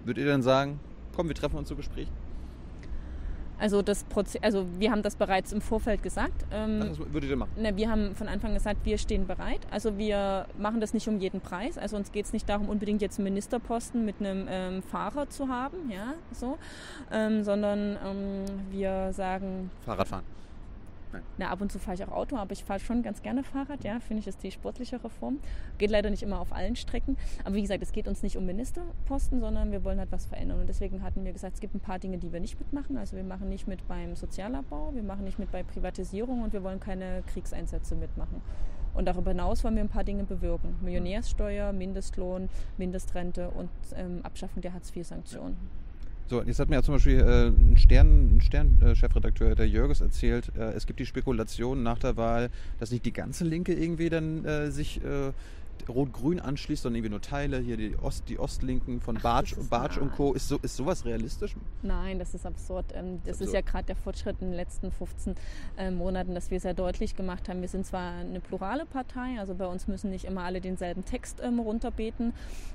Würdet 0.07 0.25
ihr 0.25 0.31
dann 0.31 0.43
sagen, 0.43 0.81
komm, 1.15 1.29
wir 1.29 1.35
treffen 1.35 1.59
uns 1.59 1.69
zu 1.69 1.77
Gesprächen? 1.77 2.30
Also, 3.61 3.83
das 3.83 4.05
Proze 4.05 4.43
also 4.43 4.67
wir 4.79 4.91
haben 4.91 5.03
das 5.03 5.17
bereits 5.17 5.53
im 5.53 5.61
Vorfeld 5.61 6.03
gesagt. 6.03 6.45
Ähm, 6.53 6.81
was 6.81 6.99
würdet 7.13 7.31
ihr 7.31 7.37
machen? 7.37 7.51
Ne, 7.57 7.77
wir 7.77 7.91
haben 7.91 8.15
von 8.15 8.29
Anfang 8.29 8.51
an 8.51 8.55
gesagt, 8.55 8.81
wir 8.85 8.99
stehen 8.99 9.27
bereit. 9.27 9.61
Also 9.71 9.99
wir 9.99 10.47
machen 10.59 10.81
das 10.81 10.95
nicht 10.95 11.09
um 11.09 11.19
jeden 11.19 11.41
Preis. 11.41 11.79
Also 11.79 11.97
uns 11.97 12.13
geht 12.13 12.27
es 12.27 12.33
nicht 12.33 12.49
darum, 12.49 12.69
unbedingt 12.69 13.03
jetzt 13.03 13.19
einen 13.19 13.25
Ministerposten 13.25 14.05
mit 14.05 14.21
einem 14.21 14.47
ähm, 14.49 14.83
Fahrer 14.83 15.29
zu 15.29 15.49
haben, 15.49 15.91
ja, 15.91 16.15
so, 16.33 16.59
ähm, 17.13 17.45
sondern 17.45 17.99
ähm, 18.05 18.45
wir 18.71 19.13
sagen. 19.13 19.71
Fahrradfahren. 19.85 20.25
Na, 21.39 21.49
ab 21.49 21.61
und 21.61 21.73
zu 21.73 21.79
fahre 21.79 21.95
ich 21.95 22.05
auch 22.05 22.13
Auto, 22.13 22.37
aber 22.37 22.53
ich 22.53 22.65
fahre 22.65 22.81
schon 22.81 23.03
ganz 23.03 23.23
gerne 23.23 23.43
Fahrrad. 23.43 23.85
Ja, 23.85 24.01
finde 24.01 24.21
ich, 24.21 24.27
ist 24.27 24.43
die 24.43 24.51
sportlichere 24.51 25.09
Form. 25.09 25.39
Geht 25.79 25.91
leider 25.91 26.11
nicht 26.11 26.23
immer 26.23 26.41
auf 26.41 26.53
allen 26.53 26.77
Strecken. 26.77 27.17
Aber 27.45 27.55
wie 27.55 27.63
gesagt, 27.63 27.83
es 27.83 27.93
geht 27.93 28.09
uns 28.09 28.23
nicht 28.23 28.37
um 28.37 28.47
Ministerposten, 28.47 29.41
sondern 29.41 29.73
wir 29.73 29.85
wollen 29.85 29.99
halt 29.99 30.13
was 30.13 30.27
verändern. 30.27 30.61
Und 30.61 30.69
deswegen 30.69 31.03
hatten 31.03 31.25
wir 31.25 31.33
gesagt, 31.33 31.55
es 31.55 31.61
gibt 31.61 31.75
ein 31.75 31.81
paar 31.81 31.99
Dinge, 31.99 32.19
die 32.19 32.33
wir 32.33 32.41
nicht 32.41 32.59
mitmachen. 32.59 32.97
Also 32.97 33.17
wir 33.17 33.25
machen 33.25 33.49
nicht 33.49 33.67
mit 33.67 33.87
beim 33.89 34.15
Sozialabbau, 34.17 34.95
wir 34.95 35.03
machen 35.03 35.25
nicht 35.25 35.39
mit 35.39 35.51
bei 35.51 35.63
Privatisierung 35.63 36.43
und 36.43 36.53
wir 36.53 36.63
wollen 36.63 36.81
keine 36.81 37.23
Kriegseinsätze 37.33 37.97
mitmachen. 37.97 38.43
Und 38.95 39.07
darüber 39.07 39.31
hinaus 39.31 39.63
wollen 39.63 39.77
wir 39.77 39.83
ein 39.83 39.89
paar 39.89 40.05
Dinge 40.05 40.25
bewirken. 40.25 40.77
Millionärssteuer, 40.83 41.73
Mindestlohn, 41.73 42.49
Mindestrente 42.77 43.51
und 43.51 43.71
ähm, 43.95 44.21
Abschaffen 44.25 44.63
der 44.63 44.75
Hartz-IV-Sanktionen. 44.75 45.57
So, 46.31 46.41
jetzt 46.43 46.61
hat 46.61 46.69
mir 46.69 46.77
ja 46.77 46.83
zum 46.85 46.95
Beispiel 46.95 47.19
äh, 47.19 47.49
ein 47.49 47.77
Stern, 47.77 48.37
ein 48.37 48.41
Stern-Chefredakteur, 48.41 49.57
der 49.57 49.67
Jörges, 49.67 50.01
erzählt, 50.01 50.53
äh, 50.57 50.75
es 50.75 50.87
gibt 50.87 51.01
die 51.01 51.07
Spekulation 51.07 51.83
nach 51.83 51.99
der 51.99 52.17
Wahl, 52.17 52.51
dass 52.79 52.93
nicht 52.93 53.05
die 53.05 53.13
ganze 53.13 53.43
Linke 53.43 53.75
irgendwie 53.75 54.11
dann 54.11 54.45
äh, 54.45 54.71
sich 54.71 55.01
Rot-Grün 55.89 56.41
anschließt, 56.41 56.83
sondern 56.83 56.97
irgendwie 56.97 57.11
nur 57.11 57.21
Teile, 57.21 57.59
hier 57.59 57.77
die, 57.77 57.97
Ost, 57.97 58.29
die 58.29 58.39
Ostlinken 58.39 59.01
von 59.01 59.17
Bartsch, 59.17 59.55
Bartsch 59.69 59.99
und 59.99 60.13
Co. 60.13 60.33
Ist, 60.33 60.49
so, 60.49 60.59
ist 60.63 60.77
sowas 60.77 61.05
realistisch? 61.05 61.55
Nein, 61.83 62.19
das 62.19 62.35
ist 62.35 62.47
absurd. 62.47 62.87
Ähm, 62.95 63.21
das 63.25 63.35
absurd. 63.35 63.49
ist 63.49 63.55
ja 63.55 63.61
gerade 63.61 63.85
der 63.87 63.97
Fortschritt 63.97 64.37
in 64.41 64.49
den 64.49 64.57
letzten 64.57 64.91
15 64.91 65.35
äh, 65.77 65.91
Monaten, 65.91 66.35
dass 66.35 66.51
wir 66.51 66.61
sehr 66.61 66.75
deutlich 66.75 67.17
gemacht 67.17 67.49
haben. 67.49 67.61
Wir 67.61 67.69
sind 67.69 67.87
zwar 67.87 68.13
eine 68.13 68.41
plurale 68.41 68.87
Partei, 68.87 69.39
also 69.39 69.55
bei 69.55 69.67
uns 69.67 69.89
müssen 69.89 70.11
nicht 70.11 70.25
immer 70.25 70.43
alle 70.43 70.61
denselben 70.61 71.05
Text 71.05 71.41
ähm, 71.43 71.59
runterbeten. 71.59 72.33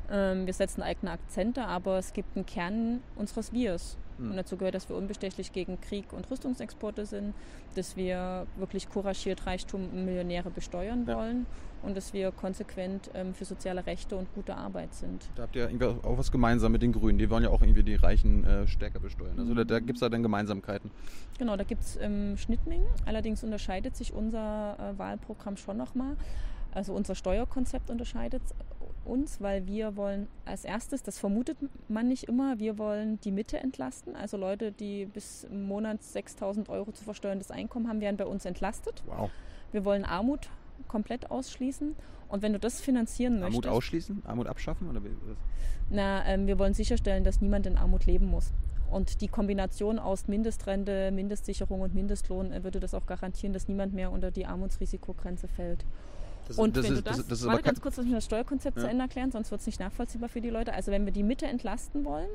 Ähm, 0.10 0.46
wir 0.46 0.54
setzen 0.54 0.82
eigene 0.82 1.12
Akzente, 1.12 1.66
aber 1.66 1.98
es 1.98 2.14
gibt 2.14 2.36
einen 2.36 2.46
Kern 2.46 3.02
unseres 3.16 3.54
Wirs. 3.54 3.98
Mhm. 4.18 4.32
Und 4.32 4.38
dazu 4.38 4.58
gehört, 4.58 4.76
dass 4.76 4.90
wir 4.90 4.96
unbestechlich 4.96 5.52
gegen 5.52 5.80
Krieg 5.82 6.12
und 6.14 6.30
Rüstungsexporte 6.30 7.06
sind, 7.06 7.34
dass 7.76 7.96
wir 7.96 8.48
wirklich 8.58 8.90
couragiert 8.90 9.46
Reichtum 9.46 9.90
und 9.90 10.06
Millionäre 10.06 10.50
besteuern 10.50 11.06
ja. 11.08 11.16
wollen 11.18 11.46
und 11.84 11.96
dass 11.96 12.14
wir 12.14 12.32
konsequent 12.32 13.10
ähm, 13.14 13.34
für 13.34 13.46
soziale 13.46 13.86
Rechte 13.86 14.16
und 14.16 14.34
gute 14.34 14.56
Arbeit 14.56 14.94
sind. 14.94 15.30
Da 15.36 15.44
habt 15.44 15.56
ihr 15.56 15.70
irgendwie 15.70 15.86
auch 15.86 16.18
was 16.18 16.32
gemeinsam 16.32 16.72
mit 16.72 16.82
den 16.82 16.92
Grünen. 16.92 17.18
Die 17.18 17.30
wollen 17.30 17.44
ja 17.44 17.50
auch 17.50 17.62
irgendwie 17.62 17.84
die 17.84 17.96
Reichen 17.96 18.44
äh, 18.46 18.68
stärker 18.68 19.00
besteuern. 19.00 19.38
Also 19.38 19.52
mhm. 19.52 19.58
da, 19.58 19.64
da 19.64 19.80
gibt 19.80 19.98
es 19.98 20.00
da 20.00 20.10
dann 20.10 20.24
Gemeinsamkeiten. 20.24 20.92
Genau, 21.38 21.56
da 21.56 21.64
gibt 21.64 21.84
es 21.84 21.98
ähm, 22.02 22.38
Schnittmengen. 22.38 22.88
Allerdings 23.06 23.44
unterscheidet 23.44 23.96
sich 23.96 24.14
unser 24.14 24.78
äh, 24.80 24.98
Wahlprogramm 24.98 25.58
schon 25.58 25.78
nochmal. 25.78 26.16
Also 26.74 26.94
unser 26.94 27.16
Steuerkonzept 27.16 27.90
unterscheidet 27.90 28.42
uns, 29.06 29.42
weil 29.42 29.68
wir 29.68 29.96
wollen 29.96 30.28
als 30.46 30.66
erstes, 30.66 31.04
das 31.04 31.18
vermutet 31.18 31.58
man 31.88 32.08
nicht 32.08 32.26
immer, 32.26 32.60
wir 32.60 32.78
wollen 32.78 33.20
die 33.22 33.32
Mitte 33.32 33.58
entlasten. 33.58 34.16
Also 34.16 34.38
Leute, 34.38 34.72
die 34.72 35.06
bis 35.06 35.46
im 35.46 35.64
Monat 35.68 36.04
6000 36.04 36.70
Euro 36.70 36.92
zu 36.92 37.04
versteuerndes 37.04 37.52
Einkommen 37.52 37.88
haben, 37.88 38.02
werden 38.02 38.18
bei 38.18 38.26
uns 38.26 38.46
entlastet. 38.46 39.04
Wow. 39.06 39.30
Wir 39.72 39.86
wollen 39.86 40.06
Armut 40.06 40.50
komplett 40.88 41.32
ausschließen. 41.32 41.96
Und 42.28 42.42
wenn 42.42 42.54
du 42.54 42.60
das 42.60 42.82
finanzieren 42.82 43.36
Armut 43.36 43.44
möchtest. 43.44 43.66
Armut 43.66 43.78
ausschließen? 43.78 44.22
Armut 44.26 44.48
abschaffen? 44.48 44.90
Oder 44.90 45.02
Na, 45.90 46.26
ähm, 46.26 46.48
wir 46.48 46.58
wollen 46.60 46.74
sicherstellen, 46.74 47.24
dass 47.24 47.42
niemand 47.42 47.66
in 47.66 47.78
Armut 47.78 48.06
leben 48.06 48.28
muss. 48.28 48.52
Und 48.90 49.22
die 49.22 49.28
Kombination 49.28 50.00
aus 50.00 50.28
Mindestrente, 50.28 51.12
Mindestsicherung 51.12 51.82
und 51.82 51.94
Mindestlohn 51.94 52.52
äh, 52.52 52.64
würde 52.64 52.80
das 52.80 52.94
auch 52.94 53.06
garantieren, 53.06 53.54
dass 53.54 53.68
niemand 53.68 53.94
mehr 53.94 54.12
unter 54.12 54.32
die 54.32 54.46
Armutsrisikogrenze 54.46 55.48
fällt. 55.48 55.86
Das, 56.48 56.58
und 56.58 56.78
das 56.78 56.86
wenn 56.86 56.94
ist, 56.94 57.00
du 57.00 57.04
das, 57.04 57.18
das, 57.18 57.28
das 57.28 57.46
warte 57.46 57.64
ganz 57.64 57.82
kurz, 57.82 57.98
lass 57.98 58.06
mich 58.06 58.14
das 58.14 58.26
Steuerkonzept 58.26 58.78
ja. 58.78 58.84
zu 58.84 58.90
Ende 58.90 59.04
erklären, 59.04 59.32
sonst 59.32 59.52
wird 59.52 59.62
es 59.62 59.68
nicht 59.68 59.80
nachvollziehbar 59.80 60.30
für 60.30 60.42
die 60.42 60.50
Leute. 60.50 60.74
Also 60.74 60.92
wenn 60.92 61.06
wir 61.06 61.12
die 61.12 61.24
Mitte 61.24 61.48
entlasten 61.48 62.06
wollen, 62.06 62.30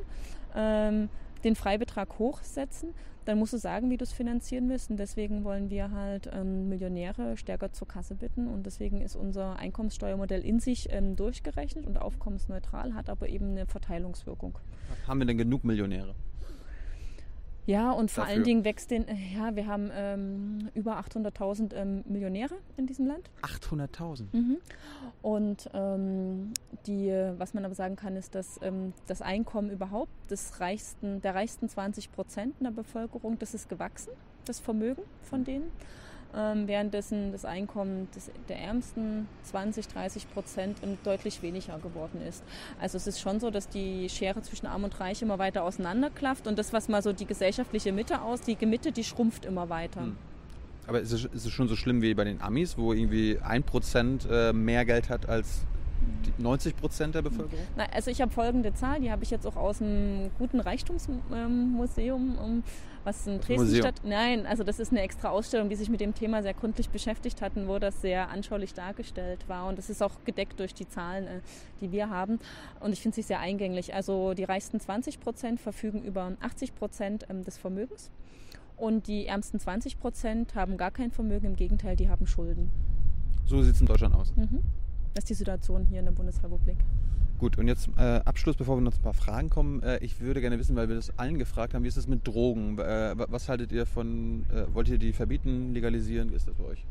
ähm, 0.55 1.09
den 1.45 1.57
Freibetrag 1.57 2.19
hochsetzen, 2.19 2.93
dann 3.25 3.39
musst 3.39 3.53
du 3.53 3.59
sagen, 3.59 3.91
wie 3.91 3.97
du 3.97 4.05
es 4.05 4.13
finanzieren 4.13 4.69
willst. 4.69 4.91
Und 4.91 4.97
deswegen 4.97 5.45
wollen 5.45 5.71
wir 5.71 5.91
halt 5.93 6.29
ähm, 6.33 6.69
Millionäre 6.69 7.37
stärker 7.37 7.73
zur 7.73 7.87
Kasse 7.87 8.15
bitten. 8.15 8.49
Und 8.49 8.65
deswegen 8.67 9.01
ist 9.01 9.17
unser 9.17 9.57
Einkommenssteuermodell 9.57 10.45
in 10.45 10.61
sich 10.61 10.89
ähm, 10.91 11.17
durchgerechnet 11.17 11.87
und 11.87 12.01
aufkommensneutral, 12.01 12.95
hat 12.95 13.09
aber 13.09 13.29
eben 13.29 13.51
eine 13.51 13.67
Verteilungswirkung. 13.67 14.59
Haben 15.07 15.21
wir 15.21 15.27
denn 15.27 15.39
genug 15.39 15.65
Millionäre? 15.65 16.15
Ja, 17.71 17.93
und 17.93 18.11
vor 18.11 18.25
dafür. 18.25 18.35
allen 18.35 18.45
Dingen 18.45 18.65
wächst 18.65 18.91
den, 18.91 19.07
ja, 19.33 19.55
wir 19.55 19.69
haben 19.69 19.91
ähm, 19.95 20.71
über 20.75 20.99
800.000 20.99 21.73
ähm, 21.75 22.03
Millionäre 22.05 22.57
in 22.77 22.89
diesem 22.89 23.07
Land. 23.07 23.31
800.000? 23.43 24.25
Mhm. 24.33 24.57
Und 25.23 25.71
ähm, 25.73 26.53
die, 26.87 27.11
was 27.39 27.55
man 27.55 27.65
aber 27.65 27.77
sagen 27.77 27.95
kann, 27.95 28.17
ist, 28.17 28.35
dass 28.35 28.59
ähm, 28.63 28.93
das 29.07 29.23
Einkommen 29.23 29.71
überhaupt 29.71 30.11
des 30.31 30.59
reichsten, 30.59 31.21
der 31.21 31.37
reichsten 31.37 31.69
20 31.69 32.11
Prozent 32.11 32.57
in 32.59 32.65
der 32.65 32.73
Bevölkerung, 32.73 33.39
das 33.39 33.55
ist 33.55 33.69
gewachsen, 33.69 34.11
das 34.47 34.59
Vermögen 34.59 35.03
von 35.23 35.45
denen 35.45 35.71
ähm, 36.37 36.67
währenddessen 36.67 37.33
das 37.33 37.45
Einkommen 37.45 38.09
des, 38.15 38.31
der 38.49 38.59
Ärmsten 38.59 39.29
20, 39.45 39.89
30 39.89 40.31
Prozent 40.33 40.79
deutlich 41.05 41.43
weniger 41.43 41.79
geworden 41.79 42.21
ist. 42.27 42.43
Also 42.81 42.97
es 42.97 43.07
ist 43.07 43.21
schon 43.21 43.41
so, 43.41 43.51
dass 43.51 43.69
die 43.69 44.09
Schere 44.09 44.43
zwischen 44.43 44.67
Arm 44.67 44.85
und 44.85 44.99
Reich 45.01 45.23
immer 45.23 45.39
weiter 45.39 45.65
auseinanderklafft 45.65 46.47
und 46.47 46.59
das, 46.59 46.73
was 46.73 46.89
mal 46.89 47.03
so 47.03 47.13
die 47.13 47.27
gesellschaftliche 47.27 47.93
Mitte 47.93 48.23
aus, 48.23 48.41
die 48.43 48.57
Mitte, 48.65 48.93
die 48.93 49.05
schrumpft 49.05 49.45
immer 49.45 49.69
weiter. 49.69 50.03
Hm. 50.03 50.17
Aber 50.87 51.01
ist 51.01 51.13
es, 51.13 51.25
ist 51.25 51.47
es 51.47 51.53
schon 51.53 51.69
so 51.69 51.77
schlimm 51.77 52.03
wie 52.03 52.15
bei 52.15 52.25
den 52.25 52.41
Amis, 52.41 52.77
wo 52.77 52.93
irgendwie 52.93 53.39
ein 53.39 53.63
Prozent 53.63 54.27
äh, 54.31 54.53
mehr 54.53 54.85
Geld 54.85 55.09
hat 55.09 55.29
als 55.29 55.65
90 56.39 56.77
Prozent 56.77 57.15
der 57.15 57.23
Bevölkerung? 57.23 57.65
Na, 57.77 57.85
also 57.93 58.11
ich 58.11 58.21
habe 58.21 58.33
folgende 58.33 58.75
Zahl, 58.75 59.01
die 59.01 59.11
habe 59.11 59.23
ich 59.23 59.31
jetzt 59.31 59.47
auch 59.47 59.57
aus 59.57 59.79
dem 59.79 60.31
guten 60.39 60.61
Reichtumsmuseum, 60.61 62.39
ähm, 62.43 62.63
was 63.05 63.27
in 63.27 63.41
Dresden 63.41 63.65
Museum. 63.65 63.83
statt. 63.83 64.01
Nein, 64.05 64.47
also 64.47 64.65
das 64.65 64.79
ist 64.79 64.91
eine 64.91 65.03
extra 65.03 65.31
Ausstellung, 65.31 65.69
die 65.69 65.77
sich 65.77 65.89
mit 65.89 66.01
dem 66.01 66.15
Thema 66.15 66.43
sehr 66.43 66.55
gründlich 66.55 66.89
beschäftigt 66.91 67.43
hatten, 67.43 67.69
wo 67.69 67.79
das 67.79 68.01
sehr 68.01 68.31
anschaulich 68.31 68.75
dargestellt 68.75 69.49
war. 69.49 69.69
Und 69.69 69.79
das 69.79 69.91
ist 69.91 70.03
auch 70.03 70.13
gedeckt 70.25 70.59
durch 70.61 70.75
die 70.75 70.89
Zahlen, 70.89 71.27
äh, 71.27 71.41
die 71.81 71.93
wir 71.93 72.11
haben. 72.11 72.39
Und 72.81 72.93
ich 72.93 73.01
finde 73.01 73.15
sie 73.15 73.23
sehr 73.23 73.41
eingänglich. 73.41 73.95
Also 73.95 74.35
die 74.35 74.45
reichsten 74.45 74.81
20 74.81 75.21
Prozent 75.21 75.61
verfügen 75.61 76.03
über 76.03 76.33
80 76.41 76.75
Prozent 76.75 77.27
ähm, 77.29 77.45
des 77.45 77.59
Vermögens. 77.59 78.11
Und 78.77 79.09
die 79.09 79.27
ärmsten 79.27 79.61
20 79.61 80.01
Prozent 80.01 80.55
haben 80.55 80.77
gar 80.77 80.91
kein 80.91 81.11
Vermögen, 81.11 81.47
im 81.47 81.57
Gegenteil, 81.57 81.97
die 81.97 82.09
haben 82.09 82.27
Schulden. 82.27 82.71
So 83.45 83.63
sieht 83.63 83.75
es 83.75 83.81
in 83.81 83.87
Deutschland 83.87 84.15
aus. 84.15 84.35
Mhm. 84.37 84.61
Das 85.15 85.25
ist 85.25 85.31
die 85.31 85.35
Situation 85.35 85.85
hier 85.85 85.99
in 85.99 86.07
der 86.07 86.13
Bundesrepublik. 86.13 86.79
Gut, 87.41 87.57
und 87.57 87.69
jetzt 87.69 87.89
äh, 87.97 88.21
Abschluss, 88.27 88.55
bevor 88.57 88.77
wir 88.77 88.83
noch 88.83 88.95
ein 88.95 89.03
paar 89.03 89.15
Fragen 89.15 89.49
kommen. 89.49 89.83
Äh, 89.83 90.05
ich 90.05 90.21
würde 90.21 90.43
gerne 90.43 90.59
wissen, 90.59 90.77
weil 90.77 90.91
wir 90.91 90.97
das 90.97 91.19
allen 91.19 91.39
gefragt 91.39 91.73
haben, 91.73 91.85
wie 91.85 91.89
ist 91.89 91.97
es 91.97 92.07
mit 92.07 92.27
Drogen? 92.29 92.79
Äh, 92.79 93.15
was 93.17 93.49
haltet 93.49 93.73
ihr 93.73 93.87
von, 93.87 94.45
äh, 94.53 94.67
wollt 94.75 94.91
ihr 94.91 94.99
die 94.99 95.15
verbieten, 95.15 95.73
legalisieren? 95.73 96.31
Wie 96.31 96.35
ist 96.35 96.47
das 96.47 96.55
bei 96.55 96.65
euch? 96.65 96.85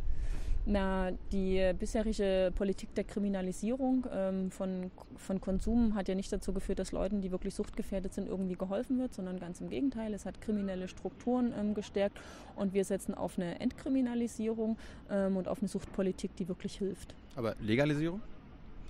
Na, 0.66 1.12
die 1.32 1.72
bisherige 1.78 2.52
Politik 2.56 2.96
der 2.96 3.04
Kriminalisierung 3.04 4.08
ähm, 4.12 4.50
von, 4.50 4.90
von 5.18 5.40
Konsum 5.40 5.94
hat 5.94 6.08
ja 6.08 6.16
nicht 6.16 6.32
dazu 6.34 6.52
geführt, 6.52 6.80
dass 6.80 6.94
Leuten, 6.94 7.22
die 7.22 7.30
wirklich 7.30 7.54
suchtgefährdet 7.54 8.16
sind, 8.16 8.28
irgendwie 8.28 8.56
geholfen 8.56 8.98
wird, 8.98 9.14
sondern 9.14 9.40
ganz 9.40 9.62
im 9.62 9.70
Gegenteil. 9.70 10.16
Es 10.16 10.26
hat 10.26 10.42
kriminelle 10.42 10.88
Strukturen 10.88 11.54
ähm, 11.60 11.76
gestärkt 11.76 12.20
und 12.56 12.74
wir 12.74 12.86
setzen 12.86 13.14
auf 13.14 13.38
eine 13.38 13.60
Entkriminalisierung 13.60 14.78
ähm, 15.12 15.38
und 15.38 15.48
auf 15.48 15.60
eine 15.60 15.68
Suchtpolitik, 15.68 16.36
die 16.38 16.48
wirklich 16.48 16.76
hilft. 16.80 17.14
Aber 17.36 17.56
Legalisierung? 17.62 18.20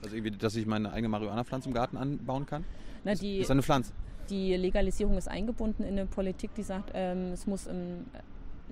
Also 0.03 0.15
irgendwie, 0.15 0.31
dass 0.31 0.55
ich 0.55 0.65
meine 0.65 0.91
eigene 0.91 1.09
Marihuana-Pflanze 1.09 1.69
im 1.69 1.73
Garten 1.73 1.97
anbauen 1.97 2.45
kann? 2.45 2.63
Na, 3.03 3.13
die, 3.15 3.39
ist 3.39 3.51
eine 3.51 3.63
Pflanze. 3.63 3.93
Die 4.29 4.55
Legalisierung 4.55 5.17
ist 5.17 5.27
eingebunden 5.27 5.83
in 5.83 5.97
eine 5.97 6.05
Politik, 6.05 6.53
die 6.55 6.63
sagt, 6.63 6.91
ähm, 6.93 7.31
es 7.33 7.47
muss 7.47 7.67
im 7.67 8.05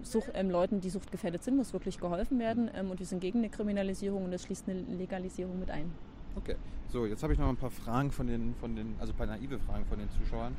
Sucht, 0.03 0.31
ähm, 0.35 0.51
Leuten, 0.51 0.79
die 0.79 0.89
suchtgefährdet 0.89 1.43
sind, 1.43 1.57
muss 1.57 1.73
wirklich 1.73 1.99
geholfen 1.99 2.39
werden. 2.39 2.69
Ähm, 2.75 2.91
und 2.91 2.99
wir 2.99 3.05
sind 3.05 3.19
gegen 3.19 3.39
eine 3.39 3.49
Kriminalisierung 3.49 4.25
und 4.25 4.31
das 4.31 4.43
schließt 4.43 4.69
eine 4.69 4.81
Legalisierung 4.81 5.59
mit 5.59 5.71
ein. 5.71 5.91
Okay, 6.35 6.55
so 6.89 7.05
jetzt 7.05 7.23
habe 7.23 7.33
ich 7.33 7.39
noch 7.39 7.49
ein 7.49 7.57
paar 7.57 7.71
Fragen 7.71 8.11
von 8.11 8.27
den, 8.27 8.53
von 8.55 8.75
den 8.75 8.95
also 8.99 9.13
ein 9.13 9.17
paar 9.17 9.27
naive 9.27 9.57
Fragen 9.59 9.85
von 9.85 9.97
den 9.97 10.09
Zuschauern. 10.11 10.55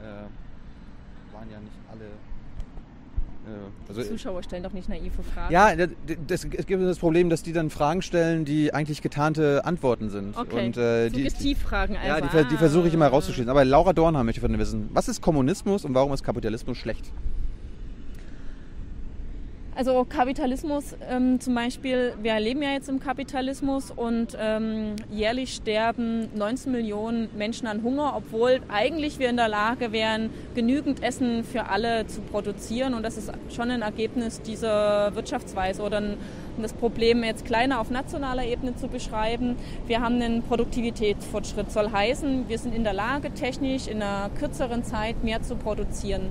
Äh, 0.00 1.34
waren 1.34 1.50
ja 1.50 1.60
nicht 1.60 1.74
alle 1.90 2.06
also, 3.88 4.02
die 4.02 4.08
Zuschauer 4.08 4.42
stellen 4.42 4.62
doch 4.62 4.72
nicht 4.72 4.88
naive 4.88 5.22
Fragen. 5.22 5.52
Ja, 5.52 5.74
das, 5.74 5.88
das, 6.26 6.44
es 6.44 6.66
gibt 6.66 6.82
das 6.82 6.98
Problem, 6.98 7.30
dass 7.30 7.42
die 7.42 7.52
dann 7.52 7.70
Fragen 7.70 8.02
stellen, 8.02 8.44
die 8.44 8.72
eigentlich 8.74 9.02
getarnte 9.02 9.64
Antworten 9.64 10.10
sind. 10.10 10.36
Okay. 10.36 10.66
Und, 10.66 10.76
äh, 10.76 11.08
Suggestivfragen 11.10 11.96
also. 11.96 12.36
Ja, 12.36 12.42
die, 12.42 12.48
die 12.48 12.56
versuche 12.56 12.88
ich 12.88 12.94
immer 12.94 13.08
rauszuschließen. 13.08 13.50
Aber 13.50 13.64
Laura 13.64 13.92
Dornheim 13.92 14.26
möchte 14.26 14.40
von 14.40 14.52
dir 14.52 14.58
wissen, 14.58 14.90
was 14.92 15.08
ist 15.08 15.20
Kommunismus 15.20 15.84
und 15.84 15.94
warum 15.94 16.12
ist 16.12 16.22
Kapitalismus 16.22 16.76
schlecht? 16.76 17.10
Also 19.78 20.04
Kapitalismus 20.04 20.96
ähm, 21.08 21.38
zum 21.38 21.54
Beispiel, 21.54 22.12
wir 22.20 22.40
leben 22.40 22.62
ja 22.62 22.70
jetzt 22.70 22.88
im 22.88 22.98
Kapitalismus 22.98 23.92
und 23.92 24.36
ähm, 24.36 24.96
jährlich 25.08 25.54
sterben 25.54 26.28
19 26.36 26.72
Millionen 26.72 27.28
Menschen 27.38 27.68
an 27.68 27.84
Hunger, 27.84 28.14
obwohl 28.16 28.58
eigentlich 28.68 29.20
wir 29.20 29.30
in 29.30 29.36
der 29.36 29.46
Lage 29.46 29.92
wären, 29.92 30.30
genügend 30.56 31.00
Essen 31.04 31.44
für 31.44 31.68
alle 31.68 32.08
zu 32.08 32.22
produzieren. 32.22 32.92
Und 32.92 33.04
das 33.04 33.18
ist 33.18 33.30
schon 33.54 33.70
ein 33.70 33.82
Ergebnis 33.82 34.42
dieser 34.42 35.14
Wirtschaftsweise 35.14 35.80
oder 35.82 35.98
ein 35.98 36.16
das 36.62 36.72
Problem 36.72 37.24
jetzt 37.24 37.44
kleiner 37.44 37.80
auf 37.80 37.90
nationaler 37.90 38.44
Ebene 38.44 38.76
zu 38.76 38.88
beschreiben. 38.88 39.56
Wir 39.86 40.00
haben 40.00 40.16
einen 40.16 40.42
Produktivitätsfortschritt, 40.42 41.70
soll 41.70 41.90
heißen, 41.90 42.48
wir 42.48 42.58
sind 42.58 42.74
in 42.74 42.84
der 42.84 42.92
Lage, 42.94 43.32
technisch 43.32 43.86
in 43.86 44.02
einer 44.02 44.30
kürzeren 44.38 44.84
Zeit 44.84 45.24
mehr 45.24 45.42
zu 45.42 45.56
produzieren. 45.56 46.28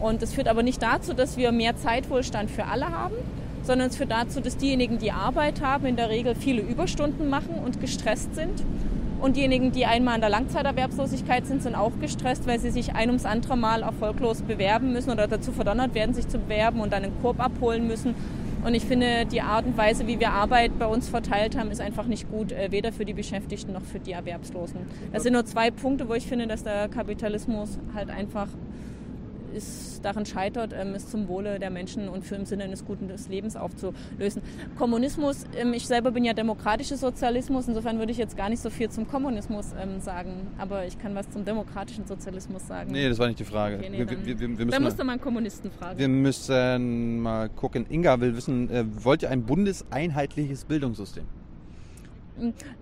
Und 0.00 0.22
das 0.22 0.34
führt 0.34 0.48
aber 0.48 0.62
nicht 0.62 0.82
dazu, 0.82 1.14
dass 1.14 1.36
wir 1.36 1.52
mehr 1.52 1.76
Zeitwohlstand 1.76 2.50
für 2.50 2.64
alle 2.64 2.88
haben, 2.88 3.14
sondern 3.62 3.88
es 3.88 3.96
führt 3.96 4.10
dazu, 4.10 4.40
dass 4.40 4.56
diejenigen, 4.56 4.98
die 4.98 5.12
Arbeit 5.12 5.60
haben, 5.62 5.86
in 5.86 5.96
der 5.96 6.10
Regel 6.10 6.34
viele 6.34 6.62
Überstunden 6.62 7.30
machen 7.30 7.54
und 7.64 7.80
gestresst 7.80 8.34
sind. 8.34 8.64
Und 9.20 9.36
diejenigen, 9.36 9.70
die 9.70 9.86
einmal 9.86 10.16
in 10.16 10.20
der 10.20 10.30
Langzeiterwerbslosigkeit 10.30 11.46
sind, 11.46 11.62
sind 11.62 11.76
auch 11.76 11.92
gestresst, 12.00 12.44
weil 12.48 12.58
sie 12.58 12.72
sich 12.72 12.96
ein 12.96 13.08
ums 13.08 13.24
andere 13.24 13.56
Mal 13.56 13.82
erfolglos 13.82 14.42
bewerben 14.42 14.92
müssen 14.92 15.10
oder 15.10 15.28
dazu 15.28 15.52
verdonnert 15.52 15.94
werden, 15.94 16.12
sich 16.12 16.26
zu 16.26 16.40
bewerben 16.40 16.80
und 16.80 16.92
dann 16.92 17.04
einen 17.04 17.22
Korb 17.22 17.38
abholen 17.38 17.86
müssen. 17.86 18.16
Und 18.64 18.74
ich 18.74 18.84
finde, 18.84 19.26
die 19.26 19.40
Art 19.40 19.66
und 19.66 19.76
Weise, 19.76 20.06
wie 20.06 20.20
wir 20.20 20.30
Arbeit 20.30 20.78
bei 20.78 20.86
uns 20.86 21.08
verteilt 21.08 21.58
haben, 21.58 21.70
ist 21.72 21.80
einfach 21.80 22.06
nicht 22.06 22.30
gut, 22.30 22.52
äh, 22.52 22.70
weder 22.70 22.92
für 22.92 23.04
die 23.04 23.12
Beschäftigten 23.12 23.72
noch 23.72 23.82
für 23.82 23.98
die 23.98 24.12
Erwerbslosen. 24.12 24.80
Das 25.12 25.24
sind 25.24 25.32
nur 25.32 25.44
zwei 25.44 25.70
Punkte, 25.70 26.08
wo 26.08 26.14
ich 26.14 26.26
finde, 26.26 26.46
dass 26.46 26.62
der 26.62 26.88
Kapitalismus 26.88 27.78
halt 27.94 28.08
einfach 28.08 28.48
ist, 29.54 30.04
daran 30.04 30.26
scheitert, 30.26 30.72
ähm, 30.72 30.94
es 30.94 31.08
zum 31.08 31.28
Wohle 31.28 31.58
der 31.58 31.70
Menschen 31.70 32.08
und 32.08 32.24
für 32.24 32.34
im 32.34 32.44
Sinne 32.44 32.64
eines 32.64 32.84
guten 32.84 33.10
Lebens 33.28 33.56
aufzulösen. 33.56 34.42
Kommunismus, 34.76 35.44
ähm, 35.56 35.72
ich 35.72 35.86
selber 35.86 36.10
bin 36.10 36.24
ja 36.24 36.32
demokratischer 36.32 36.96
Sozialismus, 36.96 37.68
insofern 37.68 37.98
würde 37.98 38.12
ich 38.12 38.18
jetzt 38.18 38.36
gar 38.36 38.48
nicht 38.48 38.60
so 38.60 38.70
viel 38.70 38.90
zum 38.90 39.08
Kommunismus 39.08 39.72
ähm, 39.80 40.00
sagen, 40.00 40.48
aber 40.58 40.86
ich 40.86 40.98
kann 40.98 41.14
was 41.14 41.30
zum 41.30 41.44
demokratischen 41.44 42.06
Sozialismus 42.06 42.66
sagen. 42.66 42.90
Nee, 42.92 43.08
das 43.08 43.18
war 43.18 43.26
nicht 43.26 43.38
die 43.38 43.44
Frage. 43.44 43.76
Okay, 43.76 43.90
nee, 43.90 43.98
wir, 43.98 44.06
dann, 44.06 44.26
wir, 44.26 44.40
wir, 44.40 44.66
dann 44.66 44.82
müssen 44.82 44.98
du 44.98 45.04
mal 45.04 45.12
einen 45.12 45.20
Kommunisten 45.20 45.70
fragen. 45.70 45.98
Wir 45.98 46.08
müssen 46.08 47.20
mal 47.20 47.48
gucken. 47.48 47.86
Inga 47.88 48.20
will 48.20 48.36
wissen, 48.36 48.70
äh, 48.70 48.84
wollt 49.04 49.22
ihr 49.22 49.30
ein 49.30 49.44
bundeseinheitliches 49.44 50.64
Bildungssystem? 50.64 51.24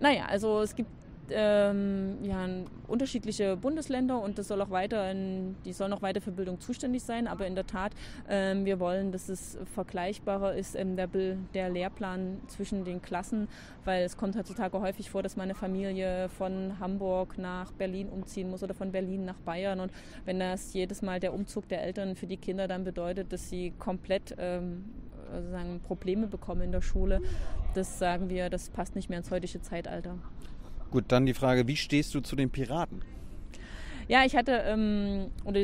Naja, 0.01 0.27
also 0.29 0.61
es 0.61 0.75
gibt 0.75 0.89
ähm, 1.33 2.19
ja, 2.23 2.47
unterschiedliche 2.89 3.57
Bundesländer 3.57 4.21
und 4.21 4.39
das 4.39 4.49
soll 4.49 4.61
auch 4.63 4.71
weiter, 4.71 5.11
in, 5.11 5.57
die 5.65 5.73
sollen 5.73 5.93
auch 5.93 6.03
weiter 6.03 6.21
für 6.21 6.33
Bildung 6.33 6.61
zuständig 6.61 7.03
sein. 7.03 7.27
Aber 7.27 7.47
in 7.47 7.55
der 7.55 7.67
Tat, 7.67 7.93
ähm, 8.29 8.65
wir 8.65 8.81
wollen, 8.81 9.13
dass 9.13 9.29
es 9.29 9.59
vergleichbarer 9.75 10.55
ist, 10.55 10.75
ähm, 10.77 10.97
der, 10.97 11.09
der 11.55 11.71
Lehrplan 11.71 12.41
zwischen 12.49 12.85
den 12.85 13.03
Klassen, 13.03 13.49
weil 13.85 14.05
es 14.05 14.17
kommt 14.17 14.37
heutzutage 14.37 14.81
häufig 14.81 15.11
vor, 15.11 15.23
dass 15.23 15.37
meine 15.37 15.55
Familie 15.55 16.29
von 16.29 16.79
Hamburg 16.81 17.39
nach 17.39 17.73
Berlin 17.73 18.09
umziehen 18.09 18.51
muss 18.51 18.63
oder 18.63 18.75
von 18.75 18.93
Berlin 18.93 19.25
nach 19.25 19.39
Bayern. 19.39 19.81
Und 19.81 19.93
wenn 20.25 20.41
das 20.41 20.73
jedes 20.73 21.03
Mal 21.03 21.21
der 21.21 21.33
Umzug 21.33 21.69
der 21.69 21.83
Eltern 21.83 22.17
für 22.17 22.27
die 22.27 22.37
Kinder 22.37 22.69
dann 22.69 22.85
bedeutet, 22.85 23.33
dass 23.33 23.49
sie 23.49 23.73
komplett 23.79 24.35
ähm, 24.39 24.85
sozusagen 25.33 25.81
Probleme 25.81 26.27
bekommen 26.27 26.63
in 26.63 26.73
der 26.73 26.81
Schule, 26.81 27.21
das 27.75 27.99
sagen 27.99 28.29
wir, 28.29 28.51
das 28.51 28.71
passt 28.71 28.97
nicht 28.97 29.09
mehr 29.09 29.19
ins 29.19 29.31
heutige 29.31 29.61
Zeitalter. 29.63 30.19
Gut, 30.91 31.05
dann 31.09 31.27
die 31.27 31.35
Frage, 31.35 31.67
wie 31.69 31.77
stehst 31.77 32.15
du 32.15 32.21
zu 32.21 32.37
den 32.37 32.51
Piraten? 32.51 33.03
Ja, 34.09 34.25
ich 34.25 34.35
hatte 34.35 34.53
ähm, 34.67 35.27
oder 35.45 35.61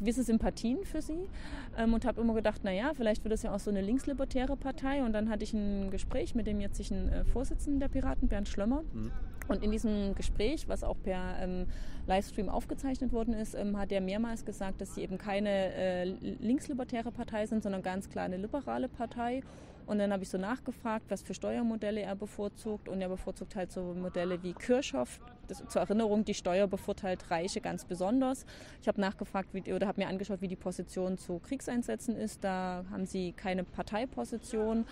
gewisse 0.00 0.22
Sympathien 0.22 0.84
für 0.84 1.02
sie 1.02 1.28
ähm, 1.76 1.94
und 1.94 2.04
habe 2.04 2.20
immer 2.20 2.34
gedacht, 2.34 2.64
naja, 2.64 2.92
vielleicht 2.94 3.22
wird 3.24 3.34
es 3.34 3.42
ja 3.42 3.54
auch 3.54 3.60
so 3.60 3.70
eine 3.70 3.82
linkslibertäre 3.82 4.56
Partei. 4.56 5.02
Und 5.04 5.12
dann 5.12 5.28
hatte 5.28 5.44
ich 5.44 5.52
ein 5.52 5.90
Gespräch 5.90 6.34
mit 6.34 6.46
dem 6.46 6.60
jetzigen 6.60 7.08
äh, 7.08 7.24
Vorsitzenden 7.24 7.80
der 7.80 7.88
Piraten, 7.88 8.28
Bernd 8.28 8.48
Schlömmer. 8.48 8.82
Mhm. 8.92 9.12
Und 9.48 9.64
in 9.64 9.70
diesem 9.70 10.14
Gespräch, 10.14 10.68
was 10.68 10.84
auch 10.84 10.96
per 11.02 11.36
ähm, 11.40 11.66
Livestream 12.06 12.48
aufgezeichnet 12.48 13.12
worden 13.12 13.34
ist, 13.34 13.54
ähm, 13.54 13.78
hat 13.78 13.92
er 13.92 14.00
mehrmals 14.00 14.44
gesagt, 14.44 14.80
dass 14.80 14.94
sie 14.94 15.02
eben 15.02 15.18
keine 15.18 15.74
äh, 15.74 16.04
linkslibertäre 16.40 17.10
Partei 17.10 17.46
sind, 17.46 17.62
sondern 17.62 17.82
ganz 17.82 18.08
klar 18.08 18.24
eine 18.24 18.36
liberale 18.36 18.88
Partei. 18.88 19.42
Und 19.86 19.98
dann 19.98 20.12
habe 20.12 20.22
ich 20.22 20.28
so 20.28 20.38
nachgefragt, 20.38 21.06
was 21.08 21.22
für 21.22 21.34
Steuermodelle 21.34 22.00
er 22.00 22.14
bevorzugt. 22.14 22.88
Und 22.88 23.00
er 23.00 23.08
bevorzugt 23.08 23.56
halt 23.56 23.72
so 23.72 23.94
Modelle 23.94 24.42
wie 24.42 24.52
Kirchhoff. 24.52 25.20
Das, 25.48 25.64
zur 25.68 25.82
Erinnerung, 25.82 26.24
die 26.24 26.34
Steuer 26.34 26.66
bevorteilt 26.66 27.30
Reiche 27.30 27.60
ganz 27.60 27.84
besonders. 27.84 28.46
Ich 28.80 28.88
habe 28.88 29.00
nachgefragt 29.00 29.48
wie, 29.52 29.72
oder 29.72 29.86
habe 29.86 30.00
mir 30.00 30.08
angeschaut, 30.08 30.40
wie 30.40 30.48
die 30.48 30.56
Position 30.56 31.18
zu 31.18 31.40
Kriegseinsätzen 31.40 32.16
ist. 32.16 32.44
Da 32.44 32.84
haben 32.90 33.06
sie 33.06 33.32
keine 33.32 33.64
Parteiposition. 33.64 34.86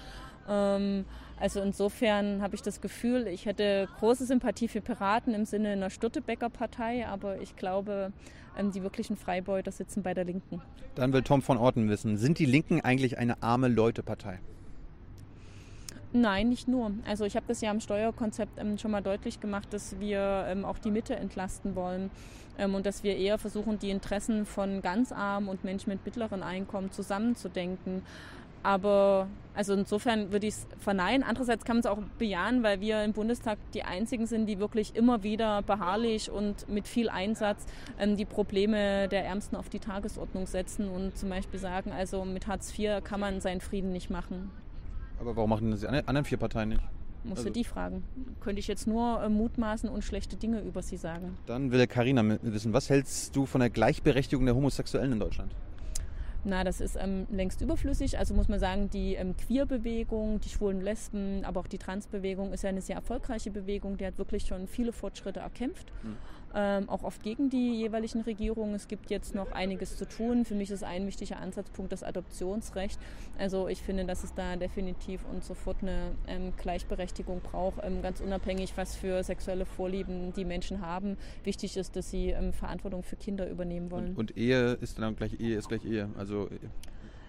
Ähm, 0.48 1.04
also 1.38 1.60
insofern 1.60 2.42
habe 2.42 2.56
ich 2.56 2.62
das 2.62 2.80
Gefühl, 2.80 3.26
ich 3.28 3.46
hätte 3.46 3.88
große 3.98 4.26
Sympathie 4.26 4.68
für 4.68 4.80
Piraten 4.80 5.34
im 5.34 5.44
Sinne 5.44 5.70
einer 5.70 5.90
Stürtebecker 5.90 6.48
Partei, 6.48 7.06
aber 7.06 7.40
ich 7.40 7.54
glaube, 7.54 8.12
ähm, 8.56 8.72
die 8.72 8.82
wirklichen 8.82 9.16
Freibeuter 9.16 9.70
sitzen 9.70 10.02
bei 10.02 10.14
der 10.14 10.24
Linken. 10.24 10.60
Dann 10.94 11.12
will 11.12 11.22
Tom 11.22 11.42
von 11.42 11.58
Orten 11.58 11.88
wissen, 11.88 12.16
sind 12.16 12.38
die 12.38 12.46
Linken 12.46 12.80
eigentlich 12.80 13.18
eine 13.18 13.42
arme 13.42 13.68
Leute-Partei? 13.68 14.40
Nein, 16.12 16.48
nicht 16.48 16.68
nur. 16.68 16.92
Also 17.06 17.24
ich 17.26 17.36
habe 17.36 17.44
das 17.48 17.60
ja 17.60 17.70
im 17.70 17.80
Steuerkonzept 17.80 18.58
ähm, 18.58 18.78
schon 18.78 18.90
mal 18.90 19.02
deutlich 19.02 19.40
gemacht, 19.40 19.72
dass 19.72 20.00
wir 20.00 20.46
ähm, 20.48 20.64
auch 20.64 20.78
die 20.78 20.90
Mitte 20.90 21.14
entlasten 21.14 21.74
wollen 21.74 22.10
ähm, 22.56 22.74
und 22.74 22.86
dass 22.86 23.02
wir 23.02 23.16
eher 23.16 23.36
versuchen, 23.36 23.78
die 23.78 23.90
Interessen 23.90 24.46
von 24.46 24.80
ganz 24.80 25.12
armen 25.12 25.48
und 25.48 25.64
Menschen 25.64 25.90
mit 25.90 26.04
mittleren 26.06 26.42
Einkommen 26.42 26.90
zusammenzudenken. 26.90 28.02
Aber 28.62 29.28
also 29.54 29.74
insofern 29.74 30.32
würde 30.32 30.46
ich 30.46 30.54
es 30.54 30.66
verneinen. 30.78 31.22
Andererseits 31.22 31.64
kann 31.64 31.76
man 31.76 31.80
es 31.80 31.86
auch 31.86 31.98
bejahen, 32.18 32.62
weil 32.62 32.80
wir 32.80 33.04
im 33.04 33.12
Bundestag 33.12 33.58
die 33.74 33.82
einzigen 33.82 34.26
sind, 34.26 34.46
die 34.46 34.58
wirklich 34.58 34.96
immer 34.96 35.22
wieder 35.22 35.62
beharrlich 35.62 36.30
und 36.30 36.68
mit 36.68 36.88
viel 36.88 37.10
Einsatz 37.10 37.66
ähm, 37.98 38.16
die 38.16 38.24
Probleme 38.24 39.08
der 39.08 39.26
Ärmsten 39.26 39.56
auf 39.56 39.68
die 39.68 39.78
Tagesordnung 39.78 40.46
setzen 40.46 40.88
und 40.88 41.18
zum 41.18 41.28
Beispiel 41.28 41.60
sagen, 41.60 41.92
also 41.92 42.24
mit 42.24 42.46
Hartz 42.46 42.76
IV 42.76 43.04
kann 43.04 43.20
man 43.20 43.42
seinen 43.42 43.60
Frieden 43.60 43.92
nicht 43.92 44.08
machen. 44.08 44.50
Aber 45.20 45.36
warum 45.36 45.50
machen 45.50 45.70
das 45.70 45.80
die 45.80 45.86
anderen 45.86 46.24
vier 46.24 46.38
Parteien 46.38 46.70
nicht? 46.70 46.82
Musst 47.24 47.38
also. 47.38 47.48
du 47.48 47.52
die 47.52 47.64
fragen. 47.64 48.04
Könnte 48.40 48.60
ich 48.60 48.68
jetzt 48.68 48.86
nur 48.86 49.22
äh, 49.22 49.28
mutmaßen 49.28 49.88
und 49.88 50.02
schlechte 50.02 50.36
Dinge 50.36 50.60
über 50.60 50.82
sie 50.82 50.96
sagen. 50.96 51.36
Dann 51.46 51.72
will 51.72 51.86
Karina 51.86 52.38
wissen, 52.42 52.72
was 52.72 52.88
hältst 52.88 53.34
du 53.34 53.44
von 53.44 53.60
der 53.60 53.70
Gleichberechtigung 53.70 54.46
der 54.46 54.54
Homosexuellen 54.54 55.12
in 55.12 55.20
Deutschland? 55.20 55.52
Na, 56.44 56.62
das 56.62 56.80
ist 56.80 56.96
ähm, 56.96 57.26
längst 57.30 57.60
überflüssig. 57.60 58.18
Also 58.18 58.32
muss 58.34 58.48
man 58.48 58.60
sagen, 58.60 58.88
die 58.90 59.14
ähm, 59.14 59.36
Queer-Bewegung, 59.36 60.40
die 60.40 60.48
schwulen 60.48 60.80
Lesben, 60.80 61.44
aber 61.44 61.60
auch 61.60 61.66
die 61.66 61.78
Trans-Bewegung 61.78 62.52
ist 62.52 62.62
ja 62.62 62.70
eine 62.70 62.80
sehr 62.80 62.96
erfolgreiche 62.96 63.50
Bewegung. 63.50 63.96
Die 63.98 64.06
hat 64.06 64.16
wirklich 64.16 64.46
schon 64.46 64.68
viele 64.68 64.92
Fortschritte 64.92 65.40
erkämpft. 65.40 65.92
Mhm 66.04 66.16
ähm, 66.54 66.88
auch 66.88 67.02
oft 67.02 67.22
gegen 67.22 67.50
die 67.50 67.74
jeweiligen 67.74 68.22
Regierungen. 68.22 68.74
Es 68.74 68.88
gibt 68.88 69.10
jetzt 69.10 69.34
noch 69.34 69.52
einiges 69.52 69.96
zu 69.96 70.06
tun. 70.06 70.44
Für 70.44 70.54
mich 70.54 70.70
ist 70.70 70.84
ein 70.84 71.06
wichtiger 71.06 71.38
Ansatzpunkt 71.38 71.92
das 71.92 72.02
Adoptionsrecht. 72.02 72.98
Also 73.38 73.68
ich 73.68 73.82
finde, 73.82 74.04
dass 74.04 74.24
es 74.24 74.34
da 74.34 74.56
definitiv 74.56 75.24
und 75.32 75.44
sofort 75.44 75.82
eine 75.82 76.12
ähm, 76.26 76.52
Gleichberechtigung 76.56 77.40
braucht, 77.40 77.80
ähm, 77.82 78.02
ganz 78.02 78.20
unabhängig, 78.20 78.72
was 78.76 78.96
für 78.96 79.22
sexuelle 79.22 79.66
Vorlieben 79.66 80.32
die 80.32 80.44
Menschen 80.44 80.80
haben. 80.80 81.16
Wichtig 81.44 81.76
ist, 81.76 81.96
dass 81.96 82.10
sie 82.10 82.30
ähm, 82.30 82.52
Verantwortung 82.52 83.02
für 83.02 83.16
Kinder 83.16 83.48
übernehmen 83.48 83.90
wollen. 83.90 84.10
Und, 84.10 84.18
und 84.18 84.36
Ehe 84.36 84.72
ist 84.74 84.98
dann 84.98 85.16
gleich 85.16 85.38
Ehe 85.40 85.56
ist 85.56 85.68
gleich 85.68 85.84
Ehe. 85.84 86.08
Also 86.16 86.48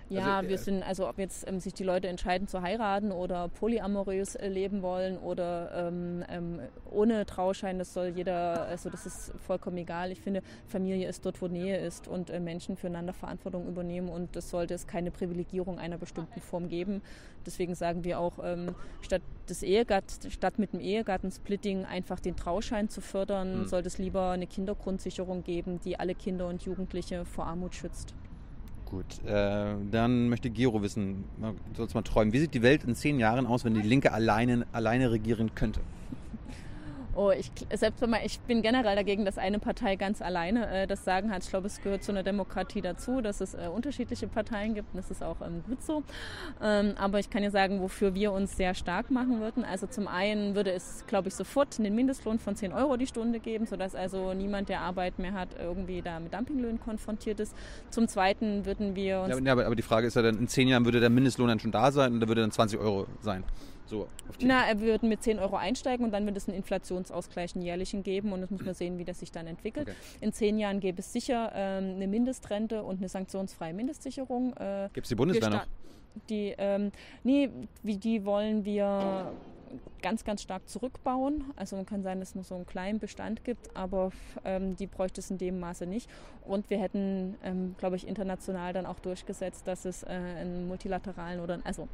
ja, 0.09 0.37
also, 0.37 0.49
wir 0.49 0.55
äh, 0.55 0.59
sind, 0.59 0.83
also 0.83 1.07
ob 1.07 1.19
jetzt 1.19 1.47
ähm, 1.47 1.59
sich 1.59 1.73
die 1.73 1.83
Leute 1.83 2.07
entscheiden 2.07 2.47
zu 2.47 2.61
heiraten 2.61 3.11
oder 3.11 3.47
polyamorös 3.47 4.35
äh, 4.35 4.47
leben 4.47 4.81
wollen 4.81 5.17
oder 5.17 5.87
ähm, 5.87 6.23
ähm, 6.29 6.59
ohne 6.89 7.25
Trauschein, 7.25 7.79
das 7.79 7.93
soll 7.93 8.07
jeder, 8.07 8.65
also 8.67 8.89
das 8.89 9.05
ist 9.05 9.33
vollkommen 9.45 9.77
egal. 9.77 10.11
Ich 10.11 10.21
finde, 10.21 10.41
Familie 10.67 11.07
ist 11.07 11.25
dort, 11.25 11.41
wo 11.41 11.47
Nähe 11.47 11.77
ist 11.77 12.07
und 12.07 12.29
äh, 12.29 12.39
Menschen 12.39 12.75
füreinander 12.75 13.13
Verantwortung 13.13 13.67
übernehmen 13.67 14.09
und 14.09 14.35
es 14.35 14.49
sollte 14.49 14.73
es 14.73 14.87
keine 14.87 15.11
Privilegierung 15.11 15.79
einer 15.79 15.97
bestimmten 15.97 16.41
Form 16.41 16.69
geben. 16.69 17.01
Deswegen 17.45 17.75
sagen 17.75 18.03
wir 18.03 18.19
auch, 18.19 18.39
ähm, 18.43 18.75
statt 19.01 19.21
des 19.47 19.63
Ehegatt, 19.63 20.05
statt 20.29 20.59
mit 20.59 20.73
dem 20.73 20.79
Ehegattensplitting 20.79 21.85
einfach 21.85 22.19
den 22.19 22.35
Trauschein 22.35 22.89
zu 22.89 23.01
fördern, 23.01 23.59
mhm. 23.61 23.67
sollte 23.67 23.87
es 23.87 23.97
lieber 23.97 24.31
eine 24.31 24.47
Kindergrundsicherung 24.47 25.43
geben, 25.43 25.79
die 25.83 25.99
alle 25.99 26.15
Kinder 26.15 26.47
und 26.47 26.63
Jugendliche 26.63 27.25
vor 27.25 27.45
Armut 27.45 27.75
schützt. 27.75 28.13
Gut, 28.89 29.23
äh, 29.23 29.75
dann 29.91 30.29
möchte 30.29 30.49
Gero 30.49 30.81
wissen, 30.81 31.25
soll 31.75 31.85
es 31.85 31.93
mal 31.93 32.01
träumen, 32.01 32.33
wie 32.33 32.39
sieht 32.39 32.55
die 32.55 32.63
Welt 32.63 32.83
in 32.83 32.95
zehn 32.95 33.19
Jahren 33.19 33.45
aus, 33.45 33.63
wenn 33.63 33.75
die 33.75 33.81
Linke 33.81 34.11
alleine, 34.11 34.65
alleine 34.71 35.11
regieren 35.11 35.53
könnte? 35.53 35.81
Oh, 37.19 37.31
ich, 37.31 37.51
selbst 37.75 38.01
wenn 38.01 38.11
man, 38.11 38.21
ich 38.23 38.39
bin 38.39 38.61
generell 38.61 38.95
dagegen, 38.95 39.25
dass 39.25 39.37
eine 39.37 39.59
Partei 39.59 39.97
ganz 39.97 40.21
alleine 40.21 40.69
äh, 40.69 40.87
das 40.87 41.03
Sagen 41.03 41.31
hat. 41.31 41.43
Ich 41.43 41.49
glaube, 41.49 41.67
es 41.67 41.81
gehört 41.81 42.01
zu 42.01 42.13
einer 42.13 42.23
Demokratie 42.23 42.79
dazu, 42.79 43.19
dass 43.19 43.41
es 43.41 43.55
äh, 43.55 43.67
unterschiedliche 43.67 44.25
Parteien 44.29 44.73
gibt 44.73 44.93
und 44.93 44.99
das 44.99 45.11
ist 45.11 45.21
auch 45.21 45.35
ähm, 45.41 45.61
gut 45.67 45.83
so. 45.83 46.01
Ähm, 46.63 46.93
aber 46.97 47.19
ich 47.19 47.29
kann 47.29 47.43
ja 47.43 47.51
sagen, 47.51 47.81
wofür 47.81 48.15
wir 48.15 48.31
uns 48.31 48.55
sehr 48.55 48.73
stark 48.73 49.11
machen 49.11 49.41
würden. 49.41 49.65
Also 49.65 49.85
zum 49.85 50.07
einen 50.07 50.55
würde 50.55 50.71
es, 50.71 51.03
glaube 51.07 51.27
ich, 51.27 51.35
sofort 51.35 51.77
einen 51.77 51.93
Mindestlohn 51.93 52.39
von 52.39 52.55
10 52.55 52.71
Euro 52.71 52.95
die 52.95 53.07
Stunde 53.07 53.41
geben, 53.41 53.65
sodass 53.65 53.95
also 53.95 54.33
niemand, 54.33 54.69
der 54.69 54.79
Arbeit 54.79 55.19
mehr 55.19 55.33
hat, 55.33 55.49
irgendwie 55.59 56.01
da 56.01 56.21
mit 56.21 56.33
Dumpinglöhnen 56.33 56.79
konfrontiert 56.79 57.41
ist. 57.41 57.53
Zum 57.89 58.07
zweiten 58.07 58.65
würden 58.65 58.95
wir 58.95 59.19
uns... 59.19 59.37
Ja, 59.43 59.51
aber, 59.51 59.65
aber 59.65 59.75
die 59.75 59.81
Frage 59.81 60.07
ist 60.07 60.15
ja 60.15 60.21
dann, 60.21 60.37
in 60.37 60.47
zehn 60.47 60.69
Jahren 60.69 60.85
würde 60.85 61.01
der 61.01 61.09
Mindestlohn 61.09 61.49
dann 61.49 61.59
schon 61.59 61.73
da 61.73 61.91
sein 61.91 62.13
und 62.13 62.21
da 62.21 62.29
würde 62.29 62.39
dann 62.39 62.51
20 62.51 62.79
Euro 62.79 63.07
sein. 63.19 63.43
So, 63.89 64.07
Na, 64.41 64.67
wir 64.67 64.81
würden 64.81 65.09
mit 65.09 65.23
10 65.23 65.39
Euro 65.39 65.55
einsteigen 65.55 66.05
und 66.05 66.11
dann 66.11 66.23
wird 66.27 66.37
es 66.37 66.47
einen 66.47 66.55
Inflationsausgleich, 66.55 67.55
einen 67.55 67.65
jährlichen 67.65 68.03
geben 68.03 68.31
und 68.33 68.41
das 68.41 68.51
muss 68.51 68.63
man 68.63 68.75
sehen, 68.75 68.99
wie 68.99 69.03
das 69.05 69.19
sich 69.19 69.31
dann 69.31 69.47
entwickelt. 69.47 69.87
Okay. 69.87 69.97
In 70.21 70.31
zehn 70.31 70.59
Jahren 70.59 70.79
gäbe 70.79 70.99
es 70.99 71.11
sicher 71.11 71.51
ähm, 71.55 71.95
eine 71.95 72.07
Mindestrente 72.07 72.83
und 72.83 72.99
eine 72.99 73.09
sanktionsfreie 73.09 73.73
Mindestsicherung. 73.73 74.53
Äh, 74.57 74.89
Gibt 74.93 75.05
es 75.05 75.09
die 75.09 75.15
Bundeswehr 75.15 75.49
noch? 75.49 75.65
Die, 76.29 76.53
ähm, 76.57 76.91
nee, 77.23 77.49
wie 77.81 77.97
die 77.97 78.25
wollen 78.25 78.63
wir 78.63 79.31
ganz, 80.01 80.23
ganz 80.23 80.41
stark 80.41 80.67
zurückbauen. 80.67 81.45
Also 81.55 81.75
man 81.75 81.85
kann 81.85 82.03
sein, 82.03 82.19
dass 82.19 82.29
es 82.29 82.35
nur 82.35 82.43
so 82.43 82.55
einen 82.55 82.65
kleinen 82.65 82.99
Bestand 82.99 83.43
gibt, 83.43 83.75
aber 83.75 84.11
ähm, 84.45 84.75
die 84.75 84.87
bräuchte 84.87 85.21
es 85.21 85.29
in 85.31 85.37
dem 85.37 85.59
Maße 85.59 85.85
nicht. 85.85 86.09
Und 86.45 86.69
wir 86.69 86.79
hätten, 86.79 87.35
ähm, 87.43 87.75
glaube 87.77 87.95
ich, 87.95 88.07
international 88.07 88.73
dann 88.73 88.85
auch 88.85 88.99
durchgesetzt, 88.99 89.67
dass 89.67 89.85
es 89.85 90.03
äh, 90.03 90.07
einen 90.07 90.67
multilateralen 90.67 91.39
oder 91.39 91.59
also 91.63 91.87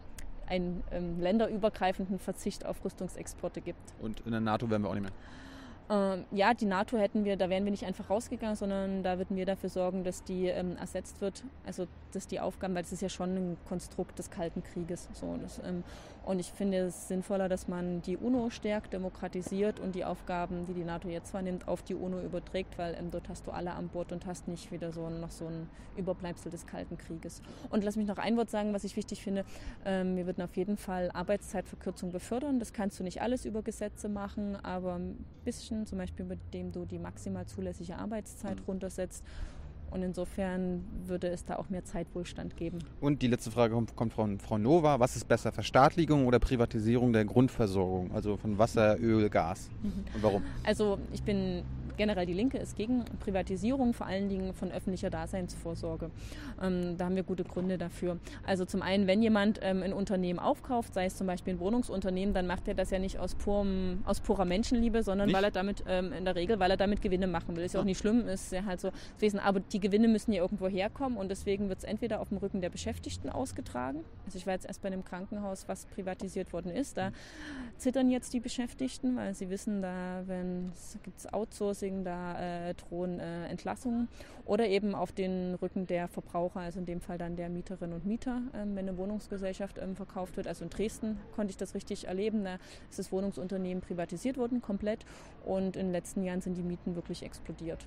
einen 0.48 0.84
ähm, 0.91 1.20
länderübergreifenden 1.20 2.20
Verzicht 2.20 2.66
auf 2.66 2.84
Rüstungsexporte 2.84 3.62
gibt. 3.62 3.80
Und 4.02 4.22
in 4.22 4.32
der 4.32 4.41
NATO 4.41 4.70
wären 4.70 4.84
wir 4.84 4.89
auch 4.89 4.93
nicht 4.93 5.04
mehr. 5.04 5.12
Ähm, 5.90 6.26
ja, 6.32 6.54
die 6.54 6.66
NATO 6.66 6.98
hätten 6.98 7.26
wir, 7.26 7.38
da 7.38 7.50
wären 7.50 7.64
wir 7.64 7.72
nicht 7.72 7.86
einfach 7.86 8.10
rausgegangen, 8.10 8.56
sondern 8.56 9.04
da 9.04 9.18
würden 9.18 9.38
wir 9.38 9.46
dafür 9.46 9.70
sorgen, 9.70 10.04
dass 10.04 10.24
die 10.24 10.48
ähm, 10.48 10.78
ersetzt 10.78 11.22
wird. 11.22 11.44
Also 11.66 11.88
dass 12.12 12.28
die 12.28 12.40
Aufgaben, 12.40 12.74
weil 12.74 12.84
das 12.84 12.92
ist 12.92 13.02
ja 13.02 13.10
schon 13.10 13.36
ein 13.36 13.58
Konstrukt 13.68 14.18
des 14.18 14.32
Kalten 14.32 14.64
Krieges. 14.64 15.10
So, 15.14 15.38
das, 15.42 15.60
ähm, 15.60 15.84
und 16.26 16.40
ich 16.40 16.52
finde 16.52 16.78
es 16.88 17.08
sinnvoller, 17.08 17.50
dass 17.50 17.68
man 17.68 18.02
die 18.02 18.18
UNO 18.18 18.50
stärkt, 18.50 18.94
demokratisiert 18.94 19.80
und 19.80 19.94
die 19.94 20.06
Aufgaben, 20.06 20.66
die 20.66 20.74
die 20.74 20.84
NATO 20.84 21.08
jetzt 21.08 21.30
zwar 21.30 21.44
nimmt, 21.44 21.68
auf 21.68 21.84
die 21.84 21.94
UNO 21.94 22.20
überträgt, 22.22 22.80
weil 22.80 22.96
ähm, 22.96 23.12
dort 23.12 23.30
hast 23.30 23.46
du 23.46 23.52
alle 23.52 23.74
an 23.74 23.90
Bord 23.90 24.12
und 24.12 24.26
hast 24.26 24.48
nicht 24.48 24.72
wieder 24.72 24.92
so 24.92 25.08
noch 25.10 25.30
so 25.30 25.46
ein 25.46 25.70
Überbleibsel 25.98 26.52
des 26.52 26.66
Kalten 26.66 26.98
Krieges. 26.98 27.42
Und 27.70 27.84
lass 27.84 27.96
mich 27.96 28.08
noch 28.08 28.18
ein 28.18 28.38
Wort 28.38 28.50
sagen, 28.50 28.74
was 28.74 28.84
ich 28.84 28.96
wichtig 28.96 29.22
finde. 29.22 29.46
Ähm, 29.86 30.16
wir 30.18 30.26
würden 30.26 30.42
auf 30.42 30.56
jeden 30.58 30.78
Fall 30.78 31.12
Arbeitszeitverkürzung 31.14 32.12
befördern. 32.12 32.60
Das 32.60 32.74
kannst 32.74 33.00
du 33.00 33.04
nicht 33.04 33.22
alles 33.22 33.46
über 33.46 33.62
Gesetze 33.62 34.10
machen, 34.10 34.56
aber 34.64 34.96
ein 34.96 35.24
bisschen, 35.44 35.75
zum 35.86 35.98
Beispiel 35.98 36.26
mit 36.26 36.40
dem 36.54 36.72
du 36.72 36.86
die 36.86 37.00
maximal 37.00 37.46
zulässige 37.46 37.98
Arbeitszeit 37.98 38.60
mhm. 38.60 38.66
runtersetzt 38.68 39.24
und 39.92 40.04
insofern 40.04 40.84
würde 41.06 41.28
es 41.28 41.46
da 41.46 41.56
auch 41.56 41.70
mehr 41.70 41.86
Zeitwohlstand 41.86 42.58
geben. 42.58 42.80
Und 43.00 43.22
die 43.22 43.28
letzte 43.28 43.50
Frage 43.52 43.82
kommt 43.96 44.14
von 44.14 44.40
Frau 44.40 44.58
Nova. 44.58 45.00
Was 45.00 45.16
ist 45.16 45.26
besser, 45.26 45.52
Verstaatlichung 45.52 46.28
oder 46.28 46.40
Privatisierung 46.40 47.14
der 47.14 47.24
Grundversorgung, 47.26 48.12
also 48.12 48.36
von 48.36 48.58
Wasser, 48.58 49.00
Öl, 49.00 49.30
Gas? 49.30 49.70
Mhm. 49.82 49.94
Und 50.14 50.24
warum? 50.24 50.44
Also 50.66 51.00
ich 51.14 51.24
bin 51.24 51.64
generell 51.98 52.26
die 52.26 52.34
Linke 52.34 52.58
ist 52.58 52.76
gegen 52.76 53.06
Privatisierung, 53.20 53.93
vor 53.93 54.08
allen 54.08 54.30
Dingen 54.30 54.54
von 54.54 54.72
öffentlicher 54.72 55.10
Daseinsvorsorge. 55.10 56.12
Ähm, 56.62 56.98
da 56.98 57.06
haben 57.06 57.16
wir 57.16 57.24
gute 57.24 57.43
Gründe 57.43 57.78
dafür. 57.78 58.18
Also 58.46 58.66
zum 58.66 58.82
einen, 58.82 59.08
wenn 59.08 59.22
jemand 59.22 59.60
ähm, 59.62 59.84
ein 59.84 59.93
Unternehmen 59.93 60.39
aufkauft, 60.39 60.93
sei 60.93 61.06
es 61.06 61.16
zum 61.16 61.28
Beispiel 61.28 61.54
ein 61.54 61.60
Wohnungsunternehmen, 61.60 62.34
dann 62.34 62.48
macht 62.48 62.68
er 62.68 62.74
das 62.74 62.89
ja 62.89 63.00
nicht 63.00 63.20
aus, 63.20 63.36
purem, 63.36 64.00
aus 64.06 64.20
purer 64.20 64.46
Menschenliebe, 64.46 65.04
sondern 65.04 65.28
nicht? 65.28 65.36
weil 65.36 65.43
er 65.43 65.52
damit 65.52 65.84
ähm, 65.88 66.14
in 66.14 66.26
der 66.26 66.36
Regel, 66.36 66.60
weil 66.60 66.72
er 66.72 66.78
damit 66.78 67.02
Gewinne 67.02 67.28
machen 67.28 67.56
will. 67.56 67.64
Ist 67.64 67.74
ja 67.74 67.80
auch 67.80 67.84
ah. 67.84 67.86
nicht 67.86 68.00
schlimm, 68.00 68.28
ist 68.28 68.52
ja 68.52 68.66
halt 68.66 68.82
so 68.82 68.91
gewesen. 69.16 69.39
Aber 69.39 69.60
die 69.60 69.80
Gewinne 69.80 70.08
müssen 70.08 70.32
ja 70.32 70.41
irgendwo 70.41 70.68
herkommen 70.68 71.18
und 71.18 71.30
deswegen 71.30 71.70
wird 71.70 71.80
es 71.80 71.84
entweder 71.84 72.20
auf 72.20 72.30
dem 72.30 72.38
Rücken 72.38 72.62
der 72.62 72.70
Beschäftigten 72.70 73.30
ausgetragen. 73.30 74.04
Also 74.26 74.38
ich 74.38 74.46
war 74.46 74.54
jetzt 74.54 74.66
erst 74.66 74.82
bei 74.82 74.88
einem 74.88 75.04
Krankenhaus, 75.04 75.68
was 75.68 75.86
privatisiert 75.88 76.54
worden 76.54 76.72
ist. 76.72 76.98
Da 76.98 77.12
zittern 77.78 78.10
jetzt 78.10 78.34
die 78.34 78.39
Beschäftigten, 78.39 79.16
weil 79.16 79.34
sie 79.36 79.50
wissen, 79.50 79.82
da 79.82 80.24
gibt 81.04 81.20
es 81.20 81.32
Outsourcing 81.32 81.85
Housing, 81.86 82.04
da 82.04 82.70
äh, 82.70 82.74
drohen 82.74 83.20
äh, 83.20 83.48
Entlassungen 83.48 84.08
oder 84.46 84.68
eben 84.68 84.96
auf 84.96 85.12
den 85.12 85.56
Rücken 85.56 85.88
der 85.88 86.08
Verbraucher, 86.08 86.60
also 86.60 86.80
in 86.80 86.86
dem 86.86 87.02
Fall 87.02 87.18
dann 87.18 87.36
der 87.36 87.50
Mieterinnen 87.50 87.96
und 87.96 88.06
Mieter, 88.06 88.42
ähm, 88.54 88.76
wenn 88.76 88.88
eine 88.88 88.98
Wohnungsgesellschaft 88.98 89.78
ähm, 89.80 89.96
verkauft 89.96 90.38
wird. 90.38 90.48
Also 90.48 90.64
in 90.64 90.70
Dresden 90.70 91.20
konnte 91.36 91.52
ich 91.52 91.58
das 91.58 91.76
richtig 91.76 92.08
erleben. 92.08 92.44
Da 92.44 92.56
ist 92.90 93.00
das 93.00 93.12
Wohnungsunternehmen 93.12 93.82
privatisiert 93.82 94.38
worden, 94.38 94.62
komplett. 94.62 95.06
Und 95.46 95.76
in 95.76 95.88
den 95.88 95.92
letzten 95.92 96.24
Jahren 96.24 96.42
sind 96.42 96.56
die 96.56 96.64
Mieten 96.64 96.96
wirklich 96.96 97.24
explodiert. 97.24 97.86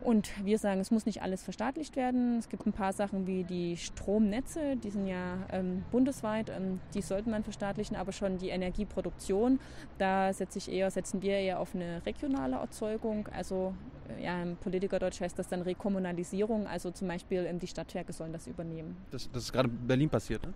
Und 0.00 0.30
wir 0.44 0.58
sagen, 0.58 0.80
es 0.80 0.90
muss 0.90 1.06
nicht 1.06 1.22
alles 1.22 1.42
verstaatlicht 1.42 1.96
werden. 1.96 2.38
Es 2.38 2.48
gibt 2.48 2.66
ein 2.66 2.72
paar 2.72 2.92
Sachen 2.92 3.26
wie 3.26 3.42
die 3.42 3.76
Stromnetze, 3.76 4.76
die 4.76 4.90
sind 4.90 5.08
ja 5.08 5.38
ähm, 5.50 5.84
bundesweit, 5.90 6.50
ähm, 6.50 6.80
die 6.94 7.02
sollte 7.02 7.28
man 7.28 7.42
verstaatlichen, 7.42 7.96
aber 7.96 8.12
schon 8.12 8.38
die 8.38 8.50
Energieproduktion, 8.50 9.58
da 9.98 10.32
setze 10.32 10.58
ich 10.58 10.70
eher, 10.70 10.90
setzen 10.90 11.20
wir 11.20 11.32
eher 11.32 11.58
auf 11.58 11.74
eine 11.74 12.04
regionale 12.06 12.56
Erzeugung. 12.56 13.28
Also 13.36 13.74
äh, 14.16 14.24
ja, 14.24 14.40
im 14.40 14.56
Politikerdeutsch 14.56 15.20
heißt 15.20 15.38
das 15.38 15.48
dann 15.48 15.62
Rekommunalisierung, 15.62 16.68
also 16.68 16.92
zum 16.92 17.08
Beispiel 17.08 17.44
ähm, 17.46 17.58
die 17.58 17.66
Stadtwerke 17.66 18.12
sollen 18.12 18.32
das 18.32 18.46
übernehmen. 18.46 18.96
Das, 19.10 19.28
das 19.32 19.44
ist 19.44 19.52
gerade 19.52 19.68
in 19.68 19.86
Berlin 19.86 20.08
passiert, 20.08 20.44
ne? 20.44 20.54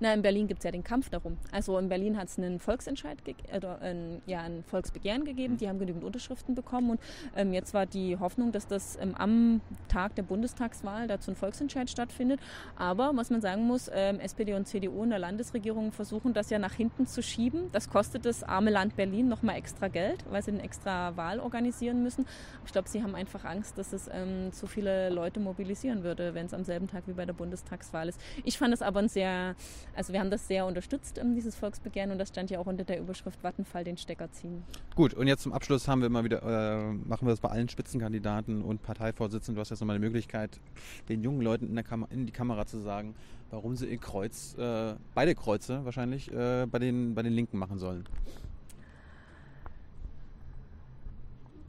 Na, 0.00 0.12
in 0.12 0.22
Berlin 0.22 0.46
gibt 0.46 0.60
es 0.60 0.64
ja 0.64 0.70
den 0.70 0.84
Kampf 0.84 1.08
darum. 1.08 1.38
Also 1.52 1.78
in 1.78 1.88
Berlin 1.88 2.16
hat 2.18 2.28
es 2.28 2.38
einen 2.38 2.60
Volksentscheid, 2.60 3.18
oder 3.56 3.80
ein, 3.80 4.20
ja, 4.26 4.42
ein 4.42 4.62
Volksbegehren 4.64 5.24
gegeben. 5.24 5.54
Mhm. 5.54 5.58
Die 5.58 5.68
haben 5.68 5.78
genügend 5.78 6.04
Unterschriften 6.04 6.54
bekommen. 6.54 6.90
Und 6.90 7.00
ähm, 7.34 7.52
jetzt 7.52 7.72
war 7.74 7.86
die 7.86 8.18
Hoffnung, 8.18 8.52
dass 8.52 8.66
das 8.66 8.98
ähm, 9.00 9.14
am 9.14 9.60
Tag 9.88 10.14
der 10.14 10.22
Bundestagswahl 10.22 11.06
dazu 11.06 11.30
ein 11.30 11.36
Volksentscheid 11.36 11.88
stattfindet. 11.88 12.40
Aber 12.76 13.12
was 13.14 13.30
man 13.30 13.40
sagen 13.40 13.66
muss, 13.66 13.90
ähm, 13.92 14.20
SPD 14.20 14.54
und 14.54 14.66
CDU 14.66 15.02
in 15.02 15.10
der 15.10 15.18
Landesregierung 15.18 15.92
versuchen 15.92 16.34
das 16.34 16.50
ja 16.50 16.58
nach 16.58 16.74
hinten 16.74 17.06
zu 17.06 17.22
schieben. 17.22 17.70
Das 17.72 17.88
kostet 17.88 18.26
das 18.26 18.42
arme 18.42 18.70
Land 18.70 18.96
Berlin 18.96 19.28
nochmal 19.28 19.56
extra 19.56 19.88
Geld, 19.88 20.24
weil 20.30 20.42
sie 20.42 20.50
eine 20.50 20.62
extra 20.62 21.16
Wahl 21.16 21.40
organisieren 21.40 22.02
müssen. 22.02 22.26
Ich 22.64 22.72
glaube, 22.72 22.88
sie 22.88 23.02
haben 23.02 23.14
einfach 23.14 23.44
Angst, 23.44 23.78
dass 23.78 23.92
es 23.92 24.08
ähm, 24.12 24.52
zu 24.52 24.66
viele 24.66 25.10
Leute 25.10 25.40
mobilisieren 25.40 26.02
würde, 26.02 26.34
wenn 26.34 26.46
es 26.46 26.54
am 26.54 26.64
selben 26.64 26.88
Tag 26.88 27.04
wie 27.06 27.12
bei 27.12 27.24
der 27.24 27.32
Bundestagswahl 27.32 28.08
ist. 28.08 28.20
Ich 28.44 28.58
fand 28.58 28.74
es 28.74 28.82
aber 28.82 29.00
ein 29.00 29.08
sehr 29.08 29.54
also 29.96 30.12
wir 30.12 30.20
haben 30.20 30.30
das 30.30 30.46
sehr 30.46 30.66
unterstützt, 30.66 31.20
dieses 31.34 31.56
Volksbegehren 31.56 32.10
und 32.10 32.18
das 32.18 32.28
stand 32.28 32.50
ja 32.50 32.58
auch 32.58 32.66
unter 32.66 32.84
der 32.84 33.00
Überschrift 33.00 33.42
Vattenfall 33.42 33.82
den 33.84 33.96
Stecker 33.96 34.30
ziehen. 34.30 34.62
Gut, 34.94 35.14
und 35.14 35.26
jetzt 35.26 35.42
zum 35.42 35.52
Abschluss 35.52 35.88
haben 35.88 36.00
wir 36.00 36.06
immer 36.06 36.24
wieder, 36.24 36.42
äh, 36.42 36.92
machen 36.92 37.26
wir 37.26 37.30
das 37.30 37.40
bei 37.40 37.48
allen 37.48 37.68
Spitzenkandidaten 37.68 38.62
und 38.62 38.82
Parteivorsitzenden. 38.82 39.56
Du 39.56 39.60
hast 39.60 39.70
jetzt 39.70 39.80
nochmal 39.80 39.98
die 39.98 40.04
Möglichkeit, 40.04 40.60
den 41.08 41.22
jungen 41.22 41.40
Leuten 41.40 41.66
in, 41.66 41.84
Kam 41.84 42.06
in 42.10 42.26
die 42.26 42.32
Kamera 42.32 42.66
zu 42.66 42.78
sagen, 42.80 43.14
warum 43.50 43.76
sie 43.76 43.86
ihr 43.86 43.98
Kreuz, 43.98 44.54
äh, 44.58 44.94
beide 45.14 45.34
Kreuze 45.34 45.84
wahrscheinlich, 45.84 46.30
äh, 46.32 46.66
bei, 46.66 46.78
den, 46.78 47.14
bei 47.14 47.22
den 47.22 47.32
Linken 47.32 47.58
machen 47.58 47.78
sollen. 47.78 48.04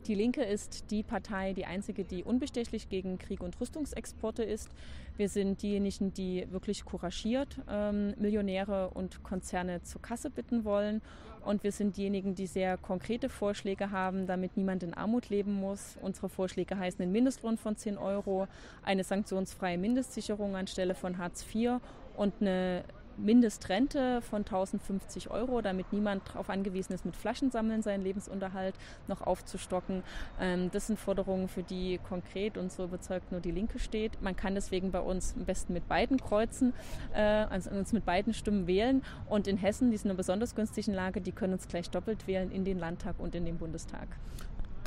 Die 0.08 0.16
Linke 0.16 0.42
ist 0.42 0.90
die 0.90 1.04
Partei, 1.04 1.52
die 1.52 1.66
einzige, 1.66 2.06
die 2.06 2.24
unbestechlich 2.24 2.88
gegen 2.88 3.20
Krieg 3.20 3.42
und 3.42 3.60
Rüstungsexporte 3.60 4.42
ist. 4.42 4.70
Wir 5.18 5.28
sind 5.28 5.62
diejenigen, 5.62 6.14
die 6.14 6.48
wirklich 6.50 6.86
couragiert 6.86 7.60
ähm, 7.70 8.14
Millionäre 8.18 8.92
und 8.92 9.22
Konzerne 9.24 9.84
zur 9.84 10.02
Kasse 10.02 10.30
bitten 10.30 10.64
wollen. 10.64 11.02
Und 11.44 11.64
wir 11.64 11.74
sind 11.74 11.98
diejenigen, 11.98 12.36
die 12.36 12.48
sehr 12.48 12.78
konkrete 12.78 13.28
Vorschläge 13.28 13.92
haben, 13.92 14.28
damit 14.28 14.56
niemand 14.56 14.84
in 14.84 14.94
Armut 14.94 15.30
leben 15.30 15.54
muss. 15.54 15.98
Unsere 16.02 16.30
Vorschläge 16.30 16.78
heißen 16.78 17.02
einen 17.02 17.12
Mindestlohn 17.12 17.58
von 17.58 17.76
10 17.76 17.98
Euro, 17.98 18.48
eine 18.84 19.04
sanktionsfreie 19.04 19.78
Mindestsicherung 19.78 20.56
anstelle 20.56 20.96
von 20.96 21.18
Hartz 21.18 21.46
IV 21.54 21.80
und 22.16 22.34
eine 22.40 22.84
Mindestrente 23.18 24.22
von 24.22 24.40
1050 24.40 25.30
Euro, 25.30 25.62
damit 25.62 25.92
niemand 25.92 26.28
darauf 26.30 26.50
angewiesen 26.50 26.94
ist, 26.94 27.06
mit 27.06 27.16
Flaschensammeln 27.16 27.82
seinen 27.82 28.04
Lebensunterhalt 28.04 28.76
noch 29.08 29.22
aufzustocken. 29.22 30.04
Ähm, 30.40 30.70
das 30.72 30.88
sind 30.88 31.00
Forderungen, 31.00 31.48
für 31.48 31.64
die 31.64 32.00
konkret 32.08 32.58
und 32.58 32.72
so 32.72 32.86
überzeugt 32.86 33.32
nur 33.32 33.42
die 33.42 33.52
Linke 33.52 33.80
steht. 33.80 34.22
Man 34.22 34.36
kann 34.36 34.56
deswegen 34.56 34.92
bei 34.92 35.00
uns 35.00 35.36
am 35.38 35.46
besten 35.46 35.74
mit 35.74 35.88
beiden 35.88 36.18
Kreuzen, 36.20 36.74
äh, 37.14 37.22
also 37.22 37.70
uns 37.72 37.94
mit 37.94 38.06
beiden 38.06 38.34
Stimmen 38.34 38.68
wählen. 38.68 39.04
Und 39.28 39.48
in 39.48 39.58
Hessen, 39.58 39.92
die 39.92 39.98
sind 39.98 40.06
in 40.06 40.12
einer 40.12 40.18
besonders 40.18 40.56
günstigen 40.56 40.94
Lage, 40.94 41.22
die 41.22 41.32
können 41.32 41.54
uns 41.54 41.68
gleich 41.68 41.90
doppelt 41.90 42.28
wählen 42.28 42.52
in 42.52 42.66
den 42.66 42.80
Landtag 42.80 43.16
und 43.20 43.36
in 43.36 43.46
den 43.46 43.58
Bundestag. 43.58 44.08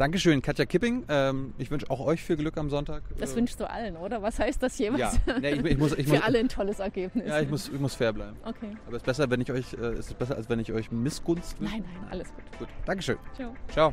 Dankeschön, 0.00 0.40
Katja 0.40 0.64
Kipping. 0.64 1.04
Ähm, 1.10 1.52
ich 1.58 1.70
wünsche 1.70 1.90
auch 1.90 2.00
euch 2.00 2.22
viel 2.22 2.38
Glück 2.38 2.56
am 2.56 2.70
Sonntag. 2.70 3.02
Das 3.18 3.34
äh, 3.34 3.36
wünschst 3.36 3.60
du 3.60 3.68
allen, 3.68 3.98
oder? 3.98 4.22
Was 4.22 4.38
heißt 4.38 4.62
das 4.62 4.78
jeweils? 4.78 5.20
Ja, 5.26 5.38
nee, 5.38 5.50
ich, 5.50 5.62
ich 5.62 5.76
muss, 5.76 5.92
ich 5.92 6.06
Für 6.08 6.14
muss, 6.14 6.22
alle 6.22 6.38
ein 6.38 6.48
tolles 6.48 6.78
Ergebnis. 6.78 7.28
Ja, 7.28 7.38
ich 7.38 7.50
muss, 7.50 7.68
ich 7.68 7.78
muss 7.78 7.96
fair 7.96 8.14
bleiben. 8.14 8.34
Okay. 8.42 8.74
Aber 8.86 8.96
es 8.96 9.02
ist 9.02 9.06
besser, 9.06 9.28
wenn 9.28 9.42
ich 9.42 9.52
euch, 9.52 9.74
äh, 9.74 9.98
ist 9.98 10.08
es 10.08 10.14
besser, 10.14 10.36
als 10.36 10.48
wenn 10.48 10.58
ich 10.58 10.72
euch 10.72 10.90
Missgunst 10.90 11.60
wünsche? 11.60 11.74
Nein, 11.74 11.84
nein, 12.00 12.08
alles 12.12 12.32
gut. 12.34 12.58
Gut, 12.60 12.68
Dankeschön. 12.86 13.18
Ciao. 13.36 13.54
Ciao. 13.70 13.92